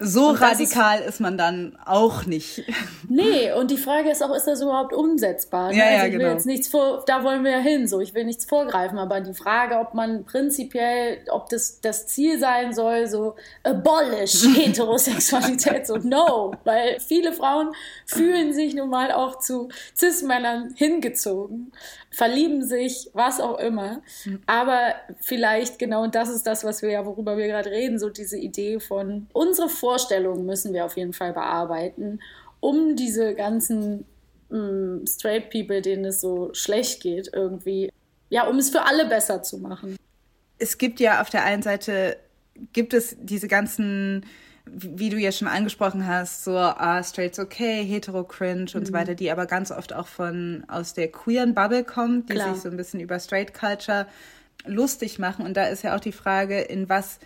so 0.03 0.31
und 0.31 0.41
radikal 0.41 1.01
ist, 1.01 1.09
ist, 1.09 1.21
man 1.21 1.38
dann 1.38 1.79
auch 1.85 2.27
nicht. 2.27 2.65
Nee, 3.09 3.53
und 3.53 3.71
die 3.71 3.77
Frage 3.77 4.11
ist 4.11 4.23
auch, 4.23 4.35
ist 4.35 4.47
das 4.47 4.61
überhaupt 4.61 4.93
umsetzbar? 4.93 5.71
Ne? 5.71 5.79
Ja, 5.79 5.85
also 5.85 5.97
ja, 5.97 6.07
ich 6.07 6.12
will 6.12 6.19
genau. 6.19 6.33
jetzt 6.33 6.47
nichts 6.47 6.69
vor, 6.69 7.05
da 7.07 7.25
wollen 7.25 7.45
wir 7.45 7.53
ja 7.53 7.59
hin, 7.59 7.87
so 7.87 8.01
ich 8.01 8.15
will 8.15 8.25
nichts 8.25 8.45
vorgreifen, 8.45 8.99
aber 8.99 9.21
die 9.21 9.35
Frage, 9.35 9.79
ob 9.79 9.95
man 9.95 10.25
prinzipiell, 10.25 11.19
ob 11.31 11.49
das 11.49 11.81
das 11.81 12.07
Ziel 12.07 12.38
sein 12.38 12.73
soll, 12.73 13.07
so 13.07 13.35
abolish 13.62 14.45
Heterosexualität, 14.57 15.87
so 15.87 15.97
no, 15.97 16.53
weil 16.65 16.99
viele 17.01 17.33
Frauen 17.33 17.73
fühlen 18.07 18.53
sich 18.53 18.75
nun 18.75 18.91
mal 18.91 19.12
auch 19.12 19.38
zu 19.38 19.69
Cis-Männern 19.97 20.75
hingezogen 20.77 21.73
verlieben 22.12 22.64
sich, 22.64 23.11
was 23.14 23.40
auch 23.40 23.59
immer. 23.59 24.03
Mhm. 24.25 24.42
Aber 24.46 24.94
vielleicht 25.20 25.79
genau 25.79 26.07
das 26.07 26.29
ist 26.29 26.46
das, 26.46 26.62
was 26.62 26.83
wir 26.83 26.90
ja, 26.90 27.07
worüber 27.07 27.37
wir 27.37 27.46
gerade 27.46 27.70
reden, 27.70 27.98
so 27.98 28.11
diese 28.11 28.38
Idee 28.38 28.79
von 28.81 29.27
unsere 29.33 29.68
Vorstellungen 29.68 30.46
müssen 30.46 30.75
wir 30.75 30.85
auf 30.85 30.96
jeden 30.96 31.14
Fall 31.14 31.33
bearbeiten, 31.33 32.20
um 32.61 32.94
diese 32.96 33.35
ganzen 33.35 34.05
mh, 34.51 34.59
mm, 34.59 35.07
Straight 35.07 35.51
People, 35.51 35.81
denen 35.81 36.05
es 36.05 36.20
so 36.20 36.51
schlecht 36.53 37.03
geht, 37.03 37.31
irgendwie, 37.33 37.90
ja, 38.29 38.46
um 38.46 38.59
es 38.59 38.70
für 38.70 38.83
alle 38.83 39.07
besser 39.07 39.42
zu 39.42 39.59
machen. 39.59 39.96
Es 40.59 40.79
gibt 40.79 41.01
ja 41.01 41.20
auf 41.22 41.31
der 41.31 41.44
einen 41.44 41.62
Seite 41.62 42.18
gibt 42.72 42.92
es 42.94 43.16
diese 43.18 43.48
ganzen 43.48 44.27
wie 44.64 45.09
du 45.09 45.18
ja 45.18 45.33
schon 45.33 45.48
angesprochen 45.48 46.07
hast, 46.07 46.44
so 46.44 46.57
ah, 46.57 47.03
straight's 47.03 47.38
okay, 47.38 47.85
hetero 47.85 48.25
cringe 48.25 48.70
und 48.75 48.83
mhm. 48.83 48.87
so 48.87 48.92
weiter, 48.92 49.14
die 49.14 49.31
aber 49.31 49.46
ganz 49.46 49.70
oft 49.70 49.92
auch 49.92 50.07
von 50.07 50.64
aus 50.68 50.94
der 50.94 51.11
queeren 51.11 51.55
Bubble 51.55 51.85
kommen, 51.85 52.27
die 52.27 52.35
Klar. 52.35 52.55
sich 52.55 52.62
so 52.62 52.68
ein 52.68 52.77
bisschen 52.77 53.01
über 53.01 53.18
Straight 53.18 53.55
Culture 53.55 54.07
lustig 54.64 55.18
machen. 55.18 55.44
Und 55.44 55.57
da 55.57 55.66
ist 55.66 55.83
ja 55.83 55.96
auch 55.96 56.01
die 56.01 56.12
Frage, 56.12 56.61
in 56.61 56.88
was, 56.88 57.18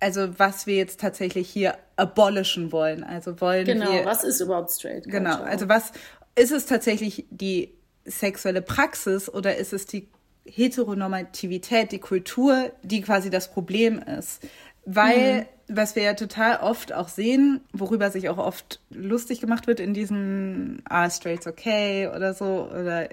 also 0.00 0.38
was 0.38 0.66
wir 0.66 0.76
jetzt 0.76 1.00
tatsächlich 1.00 1.48
hier 1.48 1.76
abolischen 1.96 2.72
wollen. 2.72 3.04
Also 3.04 3.40
wollen 3.40 3.64
genau, 3.64 3.86
wir. 3.90 3.98
Genau, 4.00 4.10
was 4.10 4.24
ist 4.24 4.40
überhaupt 4.40 4.70
Straight 4.70 5.04
Culture? 5.04 5.22
Genau, 5.22 5.42
also 5.42 5.68
was 5.68 5.92
ist 6.34 6.52
es 6.52 6.66
tatsächlich 6.66 7.26
die 7.30 7.74
sexuelle 8.04 8.62
Praxis 8.62 9.28
oder 9.28 9.56
ist 9.56 9.72
es 9.72 9.86
die 9.86 10.08
Heteronormativität, 10.46 11.92
die 11.92 11.98
Kultur, 11.98 12.72
die 12.82 13.00
quasi 13.00 13.30
das 13.30 13.50
Problem 13.50 13.98
ist? 13.98 14.42
Weil, 14.84 15.40
mhm. 15.40 15.46
Was 15.68 15.96
wir 15.96 16.02
ja 16.02 16.14
total 16.14 16.60
oft 16.60 16.92
auch 16.92 17.08
sehen, 17.08 17.60
worüber 17.72 18.10
sich 18.10 18.28
auch 18.28 18.38
oft 18.38 18.80
lustig 18.90 19.40
gemacht 19.40 19.66
wird 19.66 19.80
in 19.80 19.94
diesen 19.94 20.82
Ah, 20.88 21.10
Straight's 21.10 21.46
okay 21.46 22.08
oder 22.08 22.34
so, 22.34 22.68
oder 22.70 23.08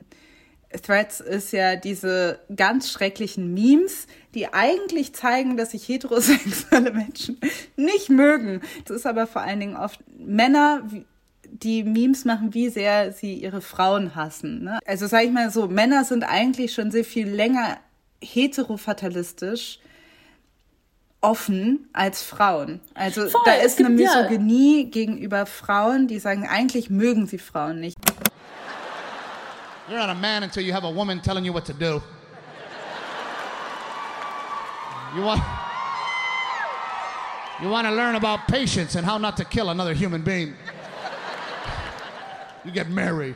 Threads 0.82 1.20
ist 1.20 1.52
ja 1.52 1.76
diese 1.76 2.40
ganz 2.56 2.92
schrecklichen 2.92 3.54
Memes, 3.54 4.08
die 4.34 4.54
eigentlich 4.54 5.14
zeigen, 5.14 5.58
dass 5.58 5.72
sich 5.72 5.88
heterosexuelle 5.88 6.92
Menschen 6.92 7.40
nicht 7.76 8.10
mögen. 8.10 8.62
Es 8.84 8.92
ist 8.92 9.06
aber 9.06 9.28
vor 9.28 9.42
allen 9.42 9.60
Dingen 9.60 9.78
oft 9.78 10.00
Männer, 10.18 10.84
die 11.48 11.84
Memes 11.84 12.26
machen, 12.26 12.54
wie 12.54 12.70
sehr 12.70 13.14
sie 13.14 13.36
ihre 13.36 13.62
Frauen 13.62 14.16
hassen. 14.16 14.64
Ne? 14.64 14.80
Also 14.86 15.08
sage 15.08 15.26
ich 15.26 15.32
mal 15.32 15.52
so, 15.52 15.68
Männer 15.68 16.04
sind 16.04 16.24
eigentlich 16.24 16.74
schon 16.74 16.92
sehr 16.92 17.06
viel 17.06 17.30
länger 17.30 17.78
heterofatalistisch 18.22 19.80
offen 21.26 21.90
als 21.94 22.24
Frauen. 22.24 22.80
Also 22.94 23.28
Voll, 23.28 23.42
da 23.46 23.54
ist 23.54 23.80
eine 23.80 23.90
Misogynie 23.90 24.84
ja. 24.84 24.90
gegenüber 24.90 25.46
Frauen, 25.46 26.08
die 26.08 26.20
sagen, 26.20 26.48
eigentlich 26.48 26.90
mögen 26.90 27.28
sie 27.28 27.40
Frauen 27.40 27.80
nicht. 27.80 27.98
You're 29.90 30.00
not 30.00 30.10
a 30.10 30.16
man 30.16 30.44
until 30.44 30.64
you 30.64 30.74
have 30.74 30.86
a 30.86 30.94
woman 30.94 31.22
telling 31.22 31.46
you 31.46 31.54
what 31.54 31.66
to 31.66 31.74
do. 31.74 32.02
You 35.16 35.24
want 35.24 35.42
You 37.62 37.70
want 37.70 37.88
to 37.88 37.94
learn 37.94 38.16
about 38.16 38.48
patience 38.48 38.96
and 38.96 39.06
how 39.06 39.18
not 39.18 39.38
to 39.38 39.46
kill 39.46 39.70
another 39.70 39.94
human 39.94 40.22
being. 40.24 40.56
You 42.66 42.72
get 42.72 42.90
married. 42.90 43.36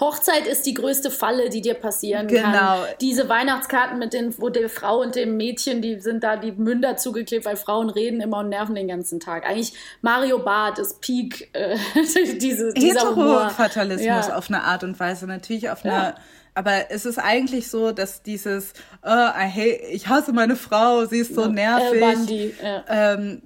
Hochzeit 0.00 0.46
ist 0.46 0.66
die 0.66 0.74
größte 0.74 1.10
Falle, 1.10 1.48
die 1.50 1.60
dir 1.60 1.74
passieren 1.74 2.26
Genau. 2.28 2.42
kann. 2.42 2.78
Diese 3.00 3.28
Weihnachtskarten 3.28 3.98
mit 3.98 4.12
den, 4.12 4.34
wo 4.38 4.48
die 4.48 4.68
Frau 4.68 5.00
und 5.00 5.14
dem 5.14 5.36
Mädchen, 5.36 5.82
die 5.82 6.00
sind 6.00 6.24
da 6.24 6.36
die 6.36 6.52
Münder 6.52 6.96
zugeklebt, 6.96 7.44
weil 7.44 7.56
Frauen 7.56 7.90
reden 7.90 8.20
immer 8.20 8.38
und 8.38 8.48
nerven 8.48 8.74
den 8.74 8.88
ganzen 8.88 9.20
Tag. 9.20 9.46
Eigentlich 9.46 9.72
Mario 10.02 10.38
Barth 10.38 10.78
ist 10.78 11.00
Peak, 11.00 11.50
äh, 11.52 11.76
diese, 12.40 12.72
dieser. 12.74 13.00
Heterofatalismus 13.00 14.06
Ja. 14.28 14.36
auf 14.36 14.48
eine 14.48 14.62
Art 14.64 14.84
und 14.84 14.98
Weise, 14.98 15.26
natürlich 15.26 15.70
auf 15.70 15.84
eine. 15.84 15.92
Ja. 15.94 16.14
Aber 16.56 16.90
es 16.90 17.04
ist 17.04 17.18
eigentlich 17.18 17.68
so, 17.68 17.90
dass 17.90 18.22
dieses, 18.22 18.74
oh, 19.02 19.08
hate, 19.08 19.80
ich 19.90 20.06
hasse 20.08 20.32
meine 20.32 20.54
Frau, 20.56 21.04
sie 21.04 21.18
ist 21.18 21.34
so 21.34 21.46
nervig. 21.46 22.02
Al 22.02 22.14
Bundy, 22.14 22.54
ja. 22.62 22.84
ähm, 22.88 23.42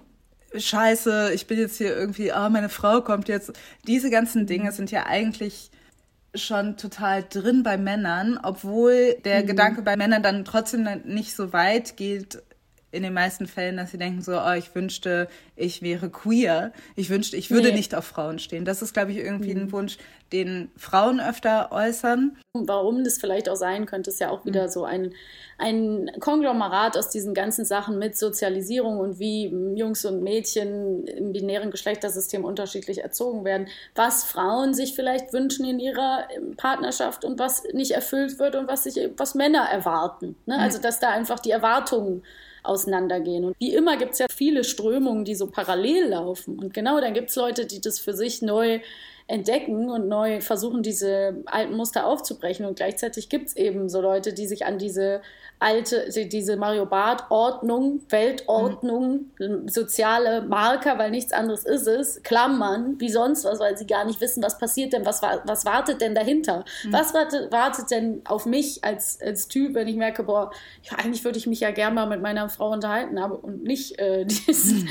Scheiße, 0.55 1.33
ich 1.35 1.47
bin 1.47 1.59
jetzt 1.59 1.77
hier 1.77 1.95
irgendwie, 1.97 2.33
ah, 2.33 2.49
meine 2.49 2.69
Frau 2.69 3.01
kommt 3.03 3.29
jetzt. 3.29 3.53
Diese 3.87 4.11
ganzen 4.11 4.47
Dinge 4.47 4.73
sind 4.73 4.91
ja 4.91 5.05
eigentlich 5.07 5.71
schon 6.35 6.77
total 6.77 7.25
drin 7.29 7.63
bei 7.63 7.77
Männern, 7.79 8.39
obwohl 8.43 9.15
der 9.25 9.43
Gedanke 9.43 9.83
bei 9.83 9.97
Männern 9.97 10.23
dann 10.23 10.45
trotzdem 10.45 10.87
nicht 11.05 11.35
so 11.35 11.53
weit 11.53 11.97
geht 11.97 12.43
in 12.91 13.03
den 13.03 13.13
meisten 13.13 13.47
Fällen, 13.47 13.77
dass 13.77 13.91
sie 13.91 13.99
denken 13.99 14.23
so, 14.23 14.33
oh, 14.39 14.53
ich 14.53 14.75
wünschte, 14.75 15.29
ich 15.57 15.83
wäre 15.83 16.09
queer. 16.09 16.73
Ich 16.97 17.11
wünschte, 17.11 17.37
ich 17.37 17.51
würde 17.51 17.69
Nee. 17.69 17.75
nicht 17.77 17.95
auf 17.95 18.07
Frauen 18.07 18.39
stehen. 18.39 18.65
Das 18.65 18.81
ist, 18.81 18.95
glaube 18.95 19.13
ich, 19.13 19.19
irgendwie 19.19 19.51
ein 19.53 19.71
Wunsch, 19.73 19.99
den 20.33 20.71
Frauen 20.77 21.21
öfter 21.21 21.71
äußern. 21.71 22.37
Warum 22.55 23.05
das 23.05 23.19
vielleicht 23.19 23.49
auch 23.51 23.57
sein 23.57 23.85
könnte, 23.87 24.11
ist 24.11 24.21
ja 24.21 24.31
auch 24.31 24.45
Mhm. 24.45 24.49
wieder 24.49 24.69
so 24.71 24.85
ein, 24.85 25.13
ein 25.59 26.11
Konglomerat 26.21 26.97
aus 26.97 27.11
diesen 27.11 27.35
ganzen 27.35 27.65
Sachen 27.67 27.99
mit 27.99 28.17
Sozialisierung 28.17 28.99
und 29.01 29.19
wie 29.19 29.49
Jungs 29.77 30.05
und 30.07 30.23
Mädchen 30.23 31.07
im 31.07 31.33
binären 31.33 31.71
Geschlechtersystem 31.71 32.45
unterschiedlich 32.45 33.03
erzogen 33.03 33.45
werden, 33.45 33.69
was 33.95 34.25
Frauen 34.25 34.73
sich 34.73 34.95
vielleicht 34.95 35.33
wünschen 35.35 35.67
in 35.67 35.79
ihrer 35.79 36.27
ähm, 36.35 36.57
Partnerschaft 36.57 37.25
und 37.25 37.39
was 37.39 37.65
nicht 37.73 37.91
erfüllt 37.91 38.39
wird 38.39 38.55
und 38.57 38.67
was 38.67 38.85
sich 38.85 39.11
was 39.19 39.35
Männer 39.35 39.69
erwarten. 39.71 40.37
Ne? 40.47 40.57
Mhm. 40.57 40.63
Also 40.63 40.79
dass 40.79 41.01
da 41.01 41.11
einfach 41.11 41.39
die 41.41 41.51
Erwartungen 41.51 42.23
auseinandergehen. 42.69 43.45
Und 43.45 43.57
wie 43.59 43.75
immer 43.75 43.97
gibt 43.97 44.13
es 44.13 44.19
ja 44.19 44.27
viele 44.33 44.65
Strömungen, 44.65 45.25
die 45.25 45.35
so 45.35 45.47
parallel 45.49 46.09
laufen. 46.09 46.59
Und 46.59 46.75
genau, 46.75 47.01
dann 47.01 47.15
gibt 47.15 47.31
es 47.31 47.37
Leute, 47.37 47.67
die 47.67 47.81
das 47.81 47.99
für 47.99 48.15
sich 48.15 48.43
neu 48.43 48.81
entdecken 49.29 49.91
und 49.91 50.09
neu 50.09 50.41
versuchen, 50.41 50.83
diese 50.83 51.43
alten 51.47 51.77
Muster 51.77 52.07
aufzubrechen. 52.07 52.67
Und 52.67 52.77
gleichzeitig 52.77 53.29
gibt 53.29 53.49
es 53.49 53.57
eben 53.57 53.89
so 53.89 54.01
Leute, 54.01 54.33
die 54.33 54.47
sich 54.47 54.65
an 54.67 54.79
diese 54.79 55.21
alte, 55.61 56.09
die- 56.15 56.29
diese 56.29 56.57
Mario 56.57 56.87
Barth-Ordnung, 56.87 58.01
Weltordnung, 58.11 59.31
soziale 59.67 60.43
Marker, 60.43 60.99
weil 60.99 61.11
nichts 61.11 61.33
anderes 61.33 61.65
ist 61.65 61.87
es, 61.87 62.23
klammern, 62.23 62.95
wie 62.99 63.09
sonst 63.11 63.45
was, 63.45 63.59
weil 63.59 63.77
sie 63.77 63.87
gar 63.87 64.05
nicht 64.05 64.21
wissen, 64.21 64.43
was 64.43 64.57
passiert 64.59 64.93
denn, 64.93 65.05
was, 65.05 65.21
wa- 65.21 65.43
was 65.45 65.65
wartet 65.65 66.01
denn 66.01 66.15
dahinter? 66.15 66.65
Was 66.91 67.13
wartet, 67.13 67.51
wartet 67.53 67.91
denn 67.91 68.23
auf 68.25 68.47
mich 68.47 68.85
als, 68.85 69.21
als 69.21 69.49
Typ, 69.49 69.75
wenn 69.75 69.89
ich 69.89 69.97
merke, 69.97 70.23
boah, 70.23 70.51
ja, 70.85 70.97
eigentlich 70.99 71.25
würde 71.25 71.39
ich 71.39 71.47
mich 71.47 71.61
ja 71.61 71.71
gerne 71.73 71.95
mal 71.95 72.07
mit 72.07 72.23
meiner 72.23 72.49
Frau 72.49 72.71
unterhalten, 72.71 73.19
aber 73.19 73.43
und 73.43 73.65
nicht 73.65 73.99
äh, 73.99 74.25
dieses, 74.27 74.85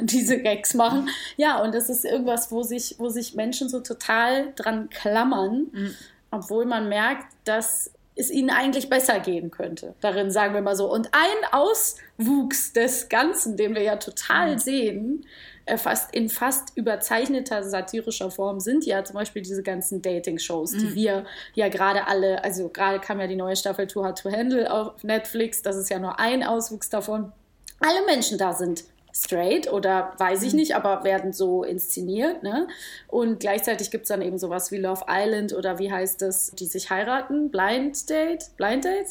diese 0.00 0.38
Gags 0.40 0.74
machen. 0.74 1.08
Ja, 1.36 1.62
und 1.62 1.74
das 1.74 1.88
ist 1.90 2.04
irgendwas, 2.04 2.50
wo 2.50 2.62
sich, 2.62 2.94
wo 2.98 3.08
sich 3.10 3.34
Menschen 3.34 3.68
so 3.68 3.80
total 3.84 4.52
dran 4.56 4.90
klammern, 4.90 5.94
obwohl 6.30 6.64
man 6.64 6.88
merkt, 6.88 7.26
dass 7.44 7.92
es 8.16 8.30
ihnen 8.30 8.50
eigentlich 8.50 8.88
besser 8.88 9.20
gehen 9.20 9.50
könnte. 9.50 9.94
Darin 10.00 10.30
sagen 10.30 10.54
wir 10.54 10.62
mal 10.62 10.76
so. 10.76 10.90
Und 10.90 11.10
ein 11.12 11.52
Auswuchs 11.52 12.72
des 12.72 13.08
Ganzen, 13.08 13.56
den 13.56 13.74
wir 13.74 13.82
ja 13.82 13.96
total 13.96 14.58
sehen, 14.58 15.26
äh, 15.66 15.78
fast 15.78 16.14
in 16.14 16.28
fast 16.28 16.76
überzeichneter 16.76 17.62
satirischer 17.62 18.30
Form 18.30 18.60
sind 18.60 18.84
ja 18.84 19.02
zum 19.02 19.14
Beispiel 19.14 19.42
diese 19.42 19.62
ganzen 19.62 20.02
Dating-Shows, 20.02 20.72
die 20.72 20.94
wir 20.94 21.24
ja 21.54 21.68
gerade 21.68 22.06
alle, 22.06 22.44
also 22.44 22.68
gerade 22.68 23.00
kam 23.00 23.18
ja 23.18 23.26
die 23.26 23.36
neue 23.36 23.56
Staffel 23.56 23.86
Too 23.86 24.04
Hard 24.04 24.18
to 24.20 24.30
Handle 24.30 24.70
auf 24.70 25.02
Netflix, 25.02 25.62
das 25.62 25.76
ist 25.76 25.88
ja 25.88 25.98
nur 25.98 26.20
ein 26.20 26.44
Auswuchs 26.44 26.90
davon. 26.90 27.32
Alle 27.80 28.04
Menschen 28.06 28.38
da 28.38 28.52
sind 28.52 28.84
straight 29.14 29.72
oder 29.72 30.12
weiß 30.18 30.42
ich 30.42 30.54
nicht, 30.54 30.74
aber 30.74 31.04
werden 31.04 31.32
so 31.32 31.62
inszeniert. 31.62 32.42
Ne? 32.42 32.66
Und 33.06 33.40
gleichzeitig 33.40 33.90
gibt 33.90 34.02
es 34.02 34.08
dann 34.08 34.22
eben 34.22 34.38
sowas 34.38 34.72
wie 34.72 34.78
Love 34.78 35.04
Island 35.08 35.52
oder 35.52 35.78
wie 35.78 35.92
heißt 35.92 36.20
das, 36.20 36.50
die 36.52 36.66
sich 36.66 36.90
heiraten? 36.90 37.50
Blind 37.50 38.10
Date? 38.10 38.50
Blind 38.56 38.84
Date? 38.84 39.06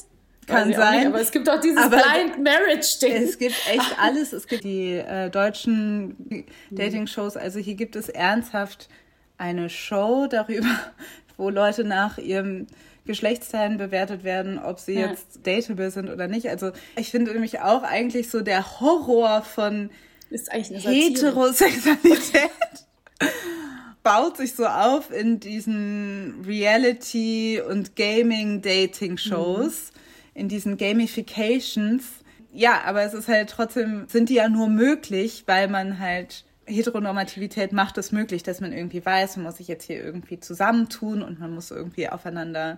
Kann 0.45 0.69
Weiß 0.69 0.75
sein. 0.75 0.97
Nicht, 0.97 1.07
aber 1.07 1.21
es 1.21 1.31
gibt 1.31 1.49
auch 1.49 1.61
dieses 1.61 1.81
Aber 1.85 1.97
Blind 1.97 2.43
Marriage 2.43 2.99
Ding. 3.01 3.13
Es 3.13 3.37
gibt 3.37 3.55
echt 3.65 3.97
alles. 3.99 4.33
Es 4.33 4.45
gibt 4.47 4.65
die 4.65 4.95
äh, 4.95 5.29
deutschen 5.29 6.45
Dating-Shows. 6.69 7.37
Also 7.37 7.59
hier 7.59 7.75
gibt 7.75 7.95
es 7.95 8.09
ernsthaft 8.09 8.89
eine 9.37 9.69
Show 9.69 10.27
darüber, 10.29 10.67
wo 11.37 11.49
Leute 11.49 11.85
nach 11.85 12.17
ihrem 12.17 12.67
Geschlechtsteilen 13.05 13.77
bewertet 13.77 14.23
werden, 14.23 14.59
ob 14.59 14.79
sie 14.79 14.93
Ja. 14.93 15.09
jetzt 15.09 15.39
dateable 15.45 15.91
sind 15.91 16.09
oder 16.09 16.27
nicht. 16.27 16.49
Also 16.49 16.71
ich 16.95 17.11
finde 17.11 17.33
nämlich 17.33 17.59
auch 17.59 17.83
eigentlich 17.83 18.29
so 18.29 18.41
der 18.41 18.79
Horror 18.79 19.41
von. 19.43 19.89
Heterosexualität 20.31 22.49
baut 24.03 24.37
sich 24.37 24.53
so 24.55 24.65
auf 24.65 25.11
in 25.11 25.39
diesen 25.39 26.43
Reality- 26.45 27.61
und 27.61 27.95
Gaming-Dating-Shows, 27.95 29.91
in 30.33 30.49
diesen 30.49 30.77
Gamifications. 30.77 32.03
Ja, 32.51 32.81
aber 32.85 33.03
es 33.03 33.13
ist 33.13 33.27
halt 33.27 33.49
trotzdem, 33.49 34.05
sind 34.07 34.29
die 34.29 34.35
ja 34.35 34.49
nur 34.49 34.69
möglich, 34.69 35.43
weil 35.47 35.67
man 35.67 35.99
halt 35.99 36.45
Heteronormativität 36.65 37.73
macht 37.73 37.97
es 37.97 38.11
möglich, 38.11 38.43
dass 38.43 38.61
man 38.61 38.71
irgendwie 38.73 39.05
weiß, 39.05 39.37
man 39.37 39.45
muss 39.45 39.57
sich 39.57 39.67
jetzt 39.67 39.85
hier 39.85 40.03
irgendwie 40.03 40.39
zusammentun 40.39 41.21
und 41.21 41.39
man 41.39 41.53
muss 41.53 41.71
irgendwie 41.71 42.09
aufeinander 42.09 42.77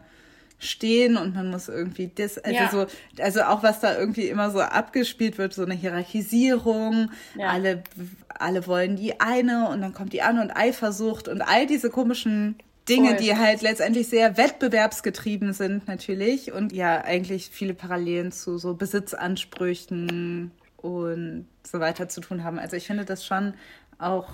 stehen 0.57 1.17
und 1.17 1.35
man 1.35 1.49
muss 1.51 1.67
irgendwie 1.67 2.09
das, 2.15 2.37
also 2.37 2.55
Ja. 2.57 2.69
so, 2.71 2.87
also 3.21 3.41
auch 3.43 3.61
was 3.61 3.81
da 3.81 3.97
irgendwie 3.97 4.27
immer 4.29 4.51
so 4.51 4.61
abgespielt 4.61 5.37
wird, 5.37 5.53
so 5.53 5.63
eine 5.63 5.73
Hierarchisierung, 5.73 7.11
Ja. 7.37 7.47
alle, 7.49 7.83
alle 8.29 8.65
wollen 8.65 8.95
die 8.95 9.19
eine 9.19 9.67
und 9.69 9.81
dann 9.81 9.93
kommt 9.93 10.13
die 10.13 10.21
andere 10.21 10.45
und 10.45 10.51
Eifersucht 10.51 11.27
und 11.27 11.41
all 11.41 11.67
diese 11.67 11.89
komischen 11.89 12.55
Dinge, 12.87 13.09
Voll. 13.09 13.17
die 13.17 13.35
halt 13.35 13.61
letztendlich 13.63 14.07
sehr 14.07 14.37
wettbewerbsgetrieben 14.37 15.53
sind 15.53 15.87
natürlich 15.87 16.51
und 16.53 16.71
ja 16.71 17.03
eigentlich 17.03 17.49
viele 17.51 17.73
Parallelen 17.73 18.31
zu 18.31 18.57
so 18.57 18.75
Besitzansprüchen 18.75 20.51
und 20.85 21.47
so 21.63 21.79
weiter 21.79 22.07
zu 22.07 22.21
tun 22.21 22.43
haben. 22.43 22.59
Also 22.59 22.75
ich 22.75 22.85
finde 22.85 23.05
das 23.05 23.25
schon 23.25 23.55
auch 23.97 24.27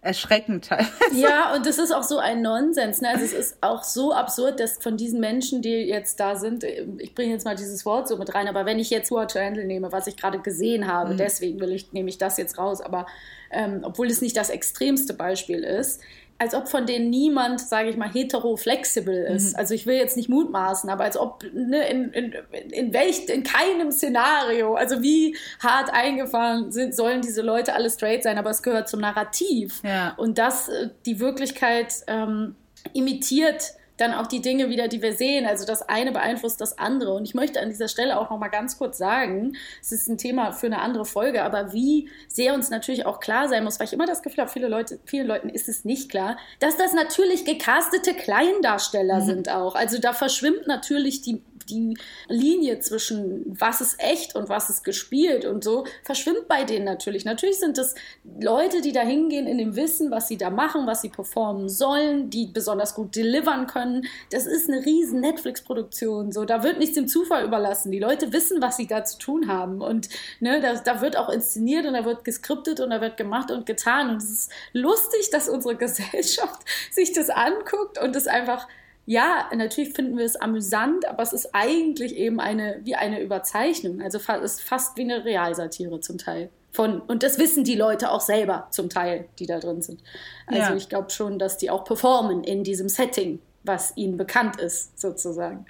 erschreckend 0.00 0.66
teilweise. 0.66 0.90
Ja, 1.12 1.54
und 1.54 1.66
das 1.66 1.76
ist 1.78 1.92
auch 1.92 2.04
so 2.04 2.18
ein 2.18 2.40
Nonsens. 2.40 3.00
Ne? 3.00 3.08
Also 3.08 3.24
es 3.24 3.32
ist 3.32 3.58
auch 3.60 3.82
so 3.82 4.12
absurd, 4.12 4.60
dass 4.60 4.78
von 4.78 4.96
diesen 4.96 5.20
Menschen, 5.20 5.60
die 5.60 5.70
jetzt 5.70 6.20
da 6.20 6.36
sind, 6.36 6.64
ich 6.64 7.14
bringe 7.14 7.32
jetzt 7.32 7.44
mal 7.44 7.56
dieses 7.56 7.84
Wort 7.84 8.08
so 8.08 8.16
mit 8.16 8.34
rein, 8.34 8.48
aber 8.48 8.64
wenn 8.64 8.78
ich 8.78 8.90
jetzt 8.90 9.10
Hard 9.10 9.32
to 9.32 9.40
Handle 9.40 9.64
nehme, 9.64 9.90
was 9.92 10.06
ich 10.06 10.16
gerade 10.16 10.38
gesehen 10.38 10.86
habe, 10.86 11.16
deswegen 11.16 11.60
will 11.60 11.72
ich, 11.72 11.92
nehme 11.92 12.08
ich 12.08 12.16
das 12.16 12.38
jetzt 12.38 12.58
raus, 12.58 12.80
aber 12.80 13.06
ähm, 13.50 13.80
obwohl 13.82 14.06
es 14.06 14.20
nicht 14.22 14.36
das 14.36 14.50
extremste 14.50 15.14
Beispiel 15.14 15.64
ist, 15.64 16.00
als 16.38 16.54
ob 16.54 16.68
von 16.68 16.86
denen 16.86 17.10
niemand, 17.10 17.60
sage 17.60 17.90
ich 17.90 17.96
mal, 17.96 18.08
hetero-flexibel 18.08 19.24
ist. 19.24 19.58
Also 19.58 19.74
ich 19.74 19.86
will 19.86 19.96
jetzt 19.96 20.16
nicht 20.16 20.28
mutmaßen, 20.28 20.88
aber 20.88 21.02
als 21.02 21.16
ob 21.16 21.42
ne, 21.52 21.88
in, 21.88 22.12
in, 22.12 22.32
in, 22.70 22.92
welch, 22.92 23.28
in 23.28 23.42
keinem 23.42 23.90
Szenario, 23.90 24.74
also 24.74 25.02
wie 25.02 25.36
hart 25.60 25.92
eingefahren 25.92 26.70
sind, 26.70 26.94
sollen 26.94 27.22
diese 27.22 27.42
Leute 27.42 27.74
alle 27.74 27.90
straight 27.90 28.22
sein, 28.22 28.38
aber 28.38 28.50
es 28.50 28.62
gehört 28.62 28.88
zum 28.88 29.00
Narrativ. 29.00 29.82
Ja. 29.82 30.14
Und 30.16 30.38
das 30.38 30.68
äh, 30.68 30.90
die 31.06 31.18
Wirklichkeit 31.18 31.92
ähm, 32.06 32.54
imitiert 32.92 33.72
dann 33.98 34.14
auch 34.14 34.26
die 34.26 34.40
Dinge 34.40 34.70
wieder, 34.70 34.88
die 34.88 35.02
wir 35.02 35.12
sehen. 35.12 35.44
Also 35.44 35.66
das 35.66 35.82
eine 35.82 36.12
beeinflusst 36.12 36.60
das 36.60 36.78
andere. 36.78 37.12
Und 37.12 37.24
ich 37.24 37.34
möchte 37.34 37.60
an 37.60 37.68
dieser 37.68 37.88
Stelle 37.88 38.18
auch 38.18 38.30
noch 38.30 38.38
mal 38.38 38.48
ganz 38.48 38.78
kurz 38.78 38.96
sagen, 38.96 39.56
es 39.82 39.92
ist 39.92 40.08
ein 40.08 40.16
Thema 40.16 40.52
für 40.52 40.66
eine 40.66 40.80
andere 40.80 41.04
Folge, 41.04 41.42
aber 41.42 41.72
wie 41.72 42.08
sehr 42.28 42.54
uns 42.54 42.70
natürlich 42.70 43.04
auch 43.04 43.20
klar 43.20 43.48
sein 43.48 43.64
muss, 43.64 43.78
weil 43.78 43.86
ich 43.86 43.92
immer 43.92 44.06
das 44.06 44.22
Gefühl 44.22 44.42
habe, 44.42 44.50
viele 44.50 44.68
Leute, 44.68 44.98
vielen 45.04 45.26
Leuten 45.26 45.48
ist 45.48 45.68
es 45.68 45.84
nicht 45.84 46.10
klar, 46.10 46.38
dass 46.60 46.76
das 46.76 46.94
natürlich 46.94 47.44
gecastete 47.44 48.14
Kleindarsteller 48.14 49.20
sind 49.20 49.50
auch. 49.50 49.74
Also 49.74 49.98
da 49.98 50.12
verschwimmt 50.12 50.66
natürlich 50.66 51.20
die 51.20 51.42
die 51.70 51.96
Linie 52.28 52.80
zwischen 52.80 53.44
was 53.46 53.80
ist 53.80 53.96
echt 53.98 54.34
und 54.34 54.48
was 54.48 54.70
ist 54.70 54.84
gespielt 54.84 55.44
und 55.44 55.64
so 55.64 55.84
verschwimmt 56.02 56.48
bei 56.48 56.64
denen 56.64 56.84
natürlich. 56.84 57.24
Natürlich 57.24 57.58
sind 57.58 57.78
es 57.78 57.94
Leute, 58.40 58.80
die 58.80 58.92
da 58.92 59.00
hingehen 59.00 59.46
in 59.46 59.58
dem 59.58 59.76
Wissen, 59.76 60.10
was 60.10 60.28
sie 60.28 60.36
da 60.36 60.50
machen, 60.50 60.86
was 60.86 61.02
sie 61.02 61.08
performen 61.08 61.68
sollen, 61.68 62.30
die 62.30 62.46
besonders 62.46 62.94
gut 62.94 63.16
delivern 63.16 63.66
können. 63.66 64.06
Das 64.30 64.46
ist 64.46 64.68
eine 64.68 64.84
riesen 64.84 65.20
Netflix-Produktion. 65.20 66.32
So, 66.32 66.44
da 66.44 66.62
wird 66.62 66.78
nichts 66.78 66.94
dem 66.94 67.08
Zufall 67.08 67.44
überlassen. 67.44 67.92
Die 67.92 67.98
Leute 67.98 68.32
wissen, 68.32 68.60
was 68.60 68.76
sie 68.76 68.86
da 68.86 69.04
zu 69.04 69.18
tun 69.18 69.48
haben. 69.48 69.80
Und 69.80 70.08
ne, 70.40 70.60
da, 70.60 70.74
da 70.74 71.00
wird 71.00 71.16
auch 71.16 71.28
inszeniert 71.28 71.86
und 71.86 71.94
da 71.94 72.04
wird 72.04 72.24
geskriptet 72.24 72.80
und 72.80 72.90
da 72.90 73.00
wird 73.00 73.16
gemacht 73.16 73.50
und 73.50 73.66
getan. 73.66 74.10
Und 74.10 74.16
es 74.18 74.30
ist 74.30 74.52
lustig, 74.72 75.30
dass 75.30 75.48
unsere 75.48 75.76
Gesellschaft 75.88 76.62
sich 76.90 77.12
das 77.12 77.30
anguckt 77.30 78.00
und 78.02 78.14
es 78.16 78.26
einfach 78.26 78.66
ja, 79.08 79.48
natürlich 79.56 79.94
finden 79.94 80.18
wir 80.18 80.26
es 80.26 80.36
amüsant, 80.36 81.08
aber 81.08 81.22
es 81.22 81.32
ist 81.32 81.54
eigentlich 81.54 82.14
eben 82.14 82.40
eine, 82.40 82.78
wie 82.84 82.94
eine 82.94 83.22
Überzeichnung. 83.22 84.02
Also 84.02 84.18
es 84.18 84.52
ist 84.52 84.60
fast 84.60 84.98
wie 84.98 85.00
eine 85.00 85.24
Realsatire 85.24 85.98
zum 86.00 86.18
Teil. 86.18 86.50
Von, 86.72 87.00
und 87.00 87.22
das 87.22 87.38
wissen 87.38 87.64
die 87.64 87.74
Leute 87.74 88.10
auch 88.10 88.20
selber 88.20 88.68
zum 88.70 88.90
Teil, 88.90 89.24
die 89.38 89.46
da 89.46 89.60
drin 89.60 89.80
sind. 89.80 90.02
Also 90.46 90.60
Ja. 90.60 90.76
ich 90.76 90.90
glaube 90.90 91.08
schon, 91.08 91.38
dass 91.38 91.56
die 91.56 91.70
auch 91.70 91.84
performen 91.84 92.44
in 92.44 92.64
diesem 92.64 92.90
Setting, 92.90 93.40
was 93.64 93.96
ihnen 93.96 94.18
bekannt 94.18 94.60
ist, 94.60 95.00
sozusagen. 95.00 95.64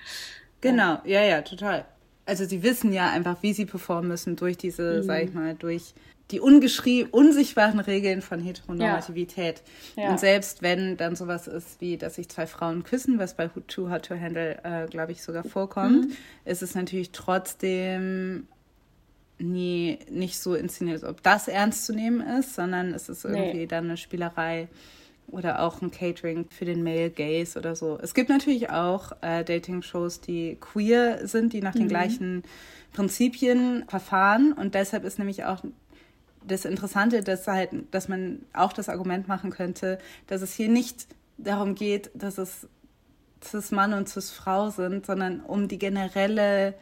Genau, 0.60 0.98
ja, 1.04 1.22
ja, 1.22 1.40
total. 1.42 1.84
Also 2.26 2.44
sie 2.44 2.64
wissen 2.64 2.92
ja 2.92 3.08
einfach, 3.08 3.36
wie 3.42 3.52
sie 3.52 3.66
performen 3.66 4.08
müssen 4.08 4.34
durch 4.34 4.56
diese, 4.56 5.04
sag 5.04 5.22
ich 5.22 5.32
mal, 5.32 5.54
durch 5.54 5.94
die 6.30 6.40
ungeschrieben, 6.40 7.10
unsichtbaren 7.10 7.80
Regeln 7.80 8.20
von 8.20 8.40
Heteronormativität. 8.40 9.62
Ja. 9.96 10.10
Und 10.10 10.20
selbst 10.20 10.60
wenn 10.62 10.96
dann 10.96 11.16
sowas 11.16 11.46
ist, 11.46 11.80
wie 11.80 11.96
dass 11.96 12.16
sich 12.16 12.28
zwei 12.28 12.46
Frauen 12.46 12.84
küssen, 12.84 13.18
was 13.18 13.34
bei 13.34 13.48
Too 13.48 13.90
Hot 13.90 14.06
to 14.06 14.14
Handle, 14.14 14.58
äh, 14.62 14.86
glaube 14.88 15.12
ich, 15.12 15.22
sogar 15.22 15.44
vorkommt, 15.44 16.12
ist 16.44 16.62
es 16.62 16.74
natürlich 16.74 17.12
trotzdem 17.12 18.46
nie 19.38 19.98
nicht 20.10 20.38
so 20.38 20.54
inszeniert, 20.54 21.04
ob 21.04 21.22
das 21.22 21.48
ernst 21.48 21.86
zu 21.86 21.94
nehmen 21.94 22.20
ist, 22.20 22.54
sondern 22.54 22.92
es 22.92 23.08
ist 23.08 23.24
irgendwie 23.24 23.58
Nee. 23.58 23.66
dann 23.66 23.84
eine 23.84 23.96
Spielerei 23.96 24.68
oder 25.28 25.62
auch 25.62 25.80
ein 25.80 25.90
Catering 25.90 26.46
für 26.50 26.64
den 26.64 26.82
Male 26.82 27.10
Gaze 27.10 27.58
oder 27.58 27.76
so. 27.76 27.98
Es 28.02 28.14
gibt 28.14 28.30
natürlich 28.30 28.70
auch 28.70 29.12
äh, 29.20 29.44
Dating-Shows, 29.44 30.20
die 30.22 30.56
queer 30.60 31.26
sind, 31.26 31.52
die 31.52 31.60
nach 31.60 31.74
den 31.74 31.86
gleichen 31.88 32.42
Prinzipien 32.94 33.84
verfahren 33.88 34.52
und 34.52 34.74
deshalb 34.74 35.04
ist 35.04 35.18
nämlich 35.18 35.44
auch 35.44 35.62
das 36.48 36.64
Interessante, 36.64 37.22
dass 37.22 37.46
halt, 37.46 37.70
dass 37.90 38.08
man 38.08 38.40
auch 38.52 38.72
das 38.72 38.88
Argument 38.88 39.28
machen 39.28 39.50
könnte, 39.50 39.98
dass 40.26 40.42
es 40.42 40.52
hier 40.54 40.68
nicht 40.68 41.06
darum 41.36 41.74
geht, 41.74 42.10
dass 42.14 42.38
es 42.38 42.66
cis 43.44 43.70
Mann 43.70 43.92
und 43.92 44.08
cis 44.08 44.30
Frau 44.30 44.70
sind, 44.70 45.06
sondern 45.06 45.40
um 45.40 45.68
die 45.68 45.78
generelle 45.78 46.74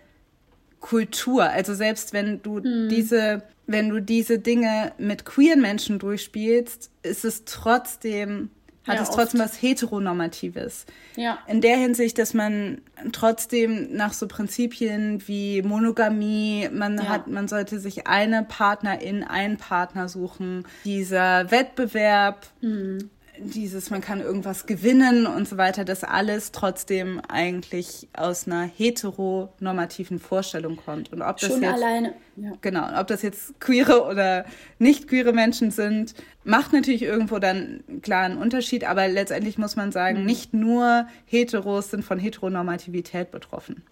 Kultur. 0.80 1.44
Also 1.44 1.74
selbst 1.74 2.12
wenn 2.12 2.42
du 2.42 2.60
diese, 2.60 3.42
wenn 3.66 3.88
du 3.88 4.00
diese 4.00 4.38
Dinge 4.38 4.92
mit 4.98 5.24
queeren 5.24 5.60
Menschen 5.60 5.98
durchspielst, 5.98 6.90
ist 7.02 7.24
es 7.24 7.44
trotzdem, 7.44 8.50
hat 8.86 8.96
Ja, 8.96 9.02
es 9.02 9.10
trotzdem 9.10 9.40
oft. 9.40 9.50
was 9.50 9.62
Heteronormatives. 9.62 10.86
Ja. 11.16 11.38
In 11.46 11.60
der 11.60 11.76
Hinsicht, 11.76 12.18
dass 12.18 12.34
man 12.34 12.82
trotzdem 13.12 13.88
nach 13.96 14.12
so 14.12 14.28
Prinzipien 14.28 15.22
wie 15.26 15.62
Monogamie, 15.62 16.68
man 16.72 16.96
Ja. 16.98 17.08
hat, 17.08 17.26
man 17.26 17.48
sollte 17.48 17.78
sich 17.80 18.06
eine 18.06 18.44
Partnerin, 18.44 19.24
einen 19.24 19.56
Partner 19.56 20.08
suchen. 20.08 20.64
Dieser 20.84 21.50
Wettbewerb, 21.50 22.46
Mhm. 22.60 23.10
Dieses, 23.38 23.90
man 23.90 24.00
kann 24.00 24.20
irgendwas 24.20 24.66
gewinnen 24.66 25.26
und 25.26 25.48
so 25.48 25.56
weiter, 25.56 25.84
das 25.84 26.04
alles 26.04 26.52
trotzdem 26.52 27.20
eigentlich 27.28 28.08
aus 28.12 28.46
einer 28.46 28.64
heteronormativen 28.64 30.18
Vorstellung 30.18 30.76
kommt. 30.76 31.12
Und 31.12 31.22
ob 31.22 31.38
das 31.38 31.50
Schon 31.50 31.62
jetzt 31.62 31.74
alleine. 31.74 32.14
Ja. 32.36 32.52
Genau, 32.60 33.00
ob 33.00 33.06
das 33.06 33.22
jetzt 33.22 33.58
queere 33.60 34.04
oder 34.04 34.44
nicht 34.78 35.08
queere 35.08 35.32
Menschen 35.32 35.70
sind, 35.70 36.14
macht 36.44 36.72
natürlich 36.72 37.02
irgendwo 37.02 37.38
dann 37.38 37.82
einen 37.88 38.02
klaren 38.02 38.36
Unterschied, 38.38 38.84
aber 38.84 39.08
letztendlich 39.08 39.58
muss 39.58 39.76
man 39.76 39.92
sagen, 39.92 40.24
nicht 40.24 40.52
nur 40.54 41.06
Heteros 41.24 41.90
sind 41.90 42.04
von 42.04 42.18
Heteronormativität 42.18 43.30
betroffen. 43.30 43.82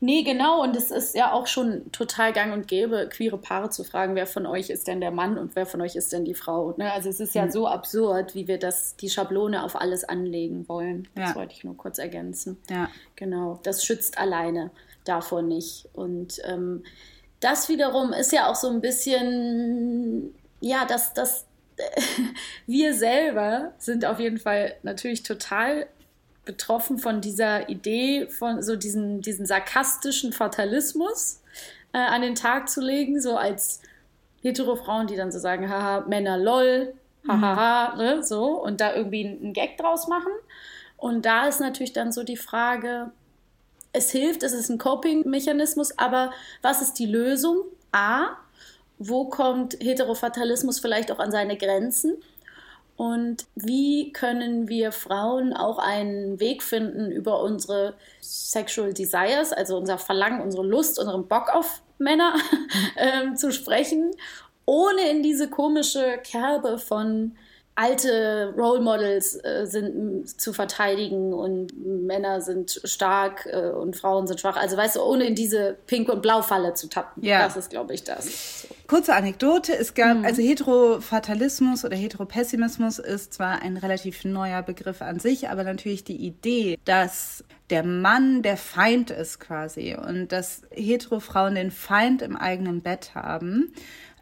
Nee, 0.00 0.22
genau. 0.22 0.62
Und 0.62 0.76
es 0.76 0.90
ist 0.92 1.14
ja 1.16 1.32
auch 1.32 1.46
schon 1.48 1.90
total 1.90 2.32
gang 2.32 2.52
und 2.52 2.68
gäbe, 2.68 3.08
queere 3.08 3.36
Paare 3.36 3.70
zu 3.70 3.82
fragen, 3.82 4.14
wer 4.14 4.26
von 4.26 4.46
euch 4.46 4.70
ist 4.70 4.86
denn 4.86 5.00
der 5.00 5.10
Mann 5.10 5.36
und 5.38 5.56
wer 5.56 5.66
von 5.66 5.80
euch 5.80 5.96
ist 5.96 6.12
denn 6.12 6.24
die 6.24 6.34
Frau. 6.34 6.72
Ne? 6.76 6.92
Also 6.92 7.08
es 7.08 7.18
ist 7.18 7.34
ja 7.34 7.50
so 7.50 7.66
absurd, 7.66 8.34
wie 8.36 8.46
wir 8.46 8.58
das, 8.58 8.94
die 8.96 9.10
Schablone 9.10 9.64
auf 9.64 9.74
alles 9.74 10.04
anlegen 10.04 10.68
wollen. 10.68 11.08
Das 11.16 11.30
Ja. 11.30 11.34
wollte 11.36 11.54
ich 11.54 11.64
nur 11.64 11.76
kurz 11.76 11.98
ergänzen. 11.98 12.58
Ja. 12.70 12.88
Genau, 13.16 13.58
das 13.64 13.84
schützt 13.84 14.18
alleine 14.18 14.70
davor 15.04 15.42
nicht. 15.42 15.88
Und 15.94 16.40
ähm, 16.44 16.84
das 17.40 17.68
wiederum 17.68 18.12
ist 18.12 18.30
ja 18.32 18.48
auch 18.50 18.56
so 18.56 18.68
ein 18.68 18.80
bisschen, 18.80 20.32
ja, 20.60 20.84
dass 20.84 21.12
das 21.12 21.44
wir 22.66 22.94
selber 22.94 23.72
sind 23.78 24.04
auf 24.04 24.20
jeden 24.20 24.38
Fall 24.38 24.74
natürlich 24.82 25.22
total 25.22 25.86
betroffen 26.48 26.98
von 26.98 27.20
dieser 27.20 27.68
Idee, 27.68 28.26
von 28.26 28.62
so 28.62 28.74
diesen, 28.74 29.20
diesen 29.20 29.44
sarkastischen 29.44 30.32
Fatalismus 30.32 31.42
äh, 31.92 31.98
an 31.98 32.22
den 32.22 32.34
Tag 32.34 32.70
zu 32.70 32.80
legen, 32.80 33.20
so 33.20 33.36
als 33.36 33.82
hetero 34.40 34.74
Frauen, 34.74 35.06
die 35.06 35.14
dann 35.14 35.30
so 35.30 35.38
sagen, 35.38 35.68
haha, 35.68 36.06
Männer 36.08 36.38
lol, 36.38 36.94
hahaha, 37.28 37.96
ne, 37.96 38.22
so, 38.24 38.62
und 38.62 38.80
da 38.80 38.94
irgendwie 38.94 39.26
einen 39.26 39.52
Gag 39.52 39.76
draus 39.76 40.08
machen. 40.08 40.32
Und 40.96 41.26
da 41.26 41.46
ist 41.46 41.60
natürlich 41.60 41.92
dann 41.92 42.12
so 42.12 42.24
die 42.24 42.38
Frage, 42.38 43.12
es 43.92 44.10
hilft, 44.10 44.42
es 44.42 44.52
ist 44.52 44.70
ein 44.70 44.78
Coping-Mechanismus, 44.78 45.98
aber 45.98 46.32
was 46.62 46.80
ist 46.80 46.94
die 46.94 47.06
Lösung? 47.06 47.64
A, 47.92 48.38
wo 48.98 49.26
kommt 49.26 49.74
Heterofatalismus 49.80 50.80
vielleicht 50.80 51.12
auch 51.12 51.18
an 51.18 51.30
seine 51.30 51.58
Grenzen? 51.58 52.16
Und 52.98 53.46
wie 53.54 54.12
können 54.12 54.68
wir 54.68 54.90
Frauen 54.90 55.52
auch 55.52 55.78
einen 55.78 56.40
Weg 56.40 56.64
finden, 56.64 57.12
über 57.12 57.40
unsere 57.40 57.94
Sexual 58.20 58.92
Desires, 58.92 59.52
also 59.52 59.76
unser 59.76 59.98
Verlangen, 59.98 60.42
unsere 60.42 60.66
Lust, 60.66 60.98
unseren 60.98 61.28
Bock 61.28 61.48
auf 61.54 61.80
Männer 61.98 62.34
ähm, 62.96 63.36
zu 63.36 63.52
sprechen, 63.52 64.10
ohne 64.66 65.12
in 65.12 65.22
diese 65.22 65.48
komische 65.48 66.18
Kerbe 66.24 66.76
von 66.76 67.36
alte 67.78 68.52
Role 68.56 68.80
Models 68.80 69.36
äh, 69.44 69.64
sind 69.64 70.28
zu 70.40 70.52
verteidigen 70.52 71.32
und 71.32 71.72
Männer 71.78 72.40
sind 72.40 72.80
stark 72.82 73.46
äh, 73.46 73.70
und 73.70 73.94
Frauen 73.94 74.26
sind 74.26 74.40
schwach. 74.40 74.56
Also 74.56 74.76
weißt 74.76 74.96
du, 74.96 75.02
ohne 75.02 75.24
in 75.24 75.36
diese 75.36 75.76
Pink- 75.86 76.08
und 76.08 76.20
Blau-Falle 76.20 76.74
zu 76.74 76.88
tappen. 76.88 77.24
Ja. 77.24 77.44
Das 77.44 77.56
ist, 77.56 77.70
glaube 77.70 77.94
ich, 77.94 78.02
das. 78.02 78.62
So. 78.62 78.68
Kurze 78.88 79.14
Anekdote, 79.14 79.76
es 79.76 79.94
gab, 79.94 80.24
also 80.24 80.42
Heterofatalismus 80.42 81.84
oder 81.84 81.94
Heteropessimismus 81.94 82.98
ist 82.98 83.34
zwar 83.34 83.62
ein 83.62 83.76
relativ 83.76 84.24
neuer 84.24 84.62
Begriff 84.62 85.00
an 85.00 85.20
sich, 85.20 85.48
aber 85.48 85.62
natürlich 85.62 86.02
die 86.02 86.16
Idee, 86.16 86.78
dass 86.84 87.44
der 87.70 87.84
Mann 87.84 88.42
der 88.42 88.56
Feind 88.56 89.10
ist 89.10 89.40
quasi 89.40 89.94
und 89.94 90.32
dass 90.32 90.62
Heterofrauen 90.70 91.54
den 91.54 91.70
Feind 91.70 92.22
im 92.22 92.34
eigenen 92.34 92.80
Bett 92.80 93.14
haben, 93.14 93.72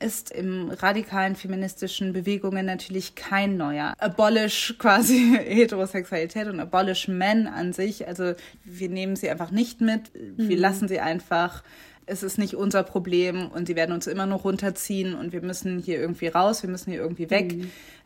ist 0.00 0.30
im 0.30 0.70
radikalen 0.70 1.36
feministischen 1.36 2.12
Bewegungen 2.12 2.66
natürlich 2.66 3.14
kein 3.14 3.56
neuer. 3.56 3.94
Abolish 3.98 4.74
quasi 4.78 5.38
Heterosexualität 5.44 6.48
und 6.48 6.60
abolish 6.60 7.08
Men 7.08 7.46
an 7.46 7.72
sich. 7.72 8.06
Also 8.06 8.34
wir 8.64 8.88
nehmen 8.88 9.16
sie 9.16 9.30
einfach 9.30 9.50
nicht 9.50 9.80
mit, 9.80 10.10
wir 10.14 10.56
lassen 10.56 10.88
sie 10.88 11.00
einfach 11.00 11.62
es 12.06 12.22
ist 12.22 12.38
nicht 12.38 12.54
unser 12.54 12.84
Problem 12.84 13.50
und 13.50 13.66
sie 13.66 13.74
werden 13.74 13.92
uns 13.92 14.06
immer 14.06 14.26
noch 14.26 14.44
runterziehen 14.44 15.14
und 15.14 15.32
wir 15.32 15.42
müssen 15.42 15.80
hier 15.80 15.98
irgendwie 15.98 16.28
raus, 16.28 16.62
wir 16.62 16.70
müssen 16.70 16.92
hier 16.92 17.00
irgendwie 17.00 17.30
weg. 17.30 17.56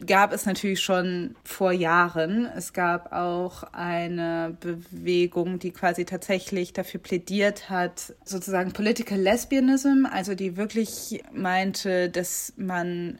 Gab 0.07 0.33
es 0.33 0.47
natürlich 0.47 0.81
schon 0.81 1.37
vor 1.45 1.73
Jahren. 1.73 2.47
Es 2.57 2.73
gab 2.73 3.13
auch 3.13 3.63
eine 3.75 4.57
Bewegung, 4.61 5.59
die 5.59 5.71
quasi 5.71 6.07
tatsächlich 6.07 6.73
dafür 6.73 7.01
plädiert 7.01 7.69
hat, 7.69 8.15
sozusagen 8.25 8.73
Political 8.73 9.19
Lesbianism, 9.19 10.07
also 10.11 10.35
die 10.35 10.57
wirklich 10.57 11.23
meinte, 11.33 12.09
dass 12.09 12.55
man, 12.57 13.19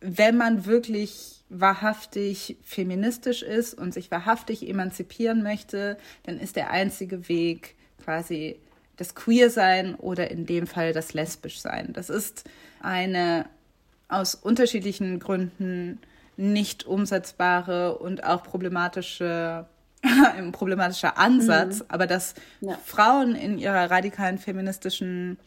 wenn 0.00 0.38
man 0.38 0.64
wirklich 0.64 1.44
wahrhaftig 1.50 2.56
feministisch 2.62 3.42
ist 3.42 3.74
und 3.74 3.92
sich 3.92 4.10
wahrhaftig 4.10 4.66
emanzipieren 4.66 5.42
möchte, 5.42 5.98
dann 6.22 6.40
ist 6.40 6.56
der 6.56 6.70
einzige 6.70 7.28
Weg 7.28 7.74
quasi 8.02 8.58
das 8.96 9.14
Queer-Sein 9.14 9.94
oder 9.94 10.30
in 10.30 10.46
dem 10.46 10.66
Fall 10.66 10.92
das 10.92 11.14
Lesbisch-Sein. 11.14 11.92
Das 11.92 12.10
ist 12.10 12.44
eine 12.80 13.46
aus 14.08 14.34
unterschiedlichen 14.34 15.18
Gründen 15.18 15.98
nicht 16.36 16.84
umsetzbare 16.86 17.98
und 17.98 18.24
auch 18.24 18.42
problematische 18.42 19.66
ein 20.36 20.50
problematischer 20.50 21.16
Ansatz, 21.16 21.84
aber 21.88 22.06
dass 22.08 22.34
Ja. 22.60 22.76
Frauen 22.84 23.36
in 23.36 23.58
ihrer 23.58 23.90
radikalen 23.90 24.38
feministischen 24.38 25.38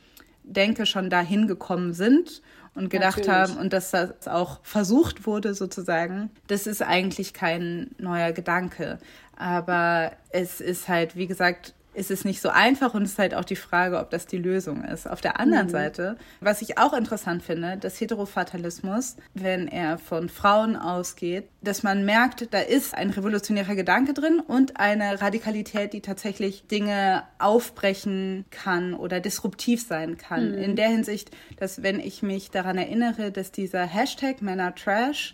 Denke 0.44 0.86
schon 0.86 1.10
dahin 1.10 1.48
gekommen 1.48 1.94
sind 1.94 2.42
und 2.74 2.90
gedacht 2.90 3.18
Natürlich. 3.18 3.30
haben 3.30 3.58
und 3.58 3.74
dass 3.74 3.92
das 3.92 4.28
auch 4.28 4.60
versucht 4.64 5.26
wurde 5.26 5.54
sozusagen, 5.54 6.30
das 6.48 6.68
ist 6.68 6.82
eigentlich 6.82 7.34
kein 7.34 7.92
neuer 7.98 8.32
Gedanke. 8.32 9.00
Aber 9.36 10.14
es 10.30 10.62
ist 10.62 10.88
halt, 10.88 11.16
wie 11.18 11.28
gesagt, 11.28 11.74
es 11.96 12.10
ist 12.10 12.26
nicht 12.26 12.42
so 12.42 12.50
einfach 12.50 12.94
und 12.94 13.04
es 13.04 13.14
ist 13.14 13.20
halt 13.20 13.36
auch 13.36 13.46
die 13.46 13.56
Frage, 13.56 14.00
ob 14.00 14.10
das 14.10 14.26
die 14.26 14.38
Lösung 14.38 14.84
ist. 14.84 15.10
Auf 15.10 15.22
der 15.22 15.40
anderen 15.40 15.70
Seite, 15.70 16.18
was 16.42 16.62
ich 16.62 16.78
auch 16.78 16.94
interessant 16.94 17.44
finde, 17.44 17.78
dass 17.78 18.00
Heterofatalismus, 18.00 19.18
wenn 19.34 19.68
er 19.68 19.98
von 19.98 20.30
Frauen 20.30 20.76
ausgeht, 20.76 21.48
dass 21.62 21.84
man 21.84 22.06
merkt, 22.06 22.54
da 22.54 22.60
ist 22.60 22.96
ein 22.96 23.10
revolutionärer 23.10 23.76
Gedanke 23.76 24.14
drin 24.14 24.40
und 24.40 24.80
eine 24.80 25.22
Radikalität, 25.22 25.94
die 25.94 26.02
tatsächlich 26.02 26.68
Dinge 26.68 27.24
aufbrechen 27.40 28.46
kann 28.52 28.94
oder 28.94 29.20
disruptiv 29.20 29.86
sein 29.86 30.18
kann. 30.18 30.54
In 30.54 30.76
der 30.76 30.90
Hinsicht, 30.90 31.32
dass 31.58 31.82
wenn 31.82 32.00
ich 32.00 32.22
mich 32.22 32.52
daran 32.52 32.78
erinnere, 32.78 33.32
dass 33.32 33.52
dieser 33.52 33.84
Hashtag 33.86 34.42
Männer 34.42 34.76
Trash 34.76 35.34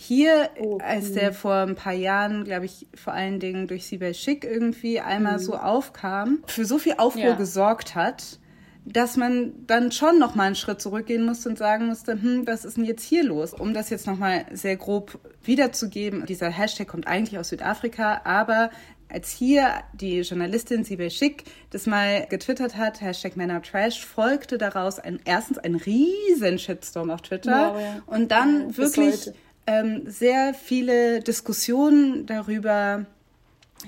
Hier, 0.00 0.50
Oh, 0.60 0.78
als 0.80 1.12
der 1.12 1.32
vor 1.32 1.54
ein 1.56 1.74
paar 1.74 1.92
Jahren, 1.92 2.44
glaube 2.44 2.66
ich, 2.66 2.86
vor 2.94 3.12
allen 3.14 3.40
Dingen 3.40 3.66
durch 3.66 3.84
Sibel 3.86 4.14
Schick 4.14 4.44
irgendwie 4.44 5.00
einmal 5.00 5.40
so 5.40 5.56
aufkam, 5.56 6.38
für 6.46 6.64
so 6.64 6.78
viel 6.78 6.94
Aufruhr 6.98 7.22
Ja. 7.24 7.34
gesorgt 7.34 7.96
hat, 7.96 8.38
dass 8.84 9.16
man 9.16 9.54
dann 9.66 9.90
schon 9.90 10.20
noch 10.20 10.36
mal 10.36 10.44
einen 10.44 10.54
Schritt 10.54 10.80
zurückgehen 10.80 11.26
musste 11.26 11.48
und 11.48 11.58
sagen 11.58 11.86
musste, 11.88 12.12
hm, 12.12 12.46
was 12.46 12.64
ist 12.64 12.76
denn 12.76 12.84
jetzt 12.84 13.02
hier 13.02 13.24
los? 13.24 13.52
Um 13.52 13.74
das 13.74 13.90
jetzt 13.90 14.06
noch 14.06 14.16
mal 14.16 14.46
sehr 14.52 14.76
grob 14.76 15.18
wiederzugeben, 15.42 16.26
dieser 16.26 16.48
Hashtag 16.48 16.86
kommt 16.86 17.08
eigentlich 17.08 17.36
aus 17.36 17.48
Südafrika, 17.48 18.20
aber 18.22 18.70
als 19.10 19.32
hier 19.32 19.68
die 19.94 20.20
Journalistin 20.20 20.84
Sibel 20.84 21.10
Schick 21.10 21.42
das 21.70 21.86
mal 21.86 22.26
getwittert 22.30 22.76
hat, 22.76 23.00
Hashtag 23.00 23.36
Männer 23.36 23.62
Trash, 23.62 24.06
folgte 24.06 24.58
daraus 24.58 25.00
ein, 25.00 25.18
erstens 25.24 25.58
ein 25.58 25.74
riesen 25.74 26.58
Shitstorm 26.60 27.10
auf 27.10 27.22
Twitter 27.22 27.72
Wow, 27.74 27.80
ja. 27.80 28.02
und 28.06 28.30
dann 28.30 28.60
Ja, 28.60 28.66
bis 28.68 28.96
wirklich. 28.96 29.32
Ähm, 29.68 30.02
sehr 30.06 30.54
viele 30.54 31.20
Diskussionen 31.20 32.24
darüber, 32.24 33.04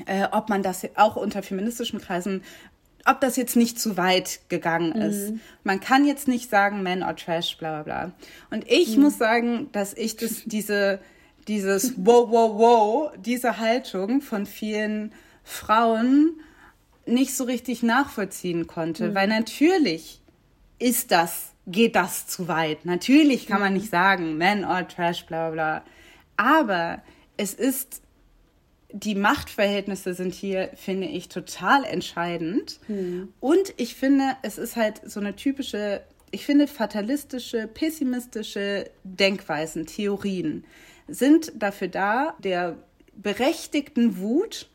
äh, 0.05 0.27
ob 0.31 0.51
man 0.51 0.63
das 0.63 0.87
auch 0.97 1.17
unter 1.17 1.43
feministischen 1.43 2.01
Kreisen, 2.03 2.43
ob 3.07 3.23
das 3.23 3.37
jetzt 3.37 3.57
nicht 3.57 3.81
zu 3.81 3.97
weit 3.97 4.41
gegangen 4.51 4.93
ist. 4.93 5.33
Man 5.65 5.81
kann 5.81 6.07
jetzt 6.07 6.29
nicht 6.29 6.51
sagen, 6.51 6.83
Man 6.83 7.03
or 7.03 7.17
Trash, 7.17 7.57
bla 7.57 7.83
bla 7.83 7.83
bla. 7.83 8.13
Und 8.51 8.71
ich 8.71 8.99
muss 8.99 9.17
sagen, 9.17 9.71
dass 9.73 9.95
ich 9.95 10.17
das, 10.17 10.43
diese, 10.45 11.01
dieses 11.49 11.95
Wow, 11.97 12.31
wow, 12.31 12.59
wow, 12.59 13.13
diese 13.17 13.59
Haltung 13.59 14.21
von 14.21 14.45
vielen 14.45 15.13
Frauen 15.45 16.35
nicht 17.07 17.35
so 17.35 17.45
richtig 17.45 17.83
nachvollziehen 17.83 18.67
konnte. 18.67 19.15
Weil 19.15 19.29
natürlich 19.29 20.21
ist 20.79 21.11
das, 21.11 21.50
geht 21.67 21.95
das 21.95 22.27
zu 22.27 22.49
weit. 22.49 22.85
Natürlich 22.85 23.47
kann 23.47 23.61
man 23.61 23.75
nicht 23.75 23.91
sagen, 23.91 24.39
Man 24.39 24.65
or 24.65 24.87
Trash, 24.89 25.27
bla 25.27 25.51
bla 25.51 25.81
bla. 25.81 25.85
Aber 26.37 27.03
es 27.37 27.55
ist 27.55 28.03
die 28.93 29.15
Machtverhältnisse 29.15 30.15
sind 30.15 30.35
hier, 30.35 30.71
finde 30.75 31.07
ich, 31.07 31.29
total 31.29 31.85
entscheidend. 31.85 32.81
Und 33.41 33.75
ich 33.77 33.95
finde, 33.95 34.37
es 34.43 34.59
ist 34.59 34.77
halt 34.77 35.01
so 35.05 35.21
eine 35.21 35.37
typische, 35.37 36.03
ich 36.31 36.45
finde, 36.45 36.67
fatalistische, 36.67 37.69
pessimistische 37.69 38.91
Denkweisen, 39.05 39.87
Theorien 39.87 40.65
sind 41.09 41.53
dafür 41.57 41.89
da, 41.89 42.35
der 42.39 42.77
berechtigten 43.15 44.19
Wut 44.19 44.70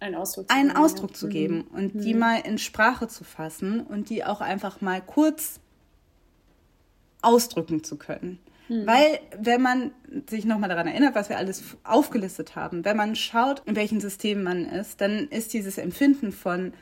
Einen 0.00 0.14
Ausdruck 0.14 0.48
zu 0.48 0.54
einen 0.54 0.68
geben, 0.68 0.78
Ausdruck 0.80 1.10
ja. 1.10 1.16
zu 1.16 1.28
geben 1.28 1.62
und 1.72 2.04
die 2.04 2.14
mal 2.14 2.40
in 2.40 2.58
Sprache 2.58 3.08
zu 3.08 3.24
fassen 3.24 3.80
und 3.80 4.10
die 4.10 4.24
auch 4.24 4.40
einfach 4.40 4.80
mal 4.80 5.00
kurz 5.00 5.60
ausdrücken 7.22 7.84
zu 7.84 7.96
können. 7.96 8.38
Weil, 8.68 9.20
wenn 9.38 9.62
man 9.62 9.92
sich 10.28 10.44
nochmal 10.44 10.68
daran 10.68 10.88
erinnert, 10.88 11.14
was 11.14 11.28
wir 11.28 11.38
alles 11.38 11.62
aufgelistet 11.84 12.56
haben, 12.56 12.84
wenn 12.84 12.96
man 12.96 13.14
schaut, 13.14 13.62
in 13.64 13.76
welchem 13.76 14.00
System 14.00 14.42
man 14.42 14.64
ist, 14.64 15.00
dann 15.00 15.28
ist 15.28 15.52
dieses 15.52 15.78
Empfinden 15.78 16.32
von 16.32 16.72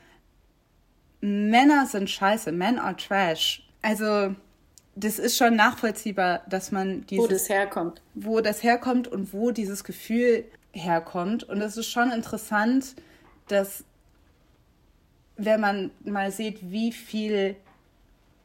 Männer 1.21 1.87
sind 1.87 2.09
scheiße, 2.09 2.53
Men 2.53 2.79
are 2.79 2.97
trash. 2.97 3.69
Also, 3.83 4.35
das 4.95 5.19
ist 5.19 5.37
schon 5.37 5.57
nachvollziehbar, 5.57 6.43
dass 6.49 6.73
man 6.73 7.07
dieses 7.07 7.25
Wo 7.25 7.29
das 7.29 7.49
herkommt. 7.49 8.03
wo 8.15 8.41
das 8.41 8.63
herkommt 8.63 9.09
und 9.09 9.33
wo 9.33 9.51
dieses 9.51 9.85
Gefühl 9.85 10.45
herkommt. 10.75 11.45
Und 11.45 11.61
es 11.61 11.77
ist 11.77 11.91
schon 11.91 12.11
interessant, 12.11 12.95
dass 13.49 13.85
wenn 15.37 15.61
man 15.61 15.91
mal 16.05 16.31
sieht, 16.31 16.71
wie 16.71 16.93
viel 16.93 17.57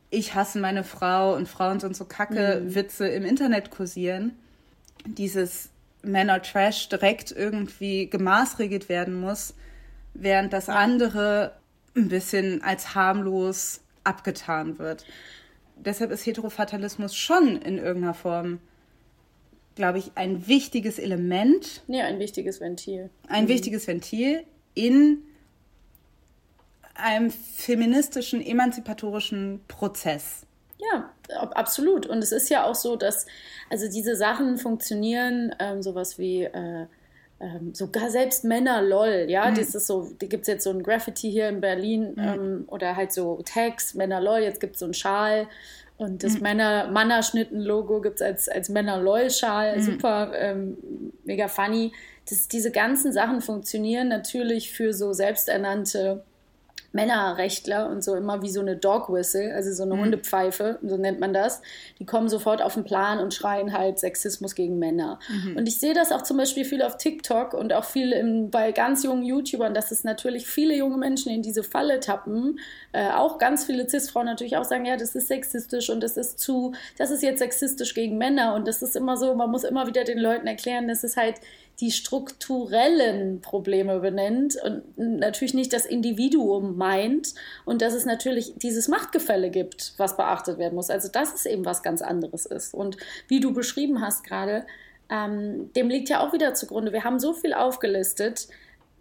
ich 0.10 0.34
hasse 0.34 0.60
meine 0.60 0.84
Frau 0.84 1.36
und 1.36 1.48
Frauen 1.48 1.80
sind 1.80 1.96
so 1.96 2.06
kacke 2.06 2.64
Witze 2.66 3.08
im 3.08 3.26
Internet 3.26 3.70
kursieren, 3.70 4.36
dieses 5.06 5.70
Männer 6.02 6.42
Trash 6.42 6.90
direkt 6.90 7.32
irgendwie 7.32 8.10
gemaßregelt 8.10 8.90
werden 8.90 9.20
muss, 9.20 9.54
während 10.14 10.54
das 10.54 10.70
andere 10.70 11.54
ein 11.96 12.10
bisschen 12.10 12.64
als 12.64 12.96
harmlos 12.96 13.82
abgetan 14.04 14.80
wird. 14.80 15.06
Deshalb 15.76 16.12
ist 16.12 16.26
Heterofatalismus 16.26 17.16
schon 17.16 17.58
in 17.58 17.78
irgendeiner 17.78 18.14
Form, 18.14 18.60
glaube 19.80 19.98
ich, 19.98 20.12
ein 20.16 20.46
wichtiges 20.48 21.00
Element, 21.00 21.82
Ja, 21.88 22.04
ein 22.06 22.20
wichtiges 22.20 22.60
Ventil. 22.60 23.10
ein 23.30 23.48
wichtiges 23.48 23.88
Ventil 23.88 24.44
in 24.76 25.24
einem 26.96 27.32
feministischen, 27.32 28.42
emanzipatorischen 28.46 29.62
Prozess. 29.70 30.46
Ja, 30.92 31.10
ab- 31.40 31.54
absolut. 31.58 32.06
Und 32.06 32.18
es 32.20 32.32
ist 32.32 32.50
ja 32.50 32.66
auch 32.66 32.76
so, 32.76 32.96
dass 32.98 33.26
also 33.70 33.88
diese 33.90 34.16
Sachen 34.16 34.58
funktionieren, 34.58 35.56
ähm, 35.60 35.82
sowas 35.82 36.18
wie 36.18 36.44
äh, 36.44 36.86
ähm, 37.42 37.74
sogar 37.74 38.10
selbst 38.10 38.44
Männer 38.44 38.82
lol, 38.82 39.28
ja, 39.30 39.50
das 39.52 39.74
ist 39.74 39.88
so, 39.88 40.12
da 40.20 40.28
gibt 40.28 40.42
es 40.42 40.48
jetzt 40.50 40.64
so 40.66 40.72
ein 40.72 40.84
Graffiti 40.84 41.32
hier 41.32 41.48
in 41.48 41.62
Berlin 41.62 42.16
ähm, 42.18 42.64
oder 42.68 42.98
halt 42.98 43.14
so 43.14 43.42
Tags, 43.46 43.94
Männer 43.94 44.20
lol, 44.20 44.40
jetzt 44.40 44.60
gibt 44.60 44.74
es 44.74 44.80
so 44.80 44.86
einen 44.86 44.94
Schal 44.94 45.48
und 46.00 46.24
das 46.24 46.40
Männer 46.40 46.90
Mannerschnitten-Logo 46.92 48.00
gibt 48.00 48.16
es 48.16 48.22
als, 48.22 48.48
als 48.48 48.70
Männer 48.70 49.02
lol-Schal, 49.02 49.82
super, 49.82 50.32
ähm, 50.34 50.78
mega 51.26 51.50
funny. 51.50 51.92
Das, 52.30 52.48
diese 52.48 52.72
ganzen 52.72 53.12
Sachen 53.12 53.42
funktionieren 53.42 54.08
natürlich 54.08 54.72
für 54.72 54.94
so 54.94 55.12
selbsternannte 55.12 56.24
Männerrechtler 56.92 57.90
und 57.90 58.04
so 58.04 58.16
immer 58.16 58.42
wie 58.42 58.50
so 58.50 58.62
eine 58.62 58.76
Dog 58.76 59.12
Whistle, 59.12 59.54
also 59.54 59.72
so 59.72 59.84
eine 59.84 60.00
Hundepfeife, 60.00 60.80
so 60.82 60.98
nennt 60.98 61.20
man 61.20 61.34
das. 61.34 61.62
Die 62.00 62.06
kommen 62.06 62.30
sofort 62.30 62.62
auf 62.62 62.74
den 62.74 62.84
Plan 62.84 63.20
und 63.20 63.34
schreien 63.34 63.74
halt 63.74 64.00
Sexismus 64.00 64.56
gegen 64.56 64.80
Männer. 64.80 65.20
Und 65.56 65.68
ich 65.68 65.80
sehe 65.80 65.94
das 65.94 66.12
auch 66.12 66.24
zum 66.24 66.38
Beispiel 66.38 66.66
viel 66.66 66.82
auf 66.82 66.98
TikTok 66.98 67.54
und 67.54 67.74
auch 67.74 67.84
viel 67.84 68.12
im, 68.12 68.50
bei 68.50 68.72
ganz 68.72 69.04
jungen 69.04 69.24
YouTubern, 69.24 69.74
dass 69.74 69.92
es 69.92 70.04
natürlich 70.04 70.48
viele 70.48 70.76
junge 70.76 70.98
Menschen 70.98 71.32
in 71.32 71.42
diese 71.42 71.64
Falle 71.64 72.00
tappen. 72.00 72.60
Äh, 72.92 73.12
auch 73.12 73.38
ganz 73.38 73.66
viele 73.66 73.88
Cis-Frauen 73.88 74.26
natürlich 74.26 74.58
auch 74.58 74.64
sagen, 74.64 74.86
ja, 74.86 74.98
das 74.98 75.16
ist 75.16 75.28
sexistisch 75.28 75.90
und 75.90 76.02
das 76.02 76.18
ist 76.18 76.40
zu, 76.40 76.74
das 76.98 77.12
ist 77.12 77.22
jetzt 77.22 77.40
sexistisch 77.40 77.94
gegen 77.94 78.18
Männer. 78.18 78.56
Und 78.56 78.68
das 78.68 78.82
ist 78.82 78.96
immer 78.96 79.18
so, 79.18 79.36
man 79.36 79.52
muss 79.52 79.64
immer 79.64 79.88
wieder 79.88 80.04
den 80.04 80.20
Leuten 80.20 80.48
erklären, 80.48 80.88
dass 80.88 81.04
es 81.04 81.18
halt 81.18 81.36
die 81.80 81.92
strukturellen 81.92 83.42
Probleme 83.42 84.00
benennt 84.00 84.58
und 84.64 84.98
natürlich 84.98 85.54
nicht 85.54 85.72
das 85.72 85.86
Individuum 85.86 86.78
meint 86.78 87.34
und 87.66 87.82
dass 87.82 87.94
es 87.94 88.06
natürlich 88.06 88.54
dieses 88.58 88.88
Machtgefälle 88.88 89.50
gibt, 89.50 89.94
was 89.98 90.18
beachtet 90.18 90.58
werden 90.58 90.76
muss. 90.76 90.90
Also 90.90 91.08
dass 91.10 91.34
es 91.34 91.46
eben 91.46 91.66
was 91.66 91.82
ganz 91.82 92.02
anderes 92.02 92.46
ist. 92.46 92.74
Und 92.74 92.98
wie 93.28 93.40
du 93.40 93.54
beschrieben 93.54 94.02
hast 94.02 94.24
gerade, 94.26 94.66
ähm, 95.10 95.72
dem 95.74 95.90
liegt 95.90 96.10
ja 96.10 96.20
auch 96.20 96.34
wieder 96.34 96.54
zugrunde. 96.54 96.92
Wir 96.92 97.04
haben 97.04 97.20
so 97.20 97.34
viel 97.34 97.54
aufgelistet, 97.54 98.48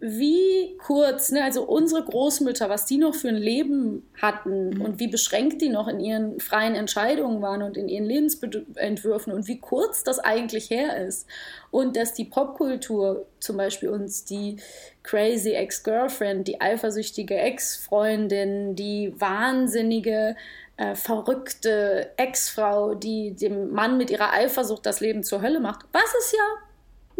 wie 0.01 0.77
kurz, 0.77 1.31
ne, 1.31 1.43
also 1.43 1.63
unsere 1.63 2.03
Großmütter, 2.03 2.69
was 2.69 2.85
die 2.85 2.97
noch 2.97 3.15
für 3.15 3.27
ein 3.27 3.35
Leben 3.35 4.07
hatten 4.21 4.81
und 4.81 4.99
wie 4.99 5.07
beschränkt 5.07 5.61
die 5.61 5.67
noch 5.67 5.89
in 5.89 5.99
ihren 5.99 6.39
freien 6.39 6.75
Entscheidungen 6.75 7.41
waren 7.41 7.63
und 7.63 7.75
in 7.75 7.89
ihren 7.89 8.05
Lebensentwürfen 8.05 9.33
und 9.33 9.47
wie 9.47 9.59
kurz 9.59 10.03
das 10.03 10.19
eigentlich 10.19 10.69
her 10.69 11.05
ist. 11.05 11.27
Und 11.69 11.97
dass 11.97 12.13
die 12.13 12.23
Popkultur 12.23 13.25
zum 13.39 13.57
Beispiel 13.57 13.89
uns 13.89 14.23
die 14.23 14.57
crazy 15.03 15.51
Ex-Girlfriend, 15.51 16.47
die 16.47 16.61
eifersüchtige 16.61 17.35
Ex-Freundin, 17.35 18.75
die 18.75 19.13
wahnsinnige, 19.19 20.37
äh, 20.77 20.95
verrückte 20.95 22.11
Ex-Frau, 22.15 22.95
die 22.95 23.35
dem 23.35 23.71
Mann 23.73 23.97
mit 23.97 24.09
ihrer 24.11 24.31
Eifersucht 24.31 24.85
das 24.85 25.01
Leben 25.01 25.23
zur 25.23 25.41
Hölle 25.41 25.59
macht, 25.59 25.85
was 25.91 26.13
es 26.19 26.31
ja 26.31 26.68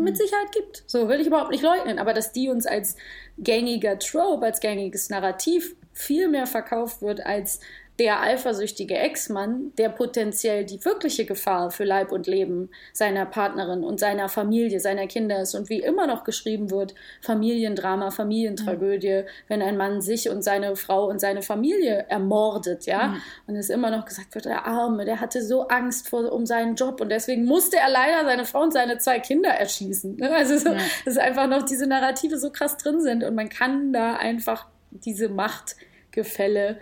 mit 0.04 0.18
Sicherheit 0.18 0.52
gibt. 0.52 0.84
So 0.88 1.08
will 1.08 1.20
ich 1.20 1.28
überhaupt 1.28 1.52
nicht 1.52 1.64
leugnen. 1.64 2.00
Aber 2.00 2.14
dass 2.14 2.32
die 2.32 2.50
uns 2.50 2.66
als 2.66 2.96
gängiger 3.38 4.00
Trope, 4.00 4.46
als 4.46 4.60
gängiges 4.60 5.10
Narrativ 5.10 5.76
viel 5.94 6.30
mehr 6.30 6.48
verkauft 6.48 7.02
wird 7.02 7.26
als 7.26 7.60
der 8.00 8.22
eifersüchtige 8.22 8.98
Ex-Mann, 8.98 9.74
der 9.78 9.90
potenziell 9.90 10.64
die 10.64 10.84
wirkliche 10.86 11.26
Gefahr 11.26 11.70
für 11.70 11.84
Leib 11.84 12.14
und 12.14 12.28
Leben 12.28 12.70
seiner 12.94 13.26
Partnerin 13.26 13.84
und 13.84 14.00
seiner 14.00 14.30
Familie, 14.30 14.80
seiner 14.80 15.06
Kinder 15.08 15.42
ist 15.42 15.54
und 15.54 15.70
wie 15.70 15.82
immer 15.82 16.08
noch 16.08 16.24
geschrieben 16.24 16.72
wird, 16.72 16.96
Familiendrama, 17.22 18.12
Familientragödie, 18.12 19.24
wenn 19.50 19.62
ein 19.62 19.76
Mann 19.76 20.02
sich 20.02 20.30
und 20.30 20.44
seine 20.44 20.78
Frau 20.78 21.10
und 21.10 21.20
seine 21.20 21.42
Familie 21.42 22.06
ermordet, 22.08 22.86
ja, 22.86 23.16
und 23.48 23.58
es 23.58 23.70
immer 23.70 23.92
noch 23.92 24.06
gesagt 24.06 24.34
wird, 24.34 24.46
der 24.46 24.66
Arme, 24.66 25.04
der 25.04 25.20
hatte 25.20 25.44
so 25.44 25.68
Angst 25.68 26.08
vor, 26.08 26.32
um 26.32 26.46
seinen 26.46 26.76
Job 26.76 27.02
und 27.02 27.10
deswegen 27.10 27.44
musste 27.44 27.78
er 27.78 27.90
leider 27.90 28.24
seine 28.24 28.46
Frau 28.46 28.62
und 28.62 28.72
seine 28.72 28.98
zwei 28.98 29.20
Kinder 29.20 29.50
erschießen. 29.50 30.16
Ne? 30.16 30.34
Also 30.34 30.58
so, 30.58 30.70
dass 31.06 31.18
einfach 31.18 31.48
noch 31.48 31.64
diese 31.64 31.86
Narrative 31.86 32.38
so 32.38 32.50
krass 32.50 32.78
drin 32.78 33.02
sind 33.02 33.26
und 33.26 33.36
man 33.36 33.50
kann 33.50 33.92
da 33.92 34.16
einfach 34.16 34.68
diese 34.92 35.30
Machtgefälle 35.30 36.80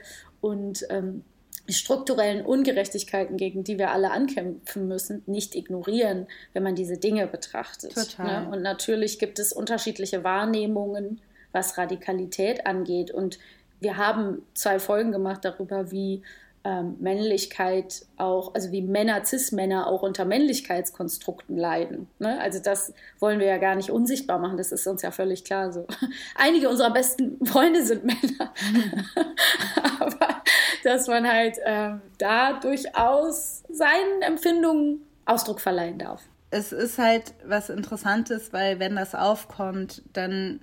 und 0.48 0.86
ähm, 0.90 1.24
die 1.68 1.74
strukturellen 1.74 2.46
Ungerechtigkeiten, 2.46 3.36
gegen 3.36 3.64
die 3.64 3.78
wir 3.78 3.92
alle 3.92 4.12
ankämpfen 4.12 4.88
müssen, 4.88 5.22
nicht 5.26 5.54
ignorieren, 5.54 6.28
wenn 6.54 6.64
man 6.64 6.76
diese 6.76 6.98
Dinge 6.98 7.28
betrachtet. 7.28 7.94
Total. 7.94 8.44
Ne? 8.44 8.50
Und 8.50 8.62
natürlich 8.62 9.20
gibt 9.20 9.38
es 9.40 9.52
unterschiedliche 9.52 10.24
Wahrnehmungen, 10.24 11.20
was 11.52 11.78
Radikalität 11.78 12.66
angeht. 12.66 13.12
Und 13.12 13.38
wir 13.82 13.98
haben 13.98 14.44
zwei 14.54 14.80
Folgen 14.80 15.12
gemacht 15.12 15.44
darüber, 15.44 15.92
wie 15.92 16.22
ähm, 16.68 16.98
Männlichkeit 17.00 18.06
auch, 18.18 18.54
also 18.54 18.74
wie 18.74 18.82
Männer, 18.82 19.24
Cis-Männer 19.24 19.88
auch 19.88 20.02
unter 20.02 20.26
Männlichkeitskonstrukten 20.26 21.56
leiden. 21.56 22.10
Ne? 22.20 22.38
Also 22.42 22.60
das 22.60 22.94
wollen 23.20 23.40
wir 23.40 23.48
ja 23.48 23.58
gar 23.58 23.76
nicht 23.76 23.90
unsichtbar 23.90 24.38
machen, 24.38 24.58
das 24.58 24.74
ist 24.74 24.86
uns 24.86 25.02
ja 25.02 25.12
völlig 25.12 25.46
klar 25.46 25.72
so. 25.72 25.88
Einige 26.36 26.68
unserer 26.68 26.92
besten 26.92 27.46
Freunde 27.46 27.86
sind 27.86 28.04
Männer. 28.04 28.54
Aber 30.02 30.42
dass 30.84 31.08
man 31.08 31.26
halt 31.26 31.58
äh, 31.60 31.92
da 32.18 32.60
durchaus 32.60 33.64
seinen 33.70 34.22
Empfindungen 34.22 35.08
Ausdruck 35.26 35.62
verleihen 35.62 36.00
darf. 36.00 36.22
Es 36.50 36.74
ist 36.74 36.98
halt 36.98 37.34
was 37.46 37.70
Interessantes, 37.70 38.52
weil 38.52 38.80
wenn 38.80 38.98
das 38.98 39.16
aufkommt, 39.16 40.02
dann 40.12 40.60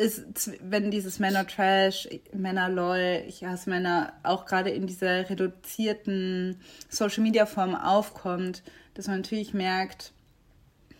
ist, 0.00 0.50
wenn 0.62 0.90
dieses 0.90 1.18
Männer-Trash, 1.18 2.08
Männer-Lol, 2.32 3.24
ich 3.28 3.44
hasse 3.44 3.68
Männer, 3.70 4.14
auch 4.22 4.46
gerade 4.46 4.70
in 4.70 4.86
dieser 4.86 5.28
reduzierten 5.28 6.60
Social-Media-Form 6.88 7.74
aufkommt, 7.74 8.62
dass 8.94 9.06
man 9.06 9.18
natürlich 9.18 9.54
merkt, 9.54 10.12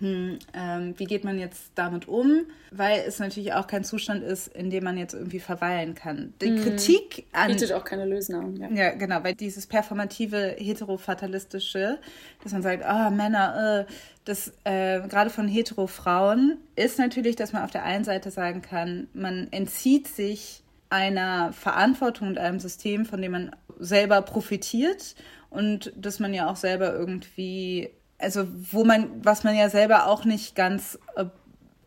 hm, 0.01 0.39
ähm, 0.55 0.95
wie 0.97 1.05
geht 1.05 1.25
man 1.25 1.39
jetzt 1.39 1.73
damit 1.75 2.09
um, 2.09 2.47
weil 2.71 3.05
es 3.07 3.19
natürlich 3.19 3.53
auch 3.53 3.67
kein 3.67 3.85
Zustand 3.85 4.23
ist, 4.23 4.49
in 4.49 4.71
dem 4.71 4.83
man 4.83 4.97
jetzt 4.97 5.13
irgendwie 5.13 5.41
verweilen 5.41 5.95
kann. 5.95 6.33
Die 6.41 6.53
mhm. 6.53 6.63
Kritik 6.63 7.27
an... 7.33 7.49
Bietet 7.49 7.73
auch 7.73 7.85
keine 7.85 8.07
Lösung. 8.07 8.57
Ja. 8.57 8.71
ja, 8.71 8.91
genau, 8.95 9.23
weil 9.23 9.35
dieses 9.35 9.67
performative, 9.67 10.57
heterofatalistische, 10.59 11.99
dass 12.43 12.53
man 12.53 12.63
sagt, 12.63 12.83
ah, 12.83 13.09
oh, 13.09 13.11
Männer, 13.11 13.87
äh, 13.87 13.93
das 14.25 14.55
äh, 14.65 15.01
gerade 15.07 15.29
von 15.29 15.47
hetero-Frauen 15.47 16.57
ist 16.77 16.99
natürlich, 16.99 17.37
dass 17.37 17.53
man 17.53 17.63
auf 17.63 17.71
der 17.71 17.85
einen 17.85 18.05
Seite 18.05 18.31
sagen 18.31 18.63
kann, 18.63 19.09
man 19.13 19.49
entzieht 19.51 20.09
sich 20.09 20.63
einer 20.89 21.53
Verantwortung 21.53 22.29
und 22.29 22.39
einem 22.39 22.59
System, 22.59 23.05
von 23.05 23.21
dem 23.21 23.33
man 23.33 23.57
selber 23.79 24.23
profitiert 24.23 25.15
und 25.51 25.93
dass 25.95 26.21
man 26.21 26.33
ja 26.33 26.51
auch 26.51 26.57
selber 26.57 26.95
irgendwie 26.95 27.91
also 28.21 28.47
wo 28.71 28.85
man, 28.85 29.25
was 29.25 29.45
man 29.45 29.57
ja 29.57 29.69
selber 29.69 30.07
auch 30.07 30.25
nicht 30.25 30.55
ganz, 30.55 30.99
äh, 31.17 31.27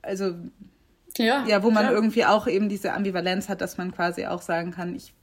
also 0.02 0.34
ja, 1.18 1.46
ja 1.48 1.64
wo 1.64 1.72
man 1.72 1.86
ja. 1.86 1.92
irgendwie 1.92 2.26
auch 2.26 2.48
eben 2.48 2.70
diese 2.70 2.94
Ambivalenz 2.94 3.50
hat, 3.50 3.62
dass 3.62 3.78
man 3.78 3.94
quasi 3.94 4.26
auch 4.26 4.42
sagen 4.42 4.72
kann, 4.72 4.96
ich 4.96 5.14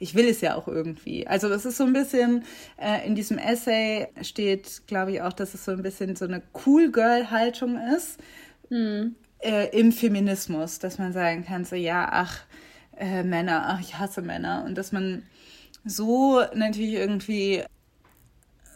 ich 0.00 0.14
will 0.14 0.26
es 0.26 0.40
ja 0.40 0.56
auch 0.56 0.66
irgendwie. 0.66 1.26
Also 1.26 1.48
es 1.50 1.66
ist 1.66 1.76
so 1.76 1.84
ein 1.84 1.92
bisschen, 1.92 2.44
äh, 2.78 3.06
in 3.06 3.14
diesem 3.14 3.36
Essay 3.36 4.08
steht, 4.22 4.86
glaube 4.86 5.12
ich, 5.12 5.22
auch, 5.22 5.34
dass 5.34 5.52
es 5.52 5.64
so 5.64 5.72
ein 5.72 5.82
bisschen 5.82 6.16
so 6.16 6.24
eine 6.24 6.42
Cool-Girl-Haltung 6.64 7.78
ist 7.94 8.18
mhm. 8.70 9.14
äh, 9.40 9.68
im 9.78 9.92
Feminismus, 9.92 10.78
dass 10.78 10.98
man 10.98 11.12
sagen 11.12 11.44
kann, 11.44 11.66
so 11.66 11.76
ja, 11.76 12.08
ach, 12.10 12.44
äh, 12.96 13.22
Männer, 13.22 13.64
ach, 13.66 13.80
ich 13.80 13.98
hasse 13.98 14.22
Männer. 14.22 14.64
Und 14.66 14.78
dass 14.78 14.90
man 14.90 15.22
so 15.84 16.40
natürlich 16.54 16.94
irgendwie 16.94 17.62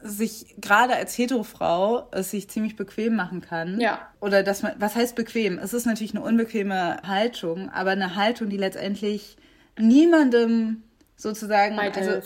sich 0.06 0.54
gerade 0.58 0.94
als 0.94 1.16
Heterofrau 1.16 2.08
es 2.12 2.30
sich 2.30 2.48
ziemlich 2.50 2.76
bequem 2.76 3.16
machen 3.16 3.40
kann. 3.40 3.80
Ja. 3.80 4.06
Oder 4.20 4.42
dass 4.42 4.62
man, 4.62 4.74
was 4.78 4.94
heißt 4.94 5.16
bequem? 5.16 5.58
Es 5.58 5.72
ist 5.72 5.86
natürlich 5.86 6.14
eine 6.14 6.22
unbequeme 6.22 6.98
Haltung, 7.06 7.70
aber 7.70 7.92
eine 7.92 8.14
Haltung, 8.14 8.50
die 8.50 8.58
letztendlich 8.58 9.38
niemandem 9.78 10.82
sozusagen 11.16 11.78
also 11.78 12.20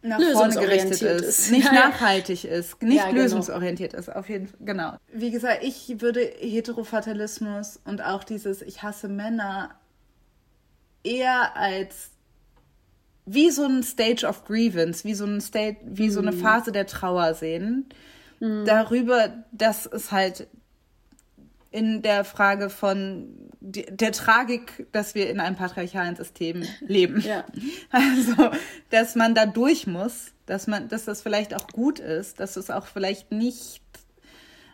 nach 0.00 0.18
vorne 0.32 0.54
gerichtet 0.54 1.02
ist, 1.02 1.02
ist. 1.02 1.50
nicht 1.50 1.66
ja, 1.72 1.90
nachhaltig 1.90 2.44
ist, 2.44 2.82
nicht 2.82 2.96
ja, 2.96 3.10
genau. 3.10 3.20
lösungsorientiert 3.22 3.92
ist, 3.92 4.08
auf 4.14 4.30
jeden 4.30 4.48
Fall. 4.48 4.58
Genau. 4.60 4.96
Wie 5.12 5.30
gesagt, 5.30 5.62
ich 5.62 6.00
würde 6.00 6.20
Heterofatalismus 6.20 7.80
und 7.84 8.02
auch 8.02 8.24
dieses 8.24 8.62
Ich 8.62 8.82
hasse 8.82 9.08
Männer 9.08 9.74
eher 11.02 11.54
als 11.54 12.13
wie 13.26 13.50
so 13.50 13.64
ein 13.64 13.82
Stage 13.82 14.26
of 14.26 14.44
Grievance, 14.44 15.04
wie 15.04 15.14
so 15.14 15.24
ein 15.24 15.40
State, 15.40 15.78
wie 15.84 16.10
so 16.10 16.20
eine 16.20 16.32
mhm. 16.32 16.40
Phase 16.40 16.72
der 16.72 16.86
Trauer 16.86 17.34
sehen. 17.34 17.86
Mhm. 18.40 18.64
Darüber, 18.66 19.44
dass 19.52 19.86
es 19.86 20.12
halt 20.12 20.46
in 21.70 22.02
der 22.02 22.24
Frage 22.24 22.70
von 22.70 23.50
der 23.60 24.12
Tragik, 24.12 24.86
dass 24.92 25.14
wir 25.14 25.28
in 25.28 25.40
einem 25.40 25.56
patriarchalen 25.56 26.14
System 26.16 26.64
leben. 26.80 27.20
Ja. 27.20 27.44
Also, 27.90 28.50
dass 28.90 29.14
man 29.14 29.34
da 29.34 29.46
durch 29.46 29.86
muss, 29.86 30.32
dass 30.46 30.66
man, 30.66 30.88
dass 30.88 31.04
das 31.04 31.22
vielleicht 31.22 31.54
auch 31.54 31.66
gut 31.68 31.98
ist, 31.98 32.40
dass 32.40 32.56
es 32.56 32.70
auch 32.70 32.86
vielleicht 32.86 33.32
nicht 33.32 33.80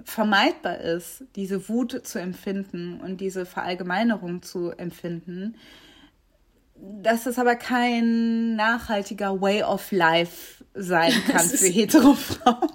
vermeidbar 0.05 0.78
ist, 0.78 1.24
diese 1.36 1.68
Wut 1.68 2.07
zu 2.07 2.18
empfinden 2.18 3.01
und 3.01 3.20
diese 3.20 3.46
Verallgemeinerung 3.46 4.42
zu 4.42 4.70
empfinden 4.70 5.55
dass 7.03 7.26
es 7.26 7.39
aber 7.39 7.57
kein 7.57 8.57
nachhaltiger 8.57 9.41
Way 9.41 9.62
of 9.62 9.93
Life 9.93 10.64
sein 10.74 11.12
kann 11.28 11.47
für 11.47 11.66
hetero 11.66 12.14
Frauen. 12.14 12.70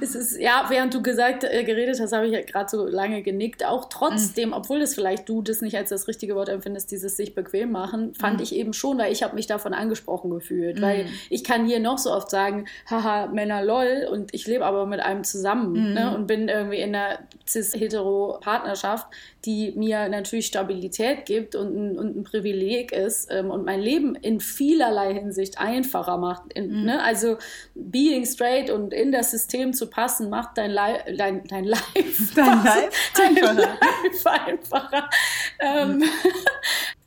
Es 0.00 0.14
ist, 0.14 0.38
ja, 0.38 0.66
während 0.68 0.92
du 0.94 1.02
gesagt, 1.02 1.44
äh, 1.44 1.64
geredet 1.64 2.00
hast, 2.00 2.12
habe 2.12 2.26
ich 2.26 2.32
ja 2.32 2.42
gerade 2.42 2.68
so 2.68 2.86
lange 2.86 3.22
genickt. 3.22 3.64
Auch 3.64 3.88
trotzdem, 3.88 4.48
mhm. 4.48 4.54
obwohl 4.54 4.80
das 4.80 4.94
vielleicht 4.94 5.28
du 5.28 5.42
das 5.42 5.60
nicht 5.60 5.76
als 5.76 5.90
das 5.90 6.08
richtige 6.08 6.34
Wort 6.34 6.48
empfindest, 6.48 6.90
dieses 6.90 7.16
sich 7.16 7.34
bequem 7.34 7.70
machen, 7.70 8.14
fand 8.14 8.38
mhm. 8.38 8.42
ich 8.42 8.54
eben 8.54 8.72
schon, 8.72 8.98
weil 8.98 9.12
ich 9.12 9.22
habe 9.22 9.34
mich 9.34 9.46
davon 9.46 9.74
angesprochen 9.74 10.30
gefühlt. 10.30 10.78
Mhm. 10.78 10.82
Weil 10.82 11.06
ich 11.30 11.44
kann 11.44 11.66
hier 11.66 11.80
noch 11.80 11.98
so 11.98 12.12
oft 12.12 12.30
sagen, 12.30 12.66
haha, 12.88 13.26
Männer 13.26 13.62
lol, 13.62 14.08
und 14.10 14.34
ich 14.34 14.46
lebe 14.46 14.64
aber 14.64 14.86
mit 14.86 15.00
einem 15.00 15.24
zusammen 15.24 15.94
ne, 15.94 16.06
mhm. 16.06 16.14
und 16.14 16.26
bin 16.26 16.48
irgendwie 16.48 16.80
in 16.80 16.94
einer 16.94 17.18
cis-hetero-Partnerschaft, 17.46 19.06
die 19.44 19.72
mir 19.76 20.08
natürlich 20.08 20.46
Stabilität 20.46 21.26
gibt 21.26 21.54
und 21.54 21.76
ein, 21.76 21.98
und 21.98 22.16
ein 22.16 22.24
Privileg 22.24 22.92
ist 22.92 23.28
ähm, 23.30 23.50
und 23.50 23.64
mein 23.64 23.80
Leben 23.80 24.14
in 24.14 24.40
vielerlei 24.40 25.14
Hinsicht 25.14 25.58
einfacher 25.58 26.16
macht. 26.16 26.52
In, 26.54 26.70
mhm. 26.70 26.84
ne? 26.84 27.02
Also 27.02 27.36
being 27.74 28.24
straight 28.24 28.70
und 28.70 28.92
in 28.94 29.12
das 29.12 29.30
System 29.30 29.72
zu 29.72 29.88
passen, 29.88 30.30
macht 30.30 30.56
dein, 30.56 30.70
Li 30.70 31.16
dein, 31.16 31.44
dein 31.44 31.64
Life, 31.64 32.34
dein 32.34 32.64
Life 32.64 32.90
dein 33.16 33.56
Life 33.56 34.30
einfacher. 34.30 35.10
Ähm, 35.60 35.98
mhm. 35.98 36.04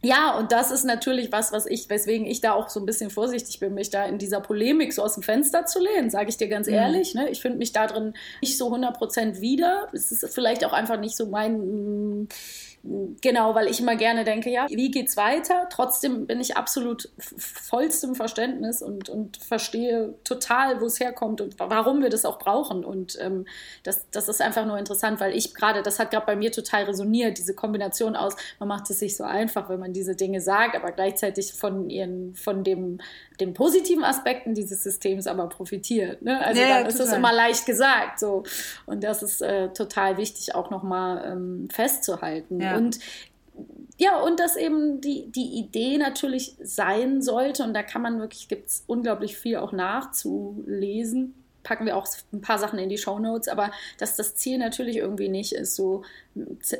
Ja, 0.03 0.37
und 0.37 0.51
das 0.51 0.69
ist 0.69 0.83
natürlich 0.83 1.31
was, 1.31 1.51
was 1.51 1.65
ich, 1.65 1.89
weswegen 1.89 2.27
ich 2.27 2.39
da 2.39 2.53
auch 2.53 2.69
so 2.69 2.79
ein 2.79 2.85
bisschen 2.85 3.09
vorsichtig 3.09 3.59
bin, 3.59 3.73
mich 3.73 3.89
da 3.89 4.05
in 4.05 4.19
dieser 4.19 4.41
Polemik 4.41 4.93
so 4.93 5.01
aus 5.01 5.15
dem 5.15 5.23
Fenster 5.23 5.65
zu 5.65 5.79
lehnen, 5.79 6.11
sage 6.11 6.29
ich 6.29 6.37
dir 6.37 6.47
ganz 6.47 6.67
mhm. 6.67 6.75
ehrlich. 6.75 7.15
Ne? 7.15 7.29
Ich 7.29 7.41
finde 7.41 7.57
mich 7.57 7.71
da 7.71 7.87
drin 7.87 8.13
nicht 8.41 8.57
so 8.57 8.71
100% 8.73 9.41
wieder. 9.41 9.89
Es 9.93 10.11
ist 10.11 10.33
vielleicht 10.33 10.63
auch 10.65 10.73
einfach 10.73 10.99
nicht 10.99 11.17
so 11.17 11.25
mein 11.25 12.27
Genau, 12.84 13.53
weil 13.53 13.67
ich 13.67 13.82
immer 13.82 13.95
gerne 13.95 14.23
denke, 14.23 14.49
ja, 14.49 14.67
wie 14.69 14.91
geht's 14.91 15.17
weiter? 15.17 15.67
Trotzdem 15.69 16.25
bin 16.25 16.39
ich 16.39 16.55
absolut 16.55 17.09
vollstem 17.17 18.15
Verständnis 18.15 18.82
und, 18.82 19.09
und 19.09 19.38
verstehe 19.38 20.13
total, 20.23 20.80
wo 20.80 20.86
es 20.86 20.99
herkommt 20.99 21.41
und 21.41 21.59
warum 21.59 22.01
wir 22.01 22.09
das 22.09 22.23
auch 22.23 22.39
brauchen. 22.39 22.86
Und 22.86 23.17
ähm, 23.19 23.45
das, 23.84 24.05
das 24.11 24.30
ist 24.30 24.41
einfach 24.41 24.65
nur 24.65 24.78
interessant, 24.78 25.19
weil 25.19 25.36
ich 25.36 25.53
gerade, 25.53 25.82
das 25.82 25.99
hat 25.99 26.11
gerade 26.11 26.25
bei 26.25 26.36
mir 26.36 26.51
total 26.51 26.84
resoniert, 26.84 27.38
diese 27.38 27.53
Kombination 27.53 28.15
aus, 28.15 28.36
man 28.59 28.69
macht 28.69 28.89
es 28.89 28.99
sich 28.99 29.17
so 29.17 29.25
einfach, 29.25 29.67
wenn 29.69 29.80
man 29.80 29.91
diese 29.91 30.15
Dinge 30.15 30.39
sagt, 30.39 30.75
aber 30.75 30.91
gleichzeitig 30.91 31.53
von 31.53 31.89
ihren, 31.89 32.36
von 32.36 32.63
dem 32.63 32.99
den 33.39 33.53
positiven 33.53 34.03
Aspekten 34.03 34.53
dieses 34.53 34.84
Systems 34.84 35.28
aber 35.28 35.47
profitiert. 35.47 36.21
Ne? 36.21 36.43
Also 36.43 36.59
ja, 36.59 36.67
dann 36.67 36.82
ja, 36.84 36.88
ist 36.88 36.99
das 36.99 37.13
immer 37.13 37.32
leicht 37.32 37.65
gesagt. 37.65 38.19
So. 38.19 38.43
Und 38.86 39.03
das 39.03 39.21
ist 39.21 39.41
äh, 39.41 39.69
total 39.69 40.17
wichtig 40.17 40.55
auch 40.55 40.69
nochmal 40.69 41.23
ähm, 41.25 41.67
festzuhalten. 41.71 42.61
Ja. 42.61 42.66
Und 42.76 42.99
ja, 43.99 44.20
und 44.20 44.39
dass 44.39 44.55
eben 44.55 45.01
die, 45.01 45.32
die 45.32 45.57
Idee 45.57 45.97
natürlich 45.97 46.55
sein 46.61 47.22
sollte, 47.22 47.63
und 47.63 47.74
da 47.74 47.82
kann 47.82 48.03
man 48.03 48.20
wirklich, 48.20 48.47
gibt 48.47 48.68
es 48.68 48.84
unglaublich 48.86 49.38
viel 49.38 49.57
auch 49.57 49.72
nachzulesen, 49.72 51.34
packen 51.68 51.86
wir 51.86 51.97
auch 51.97 52.07
ein 52.32 52.39
paar 52.39 52.59
Sachen 52.59 52.80
in 52.80 52.88
die 52.88 52.97
Show 52.97 53.20
Notes, 53.20 53.49
aber 53.49 53.72
dass 53.97 54.15
das 54.15 54.36
Ziel 54.36 54.57
natürlich 54.57 54.97
irgendwie 54.97 55.28
nicht 55.28 55.51
ist, 55.51 55.76
so 55.76 56.03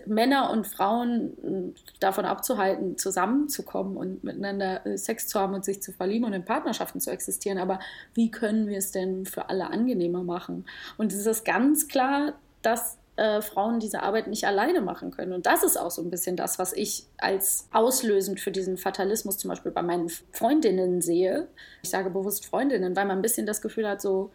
Männer 0.06 0.50
und 0.50 0.66
Frauen 0.66 1.36
hm, 1.42 1.76
davon 2.00 2.24
abzuhalten, 2.24 2.98
zusammenzukommen 2.98 3.98
und 3.98 4.24
miteinander 4.24 4.86
äh, 4.86 4.98
Sex 4.98 5.28
zu 5.28 5.42
haben 5.42 5.56
und 5.56 5.66
sich 5.66 5.82
zu 5.82 5.92
verlieben 5.92 6.26
und 6.26 6.32
in 6.32 6.46
Partnerschaften 6.46 7.02
zu 7.02 7.12
existieren. 7.12 7.58
Aber 7.58 7.80
wie 8.14 8.32
können 8.32 8.68
wir 8.68 8.78
es 8.78 8.92
denn 8.92 9.26
für 9.26 9.50
alle 9.50 9.70
angenehmer 9.72 10.24
machen? 10.24 10.66
Und 10.98 11.12
es 11.12 11.26
ist 11.26 11.44
ganz 11.44 11.90
klar, 11.90 12.34
dass 12.62 12.98
äh, 13.18 13.41
Frauen 13.41 13.80
diese 13.80 14.03
Arbeit 14.03 14.28
nicht 14.28 14.45
alleine 14.45 14.80
machen 14.80 15.11
können. 15.11 15.34
Und 15.34 15.45
das 15.45 15.63
ist 15.63 15.76
auch 15.76 15.91
so 15.91 16.01
ein 16.01 16.09
bisschen 16.09 16.36
das, 16.36 16.59
was 16.59 16.72
ich 16.72 17.05
als 17.18 17.68
auslösend 17.72 18.39
für 18.39 18.51
diesen 18.51 18.78
Fatalismus 18.78 19.38
zum 19.38 19.49
Beispiel 19.49 19.72
bei 19.72 19.82
meinen 19.82 20.09
Freundinnen 20.32 21.01
sehe. 21.01 21.47
Ich 21.82 21.89
sage 21.89 22.09
bewusst 22.11 22.45
Freundinnen, 22.45 22.95
weil 22.95 23.05
man 23.05 23.18
ein 23.18 23.22
bisschen 23.24 23.47
das 23.47 23.61
Gefühl 23.61 23.88
hat, 23.89 24.01
so, 24.01 24.32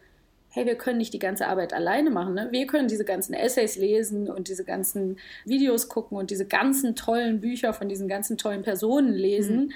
hey, 0.49 0.67
wir 0.67 0.75
können 0.75 0.99
nicht 0.99 1.15
die 1.15 1.19
ganze 1.19 1.47
Arbeit 1.47 1.73
alleine 1.73 2.11
machen. 2.11 2.35
Ne? 2.35 2.49
Wir 2.51 2.67
können 2.67 2.89
diese 2.89 3.05
ganzen 3.05 3.35
Essays 3.35 3.77
lesen 3.77 4.29
und 4.29 4.49
diese 4.49 4.65
ganzen 4.65 5.17
Videos 5.45 5.89
gucken 5.89 6.19
und 6.19 6.31
diese 6.31 6.47
ganzen 6.47 6.95
tollen 6.95 7.41
Bücher 7.41 7.73
von 7.73 7.89
diesen 7.89 8.09
ganzen 8.09 8.37
tollen 8.37 8.63
Personen 8.63 9.15
lesen. 9.15 9.67
Mhm. 9.67 9.73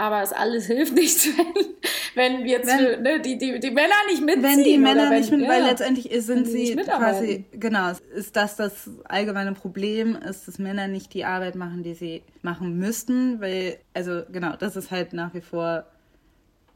Aber 0.00 0.22
es 0.22 0.32
alles 0.32 0.66
hilft 0.66 0.94
nichts, 0.94 1.28
wenn, 2.14 2.38
wenn 2.38 2.46
jetzt 2.46 2.66
wenn, 2.66 3.02
ne, 3.02 3.20
die, 3.20 3.36
die, 3.36 3.60
die 3.60 3.70
Männer 3.70 3.94
nicht 4.08 4.24
mitziehen. 4.24 4.42
Wenn 4.42 4.64
die 4.64 4.78
Männer 4.78 5.10
wenn, 5.10 5.20
nicht 5.20 5.30
mit, 5.30 5.42
ja, 5.42 5.48
weil 5.48 5.62
letztendlich 5.64 6.08
sind 6.24 6.46
sie 6.46 6.74
quasi, 6.74 7.44
genau, 7.52 7.92
ist 8.14 8.34
das 8.34 8.56
das 8.56 8.88
allgemeine 9.04 9.52
Problem, 9.52 10.16
ist, 10.16 10.48
dass 10.48 10.58
Männer 10.58 10.88
nicht 10.88 11.12
die 11.12 11.26
Arbeit 11.26 11.54
machen, 11.54 11.82
die 11.82 11.92
sie 11.92 12.22
machen 12.40 12.78
müssten, 12.78 13.42
weil, 13.42 13.76
also 13.92 14.22
genau, 14.32 14.56
das 14.56 14.74
ist 14.74 14.90
halt 14.90 15.12
nach 15.12 15.34
wie 15.34 15.42
vor 15.42 15.84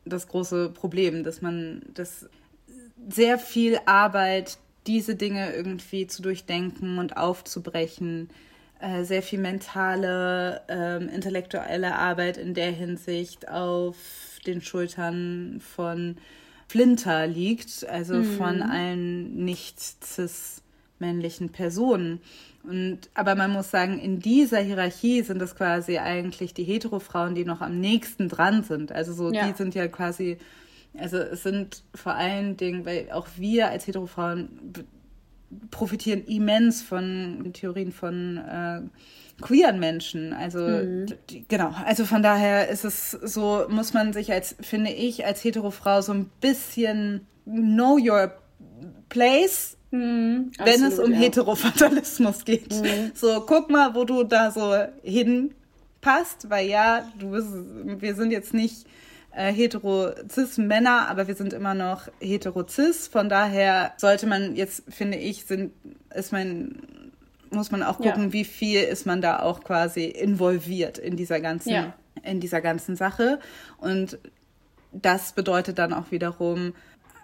das 0.04 0.28
große 0.28 0.68
Problem, 0.68 1.24
dass 1.24 1.40
man 1.40 1.80
das 1.94 2.28
sehr 3.08 3.38
viel 3.38 3.78
Arbeit, 3.86 4.58
diese 4.86 5.14
Dinge 5.14 5.54
irgendwie 5.54 6.06
zu 6.06 6.20
durchdenken 6.20 6.98
und 6.98 7.16
aufzubrechen, 7.16 8.28
äh, 8.80 9.04
sehr 9.04 9.22
viel 9.22 9.38
mentale, 9.38 10.62
äh, 10.68 11.02
intellektuelle 11.14 11.94
Arbeit 11.94 12.36
in 12.36 12.54
der 12.54 12.70
Hinsicht 12.70 13.48
auf 13.48 13.96
den 14.46 14.60
Schultern 14.60 15.60
von 15.60 16.16
Flinter 16.68 17.26
liegt, 17.26 17.86
also 17.88 18.14
mhm. 18.14 18.24
von 18.36 18.62
allen 18.62 19.44
nicht 19.44 19.80
cis 19.80 20.62
männlichen 20.98 21.50
Personen. 21.50 22.20
Und, 22.62 23.10
aber 23.14 23.34
man 23.34 23.52
muss 23.52 23.70
sagen, 23.70 23.98
in 23.98 24.20
dieser 24.20 24.58
Hierarchie 24.60 25.22
sind 25.22 25.42
es 25.42 25.54
quasi 25.54 25.98
eigentlich 25.98 26.54
die 26.54 26.64
Hetero-Frauen, 26.64 27.34
die 27.34 27.44
noch 27.44 27.60
am 27.60 27.78
nächsten 27.78 28.28
dran 28.28 28.62
sind. 28.62 28.90
Also 28.90 29.12
so, 29.12 29.30
ja. 29.30 29.46
die 29.46 29.54
sind 29.54 29.74
ja 29.74 29.86
quasi, 29.88 30.38
also 30.98 31.18
es 31.18 31.42
sind 31.42 31.82
vor 31.94 32.14
allen 32.14 32.56
Dingen, 32.56 32.86
weil 32.86 33.10
auch 33.12 33.28
wir 33.36 33.68
als 33.68 33.86
Hetero-Frauen 33.86 34.48
profitieren 35.70 36.24
immens 36.26 36.82
von 36.82 37.50
Theorien 37.52 37.92
von 37.92 38.38
äh, 38.38 38.80
queeren 39.42 39.80
Menschen. 39.80 40.32
Also 40.32 40.60
mhm. 40.60 41.06
genau, 41.48 41.74
also 41.84 42.04
von 42.04 42.22
daher 42.22 42.68
ist 42.68 42.84
es 42.84 43.10
so, 43.10 43.66
muss 43.68 43.92
man 43.92 44.12
sich 44.12 44.32
als, 44.32 44.56
finde 44.60 44.90
ich, 44.90 45.26
als 45.26 45.42
Hetero-Frau 45.42 46.00
so 46.00 46.12
ein 46.12 46.30
bisschen 46.40 47.26
know 47.44 47.98
your 47.98 48.32
place 49.08 49.76
Mhm, 49.94 50.50
wenn 50.58 50.82
es 50.82 50.98
um 50.98 51.12
ja. 51.12 51.18
Heterofatalismus 51.18 52.44
geht. 52.44 52.74
Mhm. 52.74 53.12
So, 53.14 53.44
guck 53.46 53.70
mal, 53.70 53.94
wo 53.94 54.02
du 54.04 54.24
da 54.24 54.50
so 54.50 54.74
hinpasst, 55.04 56.50
weil 56.50 56.68
ja, 56.68 57.08
du 57.16 57.30
bist, 57.30 57.48
wir 58.00 58.14
sind 58.16 58.32
jetzt 58.32 58.54
nicht 58.54 58.86
äh, 59.36 59.52
hetero-cis-Männer, 59.52 61.08
aber 61.08 61.26
wir 61.26 61.34
sind 61.34 61.52
immer 61.52 61.74
noch 61.74 62.08
hetero-cis. 62.20 63.08
Von 63.08 63.28
daher 63.28 63.92
sollte 63.96 64.26
man 64.26 64.54
jetzt, 64.54 64.84
finde 64.88 65.18
ich, 65.18 65.44
sind, 65.44 65.72
ist 66.14 66.32
mein, 66.32 66.78
muss 67.50 67.70
man 67.70 67.82
auch 67.82 67.98
gucken, 67.98 68.24
ja. 68.24 68.32
wie 68.32 68.44
viel 68.44 68.82
ist 68.82 69.06
man 69.06 69.20
da 69.20 69.40
auch 69.40 69.62
quasi 69.62 70.04
involviert 70.04 70.98
in 70.98 71.16
dieser 71.16 71.40
ganzen, 71.40 71.70
ja. 71.70 71.94
in 72.22 72.40
dieser 72.40 72.60
ganzen 72.60 72.96
Sache. 72.96 73.38
Und 73.78 74.18
das 74.92 75.32
bedeutet 75.32 75.78
dann 75.78 75.92
auch 75.92 76.10
wiederum, 76.10 76.74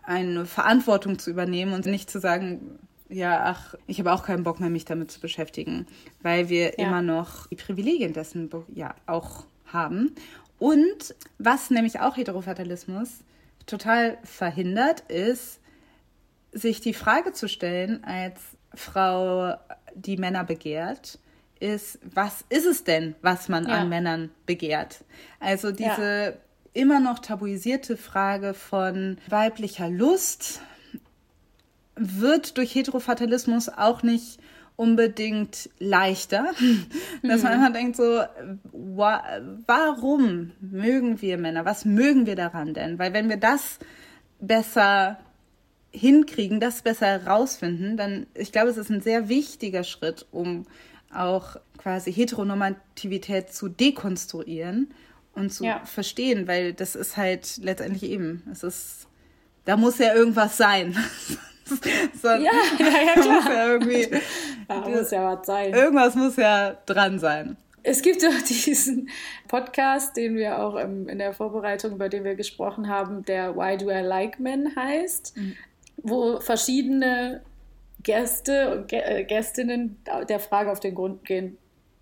eine 0.03 0.47
Verantwortung 0.47 1.19
zu 1.19 1.31
übernehmen 1.31 1.73
und 1.73 1.87
nicht 1.87 2.11
zu 2.11 2.19
sagen, 2.19 2.79
ja, 3.09 3.43
ach, 3.45 3.75
ich 3.87 3.99
habe 3.99 4.13
auch 4.13 4.25
keinen 4.25 4.45
Bock 4.45 4.61
mehr, 4.61 4.71
mich 4.71 4.85
damit 4.85 5.11
zu 5.11 5.21
beschäftigen, 5.21 5.87
weil 6.23 6.49
wir 6.49 6.79
ja. 6.79 6.87
immer 6.87 7.03
noch 7.03 7.47
die 7.49 7.57
Privilegien 7.57 8.13
dessen 8.13 8.51
ja 8.75 8.95
auch 9.07 9.45
haben. 9.67 10.15
Und 10.61 11.17
was 11.39 11.71
nämlich 11.71 11.99
auch 11.99 12.17
Heterofatalismus 12.17 13.25
total 13.67 14.19
verhindert, 14.23 15.01
ist, 15.11 15.59
sich 16.53 16.81
die 16.81 16.95
Frage 16.95 17.33
zu 17.33 17.49
stellen 17.49 18.05
als 18.05 18.41
Frau, 18.75 19.57
die 19.95 20.17
Männer 20.17 20.45
begehrt, 20.45 21.19
ist, 21.59 21.99
was 22.03 22.45
ist 22.49 22.67
es 22.67 22.85
denn, 22.85 23.17
was 23.23 23.49
man 23.49 23.67
ja. 23.67 23.79
an 23.79 23.89
Männern 23.89 24.31
begehrt? 24.47 25.05
Also 25.41 25.73
diese 25.73 26.25
ja 26.25 26.33
immer 26.73 27.01
noch 27.01 27.19
tabuisierte 27.19 27.97
Frage 27.97 28.55
von 28.55 29.19
weiblicher 29.29 29.89
Lust 29.89 30.61
wird 31.97 32.57
durch 32.57 32.75
Heterofatalismus 32.75 33.69
auch 33.69 34.03
nicht 34.03 34.41
unbedingt 34.81 35.69
leichter, 35.79 36.53
dass 37.23 37.43
man 37.43 37.53
mhm. 37.53 37.65
einfach 37.65 37.73
denkt 37.75 37.97
so, 37.97 38.23
wa 38.73 39.23
warum 39.67 40.53
mögen 40.63 41.21
wir 41.21 41.37
Männer? 41.37 41.67
Was 41.67 41.85
mögen 41.85 42.25
wir 42.25 42.35
daran 42.35 42.73
denn? 42.73 42.99
Weil 42.99 43.13
wenn 43.13 43.29
wir 43.29 43.37
das 43.37 43.79
besser 44.41 45.19
hinkriegen, 45.91 46.61
das 46.61 46.81
besser 46.81 47.07
herausfinden, 47.07 47.99
dann, 47.99 48.27
ich 48.33 48.53
glaube, 48.53 48.71
es 48.71 48.79
ist 48.79 48.89
ein 48.89 49.03
sehr 49.03 49.29
wichtiger 49.29 49.85
Schritt, 49.85 50.25
um 50.31 50.65
auch 51.13 51.57
quasi 51.77 52.11
Heteronormativität 52.11 53.53
zu 53.53 53.69
dekonstruieren 53.69 54.95
und 55.35 55.53
zu 55.53 55.65
ja. 55.65 55.85
verstehen, 55.85 56.49
weil 56.49 56.73
das 56.73 56.95
ist 56.95 57.19
halt 57.19 57.59
letztendlich 57.59 58.05
eben, 58.05 58.45
es 58.51 58.63
ist, 58.63 59.09
da 59.67 59.77
muss 59.77 59.99
ja 59.99 60.15
irgendwas 60.15 60.57
sein. 60.57 60.97
so, 62.21 62.29
ja, 62.29 62.39
ja, 62.39 62.51
ja, 63.07 63.13
klar. 63.15 63.35
Muss 63.35 63.45
ja 63.47 63.67
irgendwie, 63.69 64.09
da 64.69 64.89
muss 64.89 65.11
ja 65.11 65.37
was 65.37 65.47
sein. 65.47 65.73
Irgendwas 65.73 66.15
muss 66.15 66.37
ja 66.37 66.77
dran 66.87 67.19
sein. 67.19 67.57
Es 67.83 68.03
gibt 68.03 68.23
doch 68.23 68.43
diesen 68.49 69.09
Podcast, 69.49 70.17
den 70.17 70.37
wir 70.37 70.59
auch 70.59 70.77
in 70.77 71.19
der 71.19 71.33
Vorbereitung, 71.33 71.93
über 71.93 72.09
den 72.09 72.25
wir 72.25 72.35
gesprochen 72.35 72.89
haben, 72.89 73.25
der 73.25 73.57
Why 73.57 73.77
Do 73.79 73.91
I 73.91 74.03
Like 74.03 74.39
Men 74.39 74.75
heißt, 74.77 75.37
mhm. 75.37 75.57
wo 75.97 76.41
verschiedene 76.41 77.43
Gäste 78.03 78.73
und 78.73 78.93
äh, 78.93 79.25
Gästinnen 79.25 80.03
der 80.29 80.41
Frage 80.41 80.71
auf 80.71 80.81
den 80.81 80.95
Grund 80.95 81.25
gehen, 81.25 81.59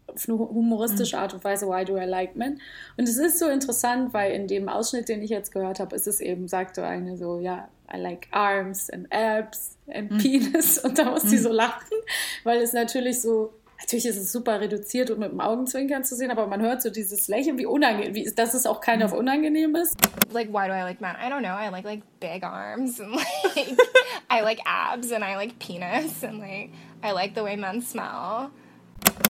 auf 0.09 0.29
eine 0.29 0.39
humoristische 0.39 1.17
mhm. 1.17 1.23
Art 1.23 1.35
und 1.35 1.45
Weise, 1.45 1.67
Why 1.67 1.85
Do 1.85 1.97
I 1.97 2.05
Like 2.05 2.37
Men? 2.37 2.61
Und 2.97 3.09
es 3.09 3.19
ist 3.19 3.39
so 3.39 3.49
interessant, 3.49 4.13
weil 4.13 4.33
in 4.33 4.47
dem 4.47 4.69
Ausschnitt, 4.69 5.09
den 5.09 5.23
ich 5.23 5.31
jetzt 5.31 5.53
gehört 5.53 5.81
habe, 5.81 5.95
ist 5.95 6.07
es 6.07 6.21
eben, 6.21 6.49
sagte 6.49 6.85
eine 6.85 7.17
so, 7.17 7.39
ja, 7.39 7.69
I 7.93 7.97
like 7.99 8.29
arms 8.31 8.91
and 8.91 9.11
abs 9.13 9.77
and 9.93 10.11
mhm. 10.11 10.19
penis. 10.19 10.79
Und 10.79 10.99
da 10.99 11.11
muss 11.11 11.25
mhm. 11.25 11.29
sie 11.29 11.39
so 11.39 11.51
lachen, 11.51 11.97
weil 12.45 12.61
es 12.61 12.73
natürlich 12.73 13.21
so, 13.21 13.53
natürlich 13.79 14.07
ist 14.07 14.17
es 14.17 14.33
super 14.33 14.61
reduziert 14.61 15.11
und 15.11 15.21
mit 15.21 15.31
dem 15.31 15.41
Augenzwinkern 15.41 16.05
zu 16.05 16.17
sehen, 16.17 16.31
aber 16.31 16.47
man 16.47 16.61
hört 16.61 16.83
so 16.83 16.91
dieses 16.91 17.29
Lächeln, 17.29 17.59
wie 17.59 17.67
unangenehm, 17.67 18.15
wie, 18.15 18.31
dass 18.35 18.55
es 18.55 18.67
auch 18.67 18.81
keiner 18.81 19.07
mhm. 19.07 19.13
of 19.13 19.19
unangenehm 19.19 19.75
ist. 19.77 19.97
Like, 20.33 20.49
why 20.49 20.67
do 20.67 20.75
I 20.75 20.83
like 20.83 21.01
men? 21.01 21.15
I 21.17 21.31
don't 21.31 21.41
know. 21.41 21.57
I 21.57 21.71
like, 21.71 21.85
like, 21.85 22.03
big 22.21 22.45
arms 22.45 23.01
and, 23.01 23.15
like, 23.15 23.77
I 24.31 24.43
like 24.43 24.61
abs 24.67 25.13
and 25.13 25.25
I 25.25 25.37
like 25.37 25.59
penis 25.59 26.23
and, 26.23 26.41
like, 26.41 26.71
I 27.03 27.13
like 27.13 27.35
the 27.35 27.43
way 27.43 27.57
men 27.57 27.81
smell. 27.81 28.51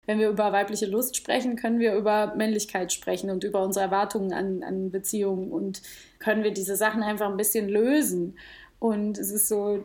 Wenn 0.05 0.19
wir 0.19 0.29
über 0.29 0.51
weibliche 0.51 0.85
Lust 0.85 1.17
sprechen, 1.17 1.55
können 1.55 1.79
wir 1.79 1.95
über 1.95 2.35
Männlichkeit 2.35 2.93
sprechen 2.93 3.29
und 3.29 3.43
über 3.43 3.63
unsere 3.63 3.85
Erwartungen 3.85 4.33
an, 4.33 4.63
an 4.63 4.91
Beziehungen 4.91 5.51
und 5.51 5.81
können 6.19 6.43
wir 6.43 6.51
diese 6.51 6.75
Sachen 6.75 7.01
einfach 7.01 7.29
ein 7.29 7.37
bisschen 7.37 7.67
lösen. 7.67 8.37
Und 8.79 9.17
es 9.17 9.31
ist 9.31 9.47
so, 9.47 9.83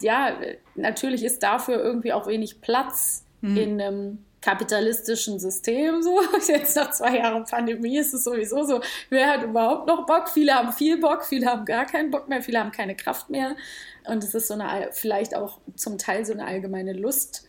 ja, 0.00 0.36
natürlich 0.74 1.24
ist 1.24 1.42
dafür 1.42 1.82
irgendwie 1.82 2.12
auch 2.12 2.26
wenig 2.26 2.60
Platz 2.60 3.24
mhm. 3.40 3.56
in 3.56 3.80
einem 3.80 4.18
kapitalistischen 4.40 5.38
System 5.38 6.02
so. 6.02 6.20
Jetzt 6.48 6.76
nach 6.76 6.90
zwei 6.90 7.18
Jahren 7.18 7.44
Pandemie 7.44 7.98
ist 7.98 8.14
es 8.14 8.24
sowieso 8.24 8.64
so, 8.64 8.80
wer 9.10 9.28
hat 9.28 9.42
überhaupt 9.42 9.86
noch 9.86 10.06
Bock? 10.06 10.28
Viele 10.28 10.54
haben 10.54 10.72
viel 10.72 10.98
Bock, 10.98 11.24
viele 11.24 11.46
haben 11.46 11.64
gar 11.64 11.86
keinen 11.86 12.10
Bock 12.10 12.28
mehr, 12.28 12.42
viele 12.42 12.60
haben 12.60 12.72
keine 12.72 12.96
Kraft 12.96 13.30
mehr. 13.30 13.56
Und 14.04 14.24
es 14.24 14.34
ist 14.34 14.48
so 14.48 14.54
eine, 14.54 14.90
vielleicht 14.92 15.34
auch 15.34 15.58
zum 15.76 15.98
Teil 15.98 16.24
so 16.24 16.32
eine 16.32 16.44
allgemeine 16.44 16.92
Lust 16.92 17.47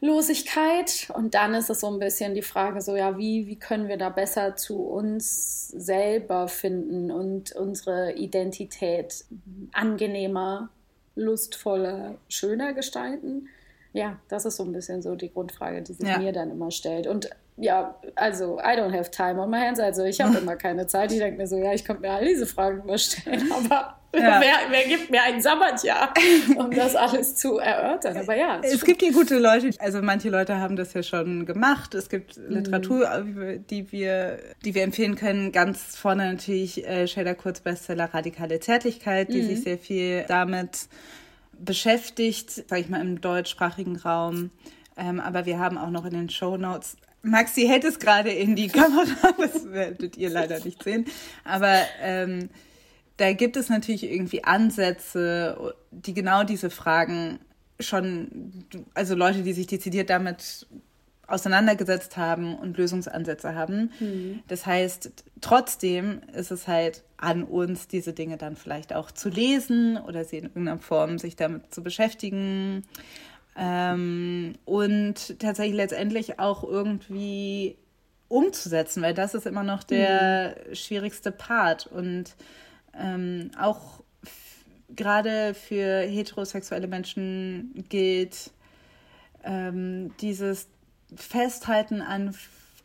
Losigkeit. 0.00 1.08
Und 1.14 1.34
dann 1.34 1.54
ist 1.54 1.70
es 1.70 1.80
so 1.80 1.92
ein 1.92 1.98
bisschen 1.98 2.34
die 2.34 2.42
Frage, 2.42 2.80
so 2.80 2.96
ja, 2.96 3.18
wie, 3.18 3.46
wie 3.46 3.56
können 3.56 3.88
wir 3.88 3.96
da 3.96 4.08
besser 4.08 4.56
zu 4.56 4.80
uns 4.80 5.68
selber 5.68 6.48
finden 6.48 7.10
und 7.10 7.52
unsere 7.52 8.12
Identität 8.12 9.24
angenehmer, 9.72 10.70
lustvoller, 11.14 12.16
schöner 12.28 12.72
gestalten? 12.72 13.48
Ja, 13.92 14.18
das 14.28 14.44
ist 14.44 14.56
so 14.56 14.64
ein 14.64 14.72
bisschen 14.72 15.00
so 15.00 15.14
die 15.14 15.32
Grundfrage, 15.32 15.82
die 15.82 15.94
sich 15.94 16.06
ja. 16.06 16.18
mir 16.18 16.32
dann 16.32 16.50
immer 16.50 16.70
stellt. 16.70 17.06
Und 17.06 17.30
ja, 17.58 17.94
also, 18.16 18.58
I 18.58 18.76
don't 18.76 18.92
have 18.92 19.10
time 19.10 19.40
on 19.40 19.48
my 19.48 19.58
hands. 19.58 19.80
Also, 19.80 20.04
ich 20.04 20.20
habe 20.20 20.36
immer 20.42 20.56
keine 20.56 20.86
Zeit. 20.86 21.10
Ich 21.12 21.18
denke 21.18 21.38
mir 21.38 21.46
so, 21.46 21.56
ja, 21.56 21.72
ich 21.72 21.84
könnte 21.84 22.02
mir 22.02 22.12
all 22.12 22.24
diese 22.24 22.46
Fragen 22.46 22.82
immer 22.82 22.98
stellen, 22.98 23.50
aber 23.52 23.96
ja. 24.14 24.40
wer, 24.40 24.54
wer, 24.70 24.84
gibt 24.84 25.10
mir 25.10 25.22
ein 25.22 25.40
Sabbatjahr, 25.40 26.12
um 26.56 26.70
das 26.70 26.94
alles 26.94 27.36
zu 27.36 27.58
erörtern? 27.58 28.16
Aber 28.18 28.36
ja. 28.36 28.60
Es, 28.62 28.74
es 28.74 28.84
gibt 28.84 29.00
hier 29.00 29.12
gute 29.12 29.38
Leute, 29.38 29.70
also 29.78 30.02
manche 30.02 30.28
Leute 30.28 30.58
haben 30.58 30.76
das 30.76 30.92
ja 30.92 31.02
schon 31.02 31.46
gemacht. 31.46 31.94
Es 31.94 32.10
gibt 32.10 32.36
mhm. 32.36 32.56
Literatur, 32.56 33.24
die 33.70 33.90
wir, 33.90 34.38
die 34.64 34.74
wir 34.74 34.82
empfehlen 34.82 35.16
können. 35.16 35.50
Ganz 35.50 35.96
vorne 35.96 36.30
natürlich 36.32 36.86
äh, 36.86 37.06
Shader 37.06 37.34
Kurz 37.34 37.60
Bestseller 37.60 38.12
Radikale 38.12 38.60
Zärtlichkeit, 38.60 39.32
die 39.32 39.42
mhm. 39.42 39.46
sich 39.46 39.62
sehr 39.62 39.78
viel 39.78 40.24
damit 40.28 40.88
beschäftigt, 41.58 42.50
sag 42.68 42.80
ich 42.80 42.90
mal, 42.90 43.00
im 43.00 43.20
deutschsprachigen 43.22 43.96
Raum. 43.96 44.50
Ähm, 44.98 45.20
aber 45.20 45.46
wir 45.46 45.58
haben 45.58 45.78
auch 45.78 45.90
noch 45.90 46.04
in 46.04 46.12
den 46.12 46.30
Show 46.30 46.56
Notes 46.56 46.96
Maxi 47.22 47.66
hält 47.66 47.84
es 47.84 47.98
gerade 47.98 48.30
in 48.30 48.56
die 48.56 48.68
Kamera, 48.68 49.32
das 49.38 49.70
werdet 49.70 50.16
ihr 50.16 50.30
leider 50.30 50.62
nicht 50.64 50.82
sehen. 50.82 51.06
Aber 51.44 51.80
ähm, 52.00 52.50
da 53.16 53.32
gibt 53.32 53.56
es 53.56 53.68
natürlich 53.68 54.04
irgendwie 54.04 54.44
Ansätze, 54.44 55.74
die 55.90 56.14
genau 56.14 56.44
diese 56.44 56.70
Fragen 56.70 57.38
schon, 57.80 58.64
also 58.94 59.14
Leute, 59.14 59.42
die 59.42 59.52
sich 59.52 59.66
dezidiert 59.66 60.10
damit 60.10 60.66
auseinandergesetzt 61.26 62.16
haben 62.16 62.54
und 62.54 62.76
Lösungsansätze 62.76 63.54
haben. 63.54 63.90
Mhm. 63.98 64.40
Das 64.48 64.64
heißt, 64.64 65.10
trotzdem 65.40 66.20
ist 66.32 66.50
es 66.50 66.68
halt 66.68 67.02
an 67.16 67.42
uns, 67.42 67.88
diese 67.88 68.12
Dinge 68.12 68.36
dann 68.36 68.56
vielleicht 68.56 68.94
auch 68.94 69.10
zu 69.10 69.28
lesen 69.28 69.96
oder 69.96 70.24
sie 70.24 70.38
in 70.38 70.44
irgendeiner 70.44 70.78
Form 70.78 71.18
sich 71.18 71.34
damit 71.34 71.74
zu 71.74 71.82
beschäftigen. 71.82 72.84
Ähm, 73.56 74.54
und 74.64 75.38
tatsächlich 75.38 75.76
letztendlich 75.76 76.38
auch 76.38 76.62
irgendwie 76.62 77.76
umzusetzen, 78.28 79.02
weil 79.02 79.14
das 79.14 79.34
ist 79.34 79.46
immer 79.46 79.62
noch 79.62 79.82
der 79.82 80.56
mhm. 80.68 80.74
schwierigste 80.74 81.32
Part. 81.32 81.86
Und 81.86 82.34
ähm, 82.98 83.50
auch 83.58 84.02
gerade 84.94 85.54
für 85.54 86.00
heterosexuelle 86.02 86.86
Menschen 86.86 87.84
gilt 87.88 88.50
ähm, 89.44 90.12
dieses 90.20 90.68
Festhalten 91.14 92.02
an 92.02 92.34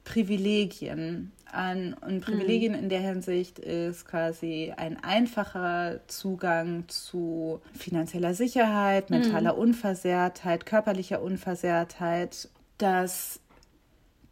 Privilegien. 0.03 1.31
An, 1.53 1.93
und 1.93 2.21
Privilegien 2.21 2.73
mhm. 2.73 2.79
in 2.79 2.89
der 2.89 3.01
Hinsicht 3.01 3.59
ist 3.59 4.05
quasi 4.05 4.73
ein 4.75 5.03
einfacher 5.03 5.99
Zugang 6.07 6.87
zu 6.87 7.61
finanzieller 7.73 8.33
Sicherheit, 8.33 9.09
mentaler 9.09 9.53
mhm. 9.53 9.59
Unversehrtheit, 9.59 10.65
körperlicher 10.65 11.21
Unversehrtheit, 11.21 12.49
dass 12.77 13.39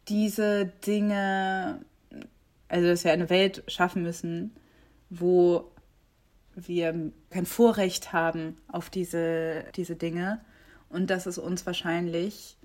diese 0.08 0.66
Dinge, 0.86 1.80
also 2.68 2.88
dass 2.88 3.04
wir 3.04 3.12
eine 3.12 3.30
Welt 3.30 3.62
schaffen 3.68 4.02
müssen, 4.02 4.52
wo 5.10 5.70
wir 6.54 7.12
kein 7.30 7.46
Vorrecht 7.46 8.12
haben 8.12 8.56
auf 8.68 8.90
diese, 8.90 9.64
diese 9.76 9.96
Dinge 9.96 10.40
und 10.88 11.10
dass 11.10 11.26
es 11.26 11.38
uns 11.38 11.64
wahrscheinlich 11.66 12.56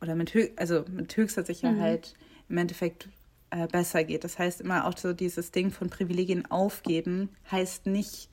oder 0.00 0.14
mit, 0.14 0.34
also 0.56 0.84
mit 0.88 1.16
höchster 1.16 1.44
Sicherheit 1.44 2.14
mhm. 2.16 2.52
im 2.52 2.58
Endeffekt 2.58 3.08
äh, 3.52 3.66
besser 3.66 4.02
geht. 4.02 4.24
Das 4.24 4.38
heißt 4.38 4.62
immer 4.62 4.86
auch 4.86 4.96
so 4.96 5.12
dieses 5.12 5.50
Ding 5.50 5.70
von 5.70 5.90
Privilegien 5.90 6.50
aufgeben 6.50 7.28
heißt 7.50 7.86
nicht 7.86 8.30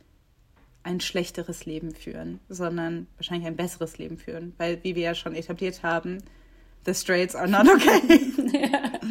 ein 0.84 1.02
schlechteres 1.02 1.66
Leben 1.66 1.94
führen, 1.94 2.40
sondern 2.48 3.08
wahrscheinlich 3.18 3.46
ein 3.46 3.58
besseres 3.58 3.98
Leben 3.98 4.18
führen, 4.18 4.54
weil 4.58 4.82
wie 4.84 4.96
wir 4.96 5.04
ja 5.04 5.16
schon 5.16 5.36
etabliert 5.36 5.84
haben, 5.84 6.20
the 6.86 6.94
straights 6.94 7.36
are 7.36 7.50
not 7.50 7.68
okay. 7.68 8.32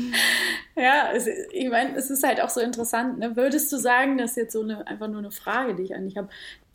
ja, 0.76 0.82
ja 0.82 1.12
es, 1.12 1.26
ich 1.52 1.68
meine, 1.68 1.94
es 1.94 2.08
ist 2.08 2.26
halt 2.26 2.40
auch 2.40 2.48
so 2.48 2.60
interessant. 2.60 3.18
Ne? 3.18 3.36
Würdest 3.36 3.70
du 3.70 3.76
sagen, 3.76 4.16
das 4.16 4.30
ist 4.30 4.36
jetzt 4.36 4.52
so 4.54 4.62
eine, 4.62 4.86
einfach 4.86 5.08
nur 5.08 5.18
eine 5.18 5.30
Frage, 5.30 5.74
die 5.74 5.82
ich 5.82 5.94
eigentlich 5.94 6.16
habe, 6.16 6.30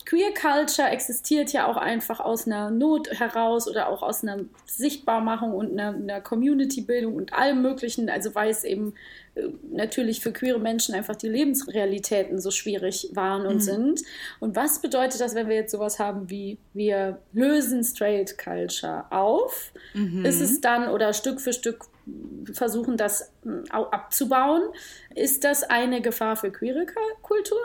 Queer 0.06 0.34
Culture 0.34 0.88
existiert 0.90 1.52
ja 1.52 1.66
auch 1.66 1.78
einfach 1.78 2.20
aus 2.20 2.46
einer 2.46 2.70
Not 2.70 3.08
heraus 3.10 3.66
oder 3.66 3.88
auch 3.88 4.02
aus 4.02 4.22
einer 4.22 4.40
Sichtbarmachung 4.66 5.52
und 5.52 5.72
einer, 5.72 5.96
einer 5.96 6.20
Community-Bildung 6.20 7.14
und 7.14 7.32
allem 7.32 7.62
Möglichen. 7.62 8.10
Also 8.10 8.34
weil 8.34 8.50
es 8.50 8.64
eben 8.64 8.94
äh, 9.34 9.48
natürlich 9.70 10.20
für 10.20 10.32
queere 10.32 10.58
Menschen 10.58 10.94
einfach 10.94 11.16
die 11.16 11.28
Lebensrealitäten 11.28 12.38
so 12.38 12.50
schwierig 12.50 13.10
waren 13.14 13.46
und 13.46 13.56
mhm. 13.56 13.60
sind. 13.60 14.02
Und 14.40 14.56
was 14.56 14.82
bedeutet 14.82 15.20
das, 15.20 15.34
wenn 15.34 15.48
wir 15.48 15.56
jetzt 15.56 15.72
sowas 15.72 15.98
haben 15.98 16.28
wie 16.28 16.58
wir 16.74 17.18
lösen 17.32 17.82
Straight 17.82 18.36
Culture 18.36 19.06
auf? 19.10 19.72
Mhm. 19.94 20.24
Ist 20.26 20.42
es 20.42 20.60
dann 20.60 20.88
oder 20.88 21.14
Stück 21.14 21.40
für 21.40 21.54
Stück 21.54 21.86
versuchen, 22.52 22.98
das 22.98 23.32
äh, 23.46 23.70
abzubauen? 23.70 24.62
Ist 25.14 25.44
das 25.44 25.62
eine 25.62 26.02
Gefahr 26.02 26.36
für 26.36 26.50
queere 26.50 26.84
Kultur? 27.22 27.58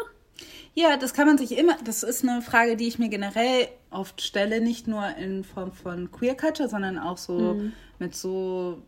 Ja, 0.79 0.95
das 0.95 1.13
kann 1.13 1.27
man 1.27 1.37
sich 1.37 1.57
immer, 1.57 1.75
das 1.83 2.03
ist 2.03 2.23
eine 2.23 2.41
Frage, 2.41 2.77
die 2.77 2.87
ich 2.87 2.99
mir 2.99 3.09
generell 3.09 3.67
oft 3.89 4.21
stelle, 4.21 4.61
nicht 4.61 4.87
nur 4.87 5.05
in 5.17 5.43
Form 5.43 5.73
von 5.73 6.09
Queer 6.09 6.37
Culture, 6.37 6.69
sondern 6.69 6.97
auch 6.97 7.17
so 7.17 7.55
mhm. 7.55 7.73
mit 7.99 8.15
so 8.15 8.81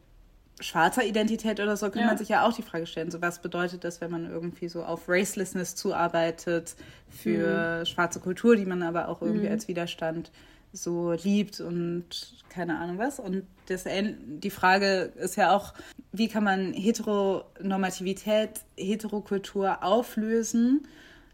schwarzer 0.61 1.03
Identität 1.03 1.59
oder 1.59 1.75
so, 1.75 1.89
kann 1.89 2.03
ja. 2.03 2.07
man 2.07 2.17
sich 2.17 2.29
ja 2.29 2.47
auch 2.47 2.53
die 2.53 2.61
Frage 2.61 2.85
stellen, 2.85 3.11
so 3.11 3.21
was 3.21 3.41
bedeutet 3.41 3.83
das, 3.83 3.99
wenn 3.99 4.09
man 4.09 4.31
irgendwie 4.31 4.69
so 4.69 4.85
auf 4.85 5.09
Racelessness 5.09 5.75
zuarbeitet 5.75 6.75
für 7.09 7.79
mhm. 7.79 7.85
schwarze 7.85 8.21
Kultur, 8.21 8.55
die 8.55 8.65
man 8.65 8.83
aber 8.83 9.09
auch 9.09 9.21
irgendwie 9.21 9.47
mhm. 9.47 9.51
als 9.51 9.67
Widerstand 9.67 10.31
so 10.71 11.11
liebt 11.11 11.59
und 11.59 12.05
keine 12.47 12.77
Ahnung 12.79 12.99
was. 12.99 13.19
Und 13.19 13.43
das, 13.67 13.83
die 13.83 14.49
Frage 14.49 15.11
ist 15.17 15.35
ja 15.35 15.53
auch, 15.53 15.73
wie 16.13 16.29
kann 16.29 16.45
man 16.45 16.71
Heteronormativität, 16.71 18.61
Heterokultur 18.77 19.83
auflösen 19.83 20.87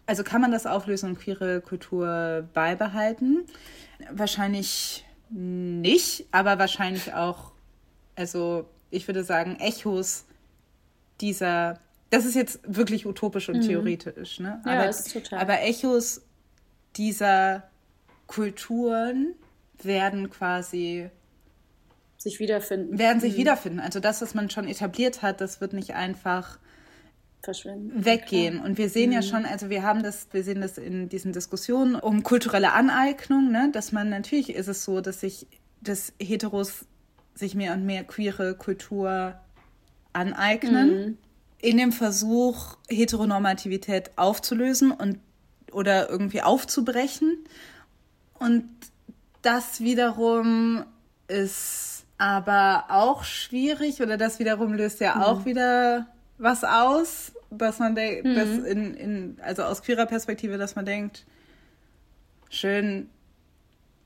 also 0.08 0.24
kann 0.24 0.42
man 0.42 0.52
das 0.52 0.66
auflösen 0.66 1.12
und 1.12 1.20
queere 1.20 1.62
Kultur 1.62 2.48
beibehalten? 2.54 3.46
Wahrscheinlich 4.12 5.06
nicht, 5.30 6.26
aber 6.32 6.58
wahrscheinlich 6.58 7.14
auch, 7.14 7.52
also 8.16 8.66
ich 8.90 9.08
würde 9.08 9.24
sagen, 9.24 9.58
Echos 9.60 10.26
dieser, 11.20 11.80
das 12.10 12.26
ist 12.26 12.36
jetzt 12.36 12.60
wirklich 12.64 13.06
utopisch 13.06 13.50
und 13.50 13.58
mhm. 13.58 13.68
theoretisch, 13.68 14.40
ne? 14.40 14.62
Ja, 14.66 14.72
aber, 14.72 14.90
ist 14.90 15.12
total. 15.12 15.40
aber 15.40 15.62
Echos 15.62 16.22
dieser 16.96 17.64
Kulturen 18.28 19.36
werden 19.84 20.30
quasi 20.30 21.10
sich 22.18 22.40
wiederfinden. 22.40 22.98
Werden 22.98 23.20
sich 23.20 23.34
mhm. 23.34 23.40
wiederfinden. 23.40 23.80
Also 23.80 24.00
das, 24.00 24.22
was 24.22 24.34
man 24.34 24.50
schon 24.50 24.68
etabliert 24.68 25.22
hat, 25.22 25.42
das 25.42 25.62
wird 25.62 25.74
nicht 25.74 25.94
einfach 25.94 26.60
verschwinden. 27.48 28.04
Weggehen. 28.04 28.60
Und 28.60 28.78
wir 28.78 28.90
sehen 28.90 29.12
mhm. 29.12 29.16
ja 29.16 29.22
schon, 29.22 29.46
also 29.46 29.70
wir 29.70 29.82
haben 29.82 30.04
das, 30.04 30.28
wir 30.34 30.44
sehen 30.44 30.60
das 30.60 30.78
in 30.78 31.08
diesen 31.08 31.32
Diskussionen 31.32 31.96
um 31.96 32.22
kulturelle 32.22 32.74
Aneignung, 32.74 33.50
ne, 33.52 33.70
dass 33.72 33.94
man 33.94 34.10
natürlich 34.10 34.50
ist 34.50 34.68
es 34.68 34.84
so, 34.84 35.00
dass 35.00 35.22
sich 35.22 35.48
dass 35.80 36.12
Heteros 36.20 36.86
sich 37.36 37.56
mehr 37.56 37.74
und 37.74 37.86
mehr 37.86 38.04
queere 38.04 38.56
Kultur 38.56 39.40
aneignen. 40.12 40.90
Mhm. 40.90 41.18
In 41.60 41.78
dem 41.78 41.94
Versuch, 41.94 42.76
Heteronormativität 42.90 44.12
aufzulösen 44.18 44.92
und 44.92 45.20
oder 45.72 46.10
irgendwie 46.10 46.42
aufzubrechen. 46.42 47.46
Und 48.40 48.68
das 49.42 49.80
wiederum 49.80 50.84
ist 51.30 52.04
aber 52.18 52.86
auch 52.90 53.24
schwierig 53.24 54.02
oder 54.02 54.18
das 54.18 54.40
wiederum 54.40 54.74
löst 54.74 55.00
ja 55.00 55.16
mhm. 55.16 55.22
auch 55.22 55.46
wieder 55.46 56.08
was 56.38 56.64
aus, 56.64 57.32
dass 57.50 57.80
man 57.80 57.96
denkt, 57.96 58.26
mhm. 58.26 58.36
dass 58.36 58.48
in, 58.48 58.94
in, 58.96 59.38
also 59.42 59.64
aus 59.64 59.82
queerer 59.82 60.06
Perspektive, 60.06 60.58
dass 60.58 60.76
man 60.76 60.86
denkt, 60.86 61.26
schön 62.50 63.10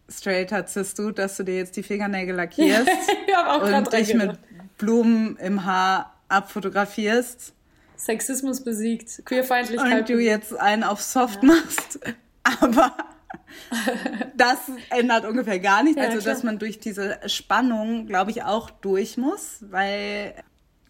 straight 0.10 0.52
hattest 0.52 1.00
du, 1.00 1.12
dass 1.12 1.38
du 1.38 1.44
dir 1.44 1.56
jetzt 1.56 1.76
die 1.78 1.84
Fingernägel 1.84 2.36
lackierst 2.36 2.89
und 3.64 3.94
dich 3.94 4.14
mit 4.14 4.38
Blumen 4.78 5.38
im 5.38 5.66
Haar 5.66 6.16
abfotografierst. 6.28 7.54
Sexismus 7.96 8.64
besiegt, 8.64 9.22
Queerfeindlichkeit. 9.26 10.00
Und 10.00 10.10
du 10.10 10.20
jetzt 10.20 10.58
einen 10.58 10.84
auf 10.84 11.02
Soft 11.02 11.44
ja. 11.44 11.50
machst. 11.50 12.00
Aber 12.62 12.96
das 14.36 14.58
ändert 14.89 15.26
ungefähr 15.26 15.60
gar 15.60 15.84
nichts. 15.84 15.98
Ja, 16.02 16.10
also, 16.10 16.20
klar. 16.20 16.34
dass 16.34 16.44
man 16.44 16.60
durch 16.60 16.80
diese 16.80 17.20
Spannung, 17.28 18.08
glaube 18.08 18.32
ich, 18.32 18.44
auch 18.44 18.70
durch 18.70 19.18
muss, 19.18 19.60
weil 19.70 20.34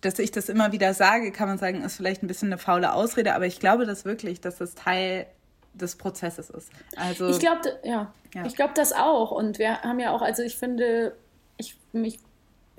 dass 0.01 0.19
ich 0.19 0.31
das 0.31 0.49
immer 0.49 0.71
wieder 0.71 0.93
sage, 0.93 1.31
kann 1.31 1.47
man 1.47 1.57
sagen, 1.57 1.83
ist 1.83 1.95
vielleicht 1.95 2.23
ein 2.23 2.27
bisschen 2.27 2.49
eine 2.49 2.57
faule 2.57 2.93
Ausrede, 2.93 3.33
aber 3.35 3.45
ich 3.45 3.59
glaube 3.59 3.85
das 3.85 4.05
wirklich, 4.05 4.41
dass 4.41 4.57
das 4.57 4.75
Teil 4.75 5.27
des 5.73 5.95
Prozesses 5.95 6.49
ist. 6.49 6.69
Also 6.97 7.29
ich 7.29 7.39
glaube, 7.39 7.79
ja, 7.83 8.11
ja, 8.33 8.45
ich 8.45 8.55
glaube 8.55 8.73
das 8.75 8.93
auch. 8.93 9.31
Und 9.31 9.59
wir 9.59 9.81
haben 9.81 9.99
ja 9.99 10.11
auch, 10.11 10.21
also 10.21 10.43
ich 10.43 10.57
finde, 10.57 11.15
ich 11.57 11.77
mich 11.93 12.19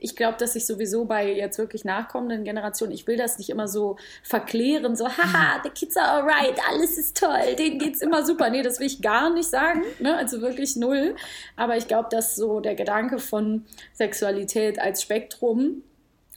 ich 0.02 0.16
glaube, 0.16 0.36
dass 0.36 0.56
ich 0.56 0.66
sowieso 0.66 1.04
bei 1.04 1.32
jetzt 1.32 1.58
wirklich 1.58 1.84
nachkommenden 1.84 2.42
Generationen, 2.42 2.92
ich 2.92 3.06
will 3.06 3.16
das 3.16 3.38
nicht 3.38 3.50
immer 3.50 3.68
so 3.68 3.96
verklären, 4.24 4.96
so, 4.96 5.06
haha, 5.06 5.60
the 5.62 5.70
kids 5.70 5.96
are 5.96 6.22
alright, 6.22 6.60
alles 6.68 6.98
ist 6.98 7.16
toll, 7.16 7.54
denen 7.56 7.78
geht's 7.78 8.02
immer 8.02 8.26
super. 8.26 8.50
Nee, 8.50 8.62
das 8.62 8.80
will 8.80 8.88
ich 8.88 9.00
gar 9.00 9.30
nicht 9.30 9.48
sagen, 9.48 9.84
ne? 10.00 10.16
also 10.16 10.40
wirklich 10.40 10.74
null. 10.74 11.14
Aber 11.54 11.76
ich 11.76 11.86
glaube, 11.86 12.08
dass 12.10 12.34
so 12.34 12.58
der 12.58 12.74
Gedanke 12.74 13.20
von 13.20 13.64
Sexualität 13.92 14.80
als 14.80 15.02
Spektrum 15.02 15.82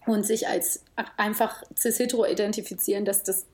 und 0.07 0.25
sich 0.25 0.47
als 0.47 0.83
einfach 1.17 1.63
cis-hetero 1.77 2.25
identifizieren, 2.25 3.05
dass 3.05 3.23
das 3.23 3.45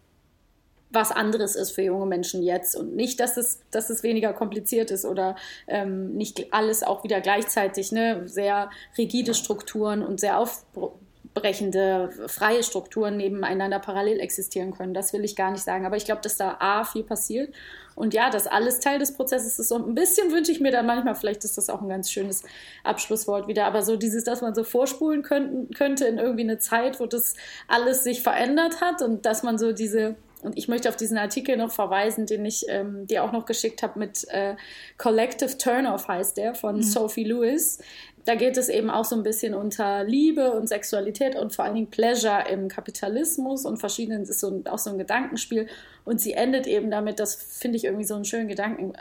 was 0.94 1.12
anderes 1.12 1.56
ist 1.56 1.72
für 1.72 1.84
junge 1.84 2.06
Menschen 2.06 2.44
jetzt 2.44 2.76
und 2.76 2.96
nicht, 2.96 3.20
dass 3.20 3.38
es, 3.38 3.60
dass 3.72 3.90
es 3.90 4.04
weniger 4.04 4.34
kompliziert 4.34 4.92
ist 4.92 5.06
oder 5.06 5.36
ähm, 5.68 6.14
nicht 6.14 6.54
alles 6.54 6.84
auch 6.84 7.04
wieder 7.04 7.22
gleichzeitig 7.22 7.92
ne, 7.92 8.28
sehr 8.28 8.70
rigide 8.98 9.34
Strukturen 9.34 10.04
und 10.04 10.20
sehr 10.20 10.38
aufbrechende 10.38 12.10
freie 12.28 12.64
Strukturen 12.64 13.18
nebeneinander 13.18 13.80
parallel 13.80 14.20
existieren 14.20 14.74
können. 14.74 14.94
Das 14.94 15.14
will 15.14 15.24
ich 15.24 15.36
gar 15.36 15.52
nicht 15.52 15.64
sagen. 15.64 15.86
Aber 15.86 15.96
ich 15.96 16.06
glaube, 16.06 16.22
dass 16.22 16.36
da 16.36 16.58
A 16.60 16.84
viel 16.84 17.04
passiert 17.04 17.54
und 18.02 18.16
ja, 18.16 18.32
das 18.32 18.48
alles 18.48 18.80
Teil 18.80 18.98
des 18.98 19.14
Prozesses 19.14 19.60
ist. 19.60 19.72
Und 19.72 19.88
ein 19.88 19.94
bisschen 19.94 20.32
wünsche 20.32 20.52
ich 20.52 20.60
mir 20.60 20.72
dann 20.72 20.88
manchmal, 20.88 21.14
vielleicht 21.14 21.44
ist 21.44 21.56
das 21.56 21.70
auch 21.70 21.84
ein 21.84 21.88
ganz 21.88 22.10
schönes 22.10 22.42
Abschlusswort 22.84 23.48
wieder, 23.48 23.68
aber 23.68 23.84
so 23.84 23.96
dieses, 23.96 24.24
dass 24.24 24.42
man 24.42 24.56
so 24.56 24.64
vorspulen 24.64 25.22
könnten, 25.22 25.72
könnte 25.72 26.06
in 26.06 26.18
irgendwie 26.18 26.42
eine 26.42 26.58
Zeit, 26.58 27.00
wo 27.00 27.06
das 27.06 27.36
alles 27.68 28.04
sich 28.04 28.24
verändert 28.24 28.82
hat 28.82 29.04
und 29.04 29.28
dass 29.28 29.44
man 29.44 29.60
so 29.60 29.72
diese 29.72 30.16
und 30.42 30.58
ich 30.58 30.68
möchte 30.68 30.90
auf 30.90 30.96
diesen 30.96 31.20
Artikel 31.20 31.56
noch 31.56 31.72
verweisen, 31.72 32.26
den 32.26 32.44
ich 32.46 32.66
ähm, 32.68 33.06
dir 33.06 33.24
auch 33.24 33.32
noch 33.32 33.46
geschickt 33.46 33.84
habe 33.84 34.00
mit 34.00 34.28
äh, 34.30 34.56
Collective 34.98 35.56
Turnoff 35.60 36.08
heißt 36.08 36.36
der 36.36 36.56
von 36.56 36.78
mhm. 36.78 36.82
Sophie 36.82 37.26
Lewis. 37.26 37.78
Da 38.26 38.36
geht 38.36 38.58
es 38.58 38.70
eben 38.70 38.90
auch 38.90 39.06
so 39.06 39.16
ein 39.16 39.24
bisschen 39.24 39.54
unter 39.54 40.04
Liebe 40.04 40.52
und 40.52 40.68
Sexualität 40.68 41.36
und 41.36 41.56
vor 41.56 41.66
allen 41.66 41.76
Dingen 41.76 41.90
Pleasure 41.90 42.44
im 42.50 42.68
Kapitalismus 42.68 43.66
und 43.66 43.78
verschiedenen, 43.78 44.24
ist 44.24 44.40
so 44.40 44.62
auch 44.70 44.78
so 44.78 44.92
ein 44.92 44.98
Gedankenspiel. 44.98 45.68
Und 46.06 46.22
sie 46.22 46.34
endet 46.34 46.68
eben 46.68 46.92
damit, 46.92 47.20
das 47.20 47.36
finde 47.36 47.78
ich 47.78 47.86
irgendwie 47.86 48.06
so 48.06 48.16
einen 48.16 48.26
schönen 48.26 48.48
Gedanken, 48.48 48.94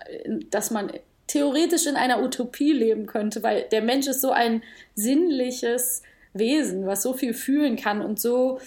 dass 0.50 0.70
man 0.70 0.92
theoretisch 1.26 1.86
in 1.86 1.96
einer 1.96 2.22
Utopie 2.22 2.72
leben 2.72 3.06
könnte, 3.06 3.42
weil 3.42 3.64
der 3.70 3.82
Mensch 3.82 4.06
ist 4.08 4.20
so 4.20 4.30
ein 4.30 4.62
sinnliches 4.94 6.02
Wesen, 6.32 6.86
was 6.86 7.02
so 7.02 7.12
viel 7.12 7.34
fühlen 7.34 7.76
kann 7.76 8.02
und 8.02 8.20
so 8.20 8.60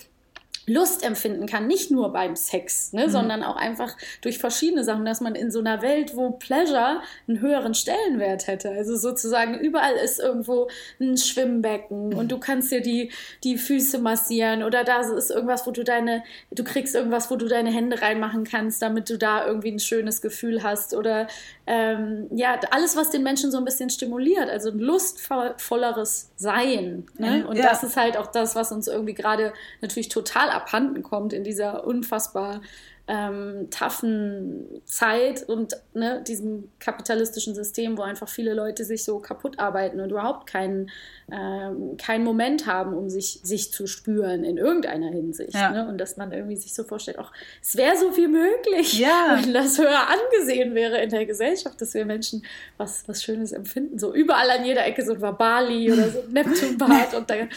Lust 0.66 1.04
empfinden 1.04 1.46
kann, 1.46 1.68
nicht 1.68 1.92
nur 1.92 2.14
beim 2.14 2.36
Sex, 2.36 2.94
ne, 2.94 3.08
mhm. 3.08 3.12
sondern 3.12 3.44
auch 3.44 3.58
einfach 3.58 3.98
durch 4.22 4.38
verschiedene 4.38 4.84
Sachen, 4.84 5.06
dass 5.06 5.20
man 5.20 5.36
in 5.36 5.52
so 5.52 5.60
einer 5.60 5.82
Welt, 5.82 6.16
wo 6.16 6.32
Pleasure 6.32 7.02
einen 7.28 7.42
höheren 7.42 7.74
Stellenwert 7.74 8.48
hätte. 8.48 8.70
Also 8.72 8.96
sozusagen 8.96 9.60
überall 9.60 9.96
ist 9.96 10.20
irgendwo 10.20 10.70
ein 11.02 11.18
Schwimmbecken 11.18 12.10
mhm. 12.10 12.18
und 12.18 12.32
du 12.32 12.40
kannst 12.40 12.72
dir 12.72 12.82
die, 12.82 13.12
die 13.44 13.58
Füße 13.58 14.00
massieren 14.00 14.64
oder 14.64 14.84
da 14.84 15.02
ist 15.02 15.32
irgendwas, 15.32 15.68
wo 15.68 15.72
du 15.72 15.84
deine, 15.84 16.24
du 16.52 16.64
kriegst 16.64 16.96
irgendwas, 16.96 17.30
wo 17.30 17.36
du 17.36 17.48
deine 17.48 17.72
Hände 17.72 18.02
reinmachen 18.02 18.46
kannst, 18.46 18.82
damit 18.82 19.10
du 19.10 19.18
da 19.18 19.46
irgendwie 19.46 19.72
ein 19.72 19.80
schönes 19.80 20.22
Gefühl 20.22 20.64
hast 20.64 20.94
oder 20.94 21.28
ähm, 21.66 22.28
ja, 22.32 22.60
alles, 22.72 22.98
was 22.98 23.10
den 23.10 23.24
Menschen 23.24 23.50
so 23.50 23.58
ein 23.58 23.64
bisschen 23.64 23.90
stimuliert, 23.90 24.50
also 24.50 24.70
ein 24.70 24.80
lustvolleres 24.80 26.32
Sein. 26.36 27.06
Ne? 27.18 27.48
Und 27.48 27.56
ja. 27.56 27.70
das 27.70 27.84
ist 27.84 27.96
halt 27.96 28.18
auch 28.18 28.28
das, 28.28 28.56
was 28.56 28.72
uns 28.74 28.88
irgendwie 28.88 29.14
gerade 29.14 29.54
natürlich 29.82 30.10
total 30.10 30.50
abhanden 30.50 31.04
kommt 31.04 31.32
in 31.32 31.44
dieser 31.44 31.86
unfassbar 31.86 32.62
ähm, 33.06 33.68
taffen 33.70 34.82
Zeit 34.86 35.44
und 35.44 35.76
ne, 35.94 36.24
diesem 36.26 36.70
kapitalistischen 36.80 37.54
System, 37.54 37.98
wo 37.98 38.02
einfach 38.02 38.30
viele 38.30 38.54
Leute 38.54 38.86
sich 38.86 39.04
so 39.04 39.20
kaputt 39.20 39.60
arbeiten 39.60 40.00
und 40.00 40.10
überhaupt 40.10 40.48
keinen, 40.48 40.90
ähm, 41.30 41.98
keinen 41.98 42.24
Moment 42.24 42.66
haben, 42.66 42.94
um 42.94 43.10
sich, 43.10 43.42
sich 43.44 43.74
zu 43.74 43.88
spüren 43.88 44.46
in 44.46 44.58
irgendeiner 44.58 45.10
Hinsicht. 45.10 45.54
Ja. 45.54 45.72
Ne? 45.72 45.88
Und 45.90 45.98
dass 45.98 46.16
man 46.16 46.32
irgendwie 46.32 46.56
sich 46.56 46.74
so 46.74 46.86
vorstellt, 46.86 47.18
ach, 47.20 47.34
es 47.62 47.76
wäre 47.76 47.98
so 47.98 48.14
viel 48.14 48.30
möglich, 48.30 48.98
ja. 48.98 49.38
wenn 49.42 49.54
das 49.54 49.78
höher 49.78 50.08
angesehen 50.08 50.74
wäre 50.74 51.02
in 51.02 51.10
der 51.10 51.26
Gesellschaft, 51.26 51.82
dass 51.82 51.94
wir 51.94 52.06
Menschen 52.06 52.46
was, 52.78 53.06
was 53.08 53.22
Schönes 53.22 53.52
empfinden. 53.52 54.00
So 54.00 54.14
überall 54.14 54.50
an 54.50 54.64
jeder 54.64 54.86
Ecke 54.86 55.04
so 55.04 55.14
ein 55.14 55.38
Bali 55.38 55.92
oder 55.92 56.10
so 56.10 56.22
ein 56.22 56.32
Neptunbad 56.32 57.14
und 57.18 57.30
da 57.30 57.36
ja, 57.36 57.48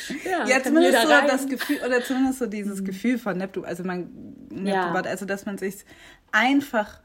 ja 0.45 0.61
zumindest 0.61 1.03
so 1.03 1.09
das 1.09 1.47
Gefühl, 1.47 1.79
oder 1.87 2.03
zumindest 2.03 2.41
so 2.41 2.47
dieses 2.47 2.81
mhm. 2.81 2.87
Gefühl 2.87 3.19
von 3.19 3.39
Neptun, 3.39 3.65
also 3.65 3.85
man 3.85 4.11
Neptunbad, 4.51 5.07
also 5.07 5.25
dass 5.37 5.45
man 5.45 5.59
sich 5.59 5.85
einfach 6.33 7.01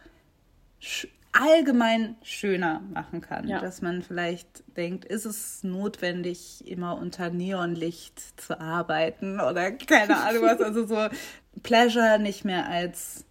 allgemein 1.33 2.15
schöner 2.23 2.81
machen 2.93 3.19
kann. 3.19 3.45
Ja. 3.45 3.59
Dass 3.59 3.81
man 3.81 4.01
vielleicht 4.01 4.63
denkt, 4.77 5.03
ist 5.03 5.25
es 5.25 5.63
notwendig, 5.63 6.65
immer 6.65 6.97
unter 6.97 7.29
Neonlicht 7.29 8.39
zu 8.39 8.59
arbeiten 8.59 9.41
oder 9.41 9.71
keine 9.71 10.17
Ahnung 10.17 10.43
was. 10.43 10.61
Also 10.61 10.85
so 10.85 11.09
Pleasure 11.61 12.19
nicht 12.19 12.45
mehr 12.45 12.67
als 12.69 13.25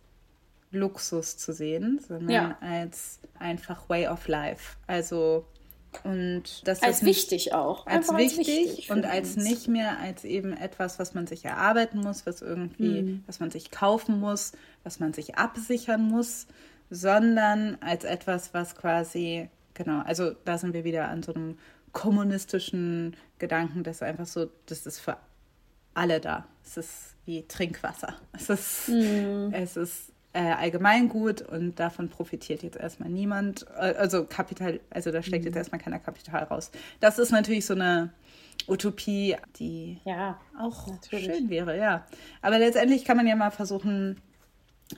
Luxus 0.71 1.39
zu 1.39 1.55
sehen, 1.55 1.99
sondern 2.07 2.31
ja. 2.31 2.59
als 2.61 3.21
einfach 3.39 3.89
Way 3.89 4.09
of 4.09 4.29
Life. 4.29 4.77
Also 4.87 5.47
und 6.05 6.67
das 6.67 6.83
als 6.83 7.05
wichtig 7.05 7.53
auch. 7.53 7.87
Als 7.87 8.09
wichtig, 8.15 8.39
als 8.39 8.69
wichtig, 8.69 8.91
und 8.91 9.05
als 9.05 9.37
nicht 9.37 9.69
mehr 9.69 9.99
als 9.99 10.25
eben 10.25 10.53
etwas, 10.57 10.99
was 10.99 11.15
man 11.15 11.27
sich 11.27 11.45
erarbeiten 11.45 12.01
muss, 12.01 12.27
was 12.27 12.43
irgendwie, 12.43 13.03
mhm. 13.03 13.25
was 13.27 13.41
man 13.41 13.51
sich 13.51 13.71
kaufen 13.71 14.21
muss, 14.21 14.53
was 14.85 15.01
man 15.01 15.13
sich 15.13 15.37
absichern 15.37 16.03
muss, 16.03 16.47
sondern 16.91 17.77
als 17.81 18.05
etwas, 18.05 18.55
was 18.55 18.77
quasi, 18.77 19.49
genau, 19.75 20.01
also 20.03 20.33
da 20.45 20.59
sind 20.59 20.75
wir 20.75 20.85
wieder 20.85 21.09
an 21.09 21.23
so 21.23 21.35
einem 21.35 21.59
kommunistischen 21.93 23.17
Gedanken, 23.39 23.83
dass 23.83 24.03
einfach 24.03 24.27
so, 24.27 24.47
das 24.67 24.87
ist 24.87 25.01
für 25.01 25.17
alle 25.95 26.21
da. 26.21 26.47
Es 26.65 26.77
ist 26.77 27.17
wie 27.25 27.47
Trinkwasser. 27.47 28.17
Es 28.33 28.49
ist, 28.49 28.89
mhm. 28.89 29.53
es 29.53 29.77
ist 29.77 30.13
äh, 30.33 30.41
allgemeingut 30.41 31.43
und 31.43 31.81
davon 31.81 32.09
profitiert 32.09 32.63
jetzt 32.63 32.77
erstmal 32.77 33.09
niemand. 33.09 33.67
Äh, 33.77 33.95
also 33.95 34.25
Kapital, 34.25 34.81
also 34.91 35.11
da 35.11 35.23
steckt 35.23 35.45
mhm. 35.45 35.49
jetzt 35.49 35.57
erstmal 35.57 35.81
keiner 35.81 35.99
Kapital 35.99 36.45
raus. 36.45 36.71
Das 37.01 37.19
ist 37.19 37.33
natürlich 37.33 37.67
so 37.67 37.75
eine 37.75 38.13
Utopie, 38.69 39.37
die 39.59 39.99
ja, 40.05 40.39
auch 40.59 40.87
natürlich. 40.87 41.25
schön 41.25 41.51
wäre, 41.51 41.77
ja. 41.77 42.07
Aber 42.43 42.59
letztendlich 42.59 43.05
kann 43.05 43.17
man 43.17 43.27
ja 43.27 43.35
mal 43.35 43.51
versuchen, 43.51 44.21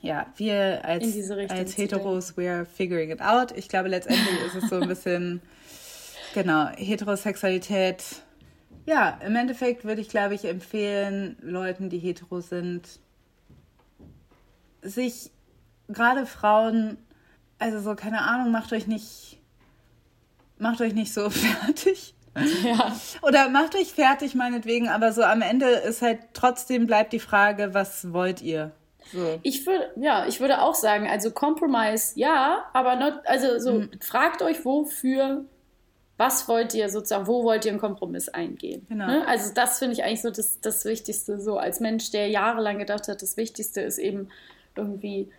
ja, 0.01 0.27
wir 0.37 0.83
als, 0.83 1.03
als 1.49 1.77
Heteros, 1.77 2.35
we're 2.35 2.65
figuring 2.65 3.11
it 3.11 3.21
out. 3.21 3.51
Ich 3.55 3.69
glaube, 3.69 3.89
letztendlich 3.89 4.39
ist 4.47 4.63
es 4.63 4.69
so 4.69 4.79
ein 4.79 4.87
bisschen, 4.87 5.41
genau, 6.33 6.67
Heterosexualität. 6.75 8.03
Ja, 8.85 9.19
im 9.25 9.35
Endeffekt 9.35 9.85
würde 9.85 10.01
ich, 10.01 10.09
glaube 10.09 10.35
ich, 10.35 10.45
empfehlen, 10.45 11.37
Leuten, 11.41 11.89
die 11.89 11.99
hetero 11.99 12.41
sind, 12.41 12.99
sich 14.83 15.31
gerade 15.87 16.25
Frauen, 16.25 16.97
also 17.59 17.79
so, 17.79 17.95
keine 17.95 18.21
Ahnung, 18.21 18.51
macht 18.51 18.73
euch 18.73 18.87
nicht, 18.87 19.39
macht 20.57 20.81
euch 20.81 20.93
nicht 20.93 21.13
so 21.13 21.29
fertig. 21.29 22.13
Ja. 22.63 22.95
Oder 23.21 23.49
macht 23.49 23.75
euch 23.75 23.93
fertig, 23.93 24.33
meinetwegen, 24.33 24.89
aber 24.89 25.13
so 25.13 25.23
am 25.23 25.41
Ende 25.41 25.67
ist 25.67 26.01
halt 26.01 26.19
trotzdem 26.33 26.87
bleibt 26.87 27.13
die 27.13 27.19
Frage, 27.19 27.73
was 27.73 28.11
wollt 28.11 28.41
ihr? 28.41 28.71
So. 29.11 29.39
Ich 29.43 29.67
würde, 29.67 29.91
ja, 29.97 30.25
ich 30.25 30.39
würde 30.39 30.61
auch 30.61 30.73
sagen, 30.73 31.07
also 31.07 31.29
Compromise, 31.29 32.13
ja, 32.15 32.63
aber 32.73 32.95
not, 32.95 33.19
also 33.25 33.59
so, 33.59 33.73
mhm. 33.73 33.91
fragt 34.01 34.41
euch, 34.41 34.65
wofür, 34.65 35.45
was 36.17 36.47
wollt 36.47 36.73
ihr 36.73 36.89
sozusagen, 36.89 37.27
wo 37.27 37.43
wollt 37.43 37.65
ihr 37.65 37.71
einen 37.71 37.81
Kompromiss 37.81 38.29
eingehen? 38.29 38.85
Genau. 38.89 39.05
Ne? 39.05 39.27
Also 39.27 39.53
das 39.53 39.79
finde 39.79 39.93
ich 39.93 40.03
eigentlich 40.03 40.21
so 40.21 40.31
das, 40.31 40.59
das 40.61 40.85
Wichtigste, 40.85 41.39
so 41.39 41.57
als 41.57 41.79
Mensch, 41.79 42.11
der 42.11 42.29
jahrelang 42.29 42.79
gedacht 42.79 43.07
hat, 43.07 43.21
das 43.21 43.37
Wichtigste 43.37 43.81
ist 43.81 43.99
eben 43.99 44.29
irgendwie 44.75 45.29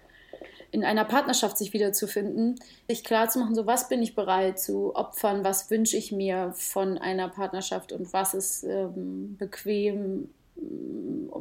in 0.71 0.85
einer 0.85 1.05
Partnerschaft 1.05 1.57
sich 1.57 1.73
wiederzufinden, 1.73 2.57
sich 2.89 3.05
klarzumachen, 3.05 3.55
so 3.55 3.67
was 3.67 3.89
bin 3.89 4.03
ich 4.03 4.15
bereit 4.17 4.59
zu 4.59 4.95
opfern, 4.97 5.45
was 5.45 5.71
wünsche 5.71 5.97
ich 5.97 6.11
mir 6.11 6.53
von 6.57 6.99
einer 6.99 7.29
Partnerschaft 7.29 7.93
und 7.93 8.13
was 8.13 8.35
ist 8.35 8.65
ähm, 8.65 9.37
bequem 9.39 10.29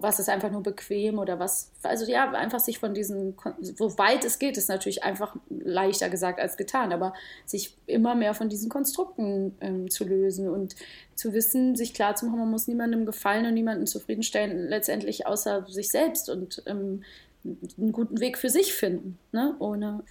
was 0.03 0.19
ist 0.19 0.29
einfach 0.29 0.51
nur 0.51 0.63
bequem 0.63 1.19
oder 1.19 1.39
was, 1.39 1.71
also 1.83 2.05
ja, 2.05 2.31
einfach 2.31 2.59
sich 2.59 2.79
von 2.79 2.93
diesen, 2.93 3.35
so 3.61 3.97
weit 3.97 4.25
es 4.25 4.39
geht, 4.39 4.57
ist 4.57 4.67
natürlich 4.67 5.03
einfach 5.03 5.35
leichter 5.49 6.09
gesagt 6.09 6.39
als 6.39 6.57
getan, 6.57 6.91
aber 6.91 7.13
sich 7.45 7.77
immer 7.85 8.15
mehr 8.15 8.33
von 8.33 8.49
diesen 8.49 8.69
Konstrukten 8.69 9.55
ähm, 9.61 9.89
zu 9.89 10.03
lösen 10.03 10.49
und 10.49 10.75
zu 11.15 11.31
wissen, 11.33 11.75
sich 11.75 11.93
klar 11.93 12.15
zu 12.15 12.25
machen, 12.25 12.39
man 12.39 12.49
muss 12.49 12.67
niemandem 12.67 13.05
gefallen 13.05 13.45
und 13.45 13.53
niemanden 13.53 13.85
zufriedenstellen, 13.85 14.67
letztendlich 14.67 15.27
außer 15.27 15.65
sich 15.67 15.89
selbst 15.89 16.29
und 16.29 16.63
ähm, 16.65 17.03
einen 17.43 17.91
guten 17.91 18.19
Weg 18.19 18.37
für 18.37 18.49
sich 18.49 18.73
finden, 18.73 19.17
ne? 19.31 19.55
ohne 19.59 20.03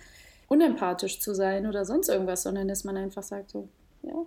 unempathisch 0.48 1.20
zu 1.20 1.34
sein 1.34 1.66
oder 1.66 1.84
sonst 1.84 2.08
irgendwas, 2.08 2.42
sondern 2.42 2.68
dass 2.68 2.84
man 2.84 2.96
einfach 2.96 3.22
sagt, 3.22 3.50
so, 3.50 3.68
ja, 4.02 4.26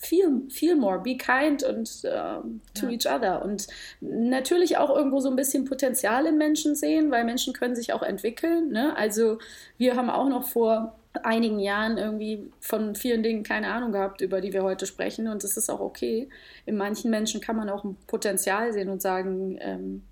feel, 0.00 0.42
feel 0.48 0.74
more, 0.74 0.98
be 0.98 1.16
kind 1.16 1.62
und 1.62 1.88
uh, 2.04 2.42
to 2.74 2.86
ja. 2.86 2.90
each 2.90 3.06
other. 3.06 3.42
Und 3.44 3.68
natürlich 4.00 4.78
auch 4.78 4.94
irgendwo 4.94 5.20
so 5.20 5.28
ein 5.28 5.36
bisschen 5.36 5.64
Potenzial 5.64 6.26
in 6.26 6.38
Menschen 6.38 6.74
sehen, 6.74 7.10
weil 7.10 7.24
Menschen 7.24 7.52
können 7.52 7.76
sich 7.76 7.92
auch 7.92 8.02
entwickeln. 8.02 8.70
Ne? 8.72 8.96
Also 8.96 9.38
wir 9.78 9.96
haben 9.96 10.10
auch 10.10 10.28
noch 10.28 10.48
vor 10.48 10.96
einigen 11.22 11.58
Jahren 11.58 11.98
irgendwie 11.98 12.50
von 12.60 12.94
vielen 12.94 13.22
Dingen 13.22 13.42
keine 13.42 13.68
Ahnung 13.68 13.92
gehabt, 13.92 14.20
über 14.20 14.40
die 14.40 14.52
wir 14.52 14.62
heute 14.62 14.86
sprechen. 14.86 15.28
Und 15.28 15.44
das 15.44 15.56
ist 15.56 15.68
auch 15.68 15.80
okay. 15.80 16.28
In 16.66 16.76
manchen 16.76 17.10
Menschen 17.10 17.40
kann 17.40 17.56
man 17.56 17.68
auch 17.68 17.84
ein 17.84 17.96
Potenzial 18.06 18.72
sehen 18.72 18.88
und 18.88 19.02
sagen, 19.02 19.58
ähm, 19.60 20.02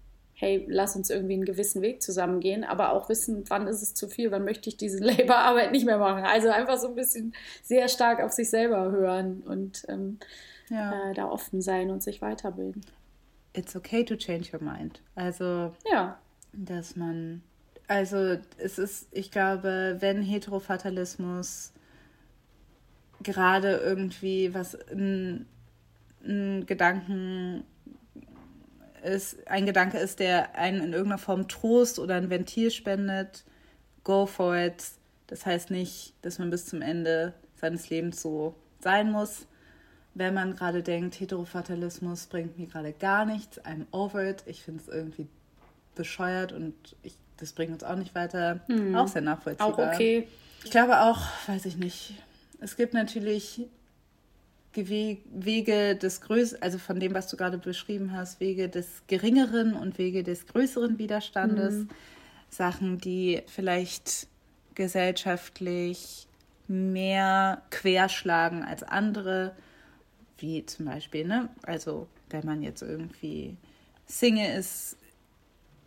hey, 0.40 0.64
lass 0.68 0.94
uns 0.94 1.10
irgendwie 1.10 1.34
einen 1.34 1.44
gewissen 1.44 1.82
Weg 1.82 2.00
zusammengehen, 2.00 2.62
aber 2.62 2.92
auch 2.92 3.08
wissen, 3.08 3.42
wann 3.48 3.66
ist 3.66 3.82
es 3.82 3.92
zu 3.92 4.06
viel, 4.06 4.30
wann 4.30 4.44
möchte 4.44 4.68
ich 4.68 4.76
diese 4.76 4.98
Laborarbeit 5.04 5.72
nicht 5.72 5.84
mehr 5.84 5.98
machen. 5.98 6.24
Also 6.24 6.48
einfach 6.48 6.78
so 6.78 6.86
ein 6.86 6.94
bisschen 6.94 7.34
sehr 7.64 7.88
stark 7.88 8.22
auf 8.22 8.30
sich 8.30 8.48
selber 8.48 8.92
hören 8.92 9.42
und 9.42 9.84
ähm, 9.88 10.20
ja. 10.70 11.10
äh, 11.10 11.14
da 11.14 11.28
offen 11.28 11.60
sein 11.60 11.90
und 11.90 12.04
sich 12.04 12.22
weiterbilden. 12.22 12.86
It's 13.52 13.74
okay 13.74 14.04
to 14.04 14.14
change 14.14 14.50
your 14.52 14.62
mind. 14.62 15.00
Also, 15.16 15.74
ja. 15.90 16.16
dass 16.52 16.94
man, 16.94 17.42
also 17.88 18.36
es 18.58 18.78
ist, 18.78 19.08
ich 19.10 19.32
glaube, 19.32 19.96
wenn 19.98 20.22
Heterofatalismus 20.22 21.72
gerade 23.24 23.78
irgendwie 23.78 24.54
was 24.54 24.76
ein, 24.92 25.46
ein 26.24 26.64
Gedanken 26.66 27.64
ist, 29.08 29.46
ein 29.48 29.66
Gedanke 29.66 29.98
ist, 29.98 30.20
der 30.20 30.54
einen 30.56 30.82
in 30.82 30.92
irgendeiner 30.92 31.18
Form 31.18 31.48
Trost 31.48 31.98
oder 31.98 32.14
ein 32.14 32.30
Ventil 32.30 32.70
spendet, 32.70 33.44
go 34.04 34.26
for 34.26 34.56
it. 34.56 34.84
Das 35.26 35.44
heißt 35.44 35.70
nicht, 35.70 36.14
dass 36.22 36.38
man 36.38 36.50
bis 36.50 36.66
zum 36.66 36.82
Ende 36.82 37.34
seines 37.56 37.90
Lebens 37.90 38.22
so 38.22 38.54
sein 38.80 39.10
muss. 39.10 39.46
Wenn 40.14 40.34
man 40.34 40.56
gerade 40.56 40.82
denkt, 40.82 41.20
Heterofatalismus 41.20 42.26
bringt 42.26 42.58
mir 42.58 42.66
gerade 42.66 42.92
gar 42.92 43.24
nichts, 43.24 43.60
I'm 43.64 43.86
over 43.92 44.24
it, 44.24 44.42
ich 44.46 44.62
finde 44.62 44.82
es 44.82 44.88
irgendwie 44.88 45.28
bescheuert 45.94 46.52
und 46.52 46.74
ich, 47.02 47.16
das 47.36 47.52
bringt 47.52 47.72
uns 47.72 47.84
auch 47.84 47.96
nicht 47.96 48.14
weiter, 48.14 48.60
mhm. 48.68 48.96
auch 48.96 49.08
sehr 49.08 49.22
nachvollziehbar. 49.22 49.68
Auch 49.68 49.78
okay. 49.78 50.26
Ich 50.64 50.70
glaube 50.70 51.00
auch, 51.02 51.20
weiß 51.46 51.66
ich 51.66 51.76
nicht, 51.76 52.14
es 52.60 52.76
gibt 52.76 52.94
natürlich 52.94 53.60
Wege 54.74 55.96
des 55.96 56.20
größeren, 56.20 56.62
also 56.62 56.78
von 56.78 57.00
dem, 57.00 57.14
was 57.14 57.28
du 57.28 57.36
gerade 57.36 57.58
beschrieben 57.58 58.12
hast, 58.12 58.38
Wege 58.40 58.68
des 58.68 59.02
geringeren 59.06 59.74
und 59.74 59.98
Wege 59.98 60.22
des 60.22 60.46
größeren 60.46 60.98
Widerstandes. 60.98 61.74
Mhm. 61.74 61.88
Sachen, 62.50 62.98
die 62.98 63.42
vielleicht 63.46 64.26
gesellschaftlich 64.74 66.26
mehr 66.66 67.62
querschlagen 67.70 68.62
als 68.62 68.82
andere, 68.82 69.52
wie 70.38 70.64
zum 70.66 70.86
Beispiel, 70.86 71.26
ne, 71.26 71.48
also 71.62 72.06
wenn 72.30 72.44
man 72.44 72.62
jetzt 72.62 72.82
irgendwie 72.82 73.56
Single 74.06 74.58
ist 74.58 74.96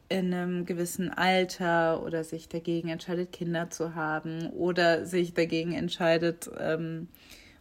in 0.10 0.34
einem 0.34 0.66
gewissen 0.66 1.10
Alter 1.10 2.04
oder 2.04 2.24
sich 2.24 2.50
dagegen 2.50 2.90
entscheidet, 2.90 3.32
Kinder 3.32 3.70
zu 3.70 3.96
haben 3.96 4.50
oder 4.50 5.06
sich 5.06 5.34
dagegen 5.34 5.72
entscheidet 5.72 6.50
ähm, 6.60 7.08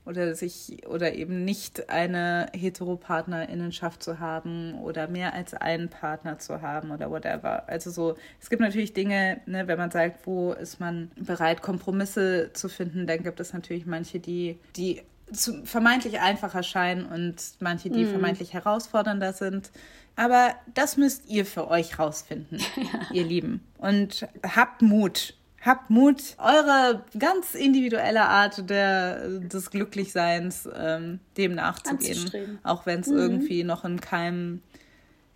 oder 0.06 0.34
sich 0.34 0.86
oder 0.88 1.14
eben 1.14 1.44
nicht 1.44 1.90
eine 1.90 2.48
Heteropartnerinnenschaft 2.52 4.02
zu 4.02 4.18
haben 4.18 4.74
oder 4.80 5.08
mehr 5.08 5.34
als 5.34 5.54
einen 5.54 5.88
Partner 5.88 6.38
zu 6.38 6.62
haben 6.62 6.90
oder 6.90 7.10
whatever. 7.10 7.68
Also 7.68 7.90
so, 7.90 8.16
es 8.40 8.50
gibt 8.50 8.62
natürlich 8.62 8.92
Dinge, 8.92 9.40
ne, 9.46 9.68
wenn 9.68 9.78
man 9.78 9.90
sagt, 9.90 10.26
wo 10.26 10.52
ist 10.52 10.80
man 10.80 11.10
bereit, 11.16 11.62
Kompromisse 11.62 12.50
zu 12.52 12.68
finden, 12.68 13.06
dann 13.06 13.22
gibt 13.22 13.40
es 13.40 13.52
natürlich 13.52 13.86
manche, 13.86 14.20
die, 14.20 14.58
die 14.76 15.02
vermeintlich 15.64 16.20
einfacher 16.20 16.62
scheinen 16.62 17.06
und 17.06 17.36
manche, 17.60 17.90
die 17.90 18.04
mm. 18.04 18.08
vermeintlich 18.10 18.52
herausfordernder 18.52 19.32
sind. 19.32 19.70
Aber 20.16 20.54
das 20.74 20.96
müsst 20.96 21.28
ihr 21.28 21.46
für 21.46 21.68
euch 21.68 21.98
rausfinden, 21.98 22.58
ja. 22.76 23.00
ihr 23.12 23.24
Lieben. 23.24 23.64
Und 23.78 24.26
habt 24.42 24.82
Mut. 24.82 25.34
Habt 25.62 25.90
Mut, 25.90 26.36
eure 26.38 27.04
ganz 27.18 27.54
individuelle 27.54 28.22
Art 28.22 28.68
der, 28.70 29.28
des 29.40 29.70
Glücklichseins 29.70 30.68
ähm, 30.74 31.20
dem 31.36 31.54
nachzugehen. 31.54 32.58
Auch 32.62 32.86
wenn 32.86 33.00
es 33.00 33.08
mhm. 33.08 33.18
irgendwie 33.18 33.64
noch 33.64 33.84
in 33.84 34.00
keinem, 34.00 34.62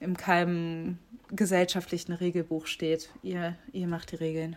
in 0.00 0.16
keinem 0.16 0.98
gesellschaftlichen 1.30 2.12
Regelbuch 2.12 2.66
steht. 2.66 3.10
Ihr, 3.22 3.56
ihr 3.72 3.86
macht 3.86 4.12
die 4.12 4.16
Regeln. 4.16 4.56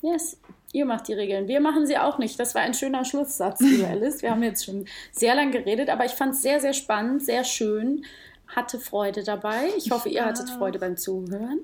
Yes, 0.00 0.38
ihr 0.72 0.86
macht 0.86 1.08
die 1.08 1.12
Regeln. 1.12 1.46
Wir 1.46 1.60
machen 1.60 1.86
sie 1.86 1.98
auch 1.98 2.16
nicht. 2.16 2.40
Das 2.40 2.54
war 2.54 2.62
ein 2.62 2.72
schöner 2.72 3.04
Schlusssatz, 3.04 3.60
liebe 3.60 3.86
Alice. 3.88 4.22
Wir 4.22 4.30
haben 4.30 4.42
jetzt 4.42 4.64
schon 4.64 4.86
sehr 5.12 5.34
lang 5.34 5.50
geredet, 5.50 5.90
aber 5.90 6.06
ich 6.06 6.12
fand 6.12 6.34
es 6.34 6.40
sehr, 6.40 6.60
sehr 6.60 6.72
spannend, 6.72 7.22
sehr 7.22 7.44
schön 7.44 8.04
hatte 8.54 8.78
Freude 8.78 9.22
dabei. 9.22 9.68
Ich 9.76 9.90
hoffe, 9.90 10.08
ihr 10.08 10.24
hattet 10.24 10.50
Freude 10.50 10.78
beim 10.78 10.96
Zuhören. 10.96 11.60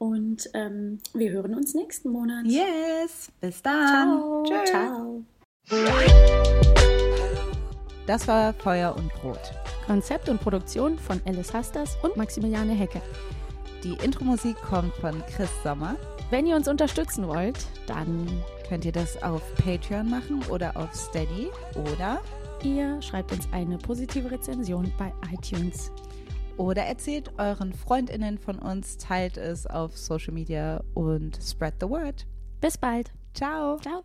Und 0.00 0.48
ähm, 0.54 0.98
wir 1.12 1.30
hören 1.30 1.54
uns 1.54 1.74
nächsten 1.74 2.08
Monat. 2.08 2.46
Yes, 2.46 3.30
bis 3.38 3.60
dann. 3.60 4.44
Ciao. 4.46 4.64
Ciao. 4.64 5.24
Das 8.06 8.26
war 8.26 8.54
Feuer 8.54 8.96
und 8.96 9.12
Brot. 9.12 9.52
Konzept 9.84 10.30
und 10.30 10.40
Produktion 10.40 10.98
von 10.98 11.20
Alice 11.26 11.52
Hasters 11.52 11.98
und 12.02 12.16
Maximiliane 12.16 12.72
Hecke. 12.72 13.02
Die 13.84 13.92
Intro-Musik 14.02 14.56
kommt 14.62 14.94
von 14.94 15.22
Chris 15.36 15.50
Sommer. 15.62 15.96
Wenn 16.30 16.46
ihr 16.46 16.56
uns 16.56 16.66
unterstützen 16.66 17.28
wollt, 17.28 17.58
dann 17.86 18.26
könnt 18.66 18.86
ihr 18.86 18.92
das 18.92 19.22
auf 19.22 19.42
Patreon 19.56 20.08
machen 20.08 20.42
oder 20.48 20.74
auf 20.78 20.94
Steady 20.94 21.50
oder 21.92 22.22
ihr 22.62 23.02
schreibt 23.02 23.32
uns 23.32 23.46
eine 23.52 23.76
positive 23.76 24.30
Rezension 24.30 24.90
bei 24.96 25.12
iTunes. 25.30 25.92
Oder 26.56 26.82
erzählt 26.82 27.32
euren 27.38 27.72
Freundinnen 27.72 28.38
von 28.38 28.58
uns, 28.58 28.96
teilt 28.98 29.36
es 29.36 29.66
auf 29.66 29.96
Social 29.96 30.34
Media 30.34 30.82
und 30.94 31.38
spread 31.42 31.74
the 31.80 31.88
word. 31.88 32.26
Bis 32.60 32.76
bald. 32.76 33.12
Ciao. 33.34 33.78
Ciao. 33.78 34.04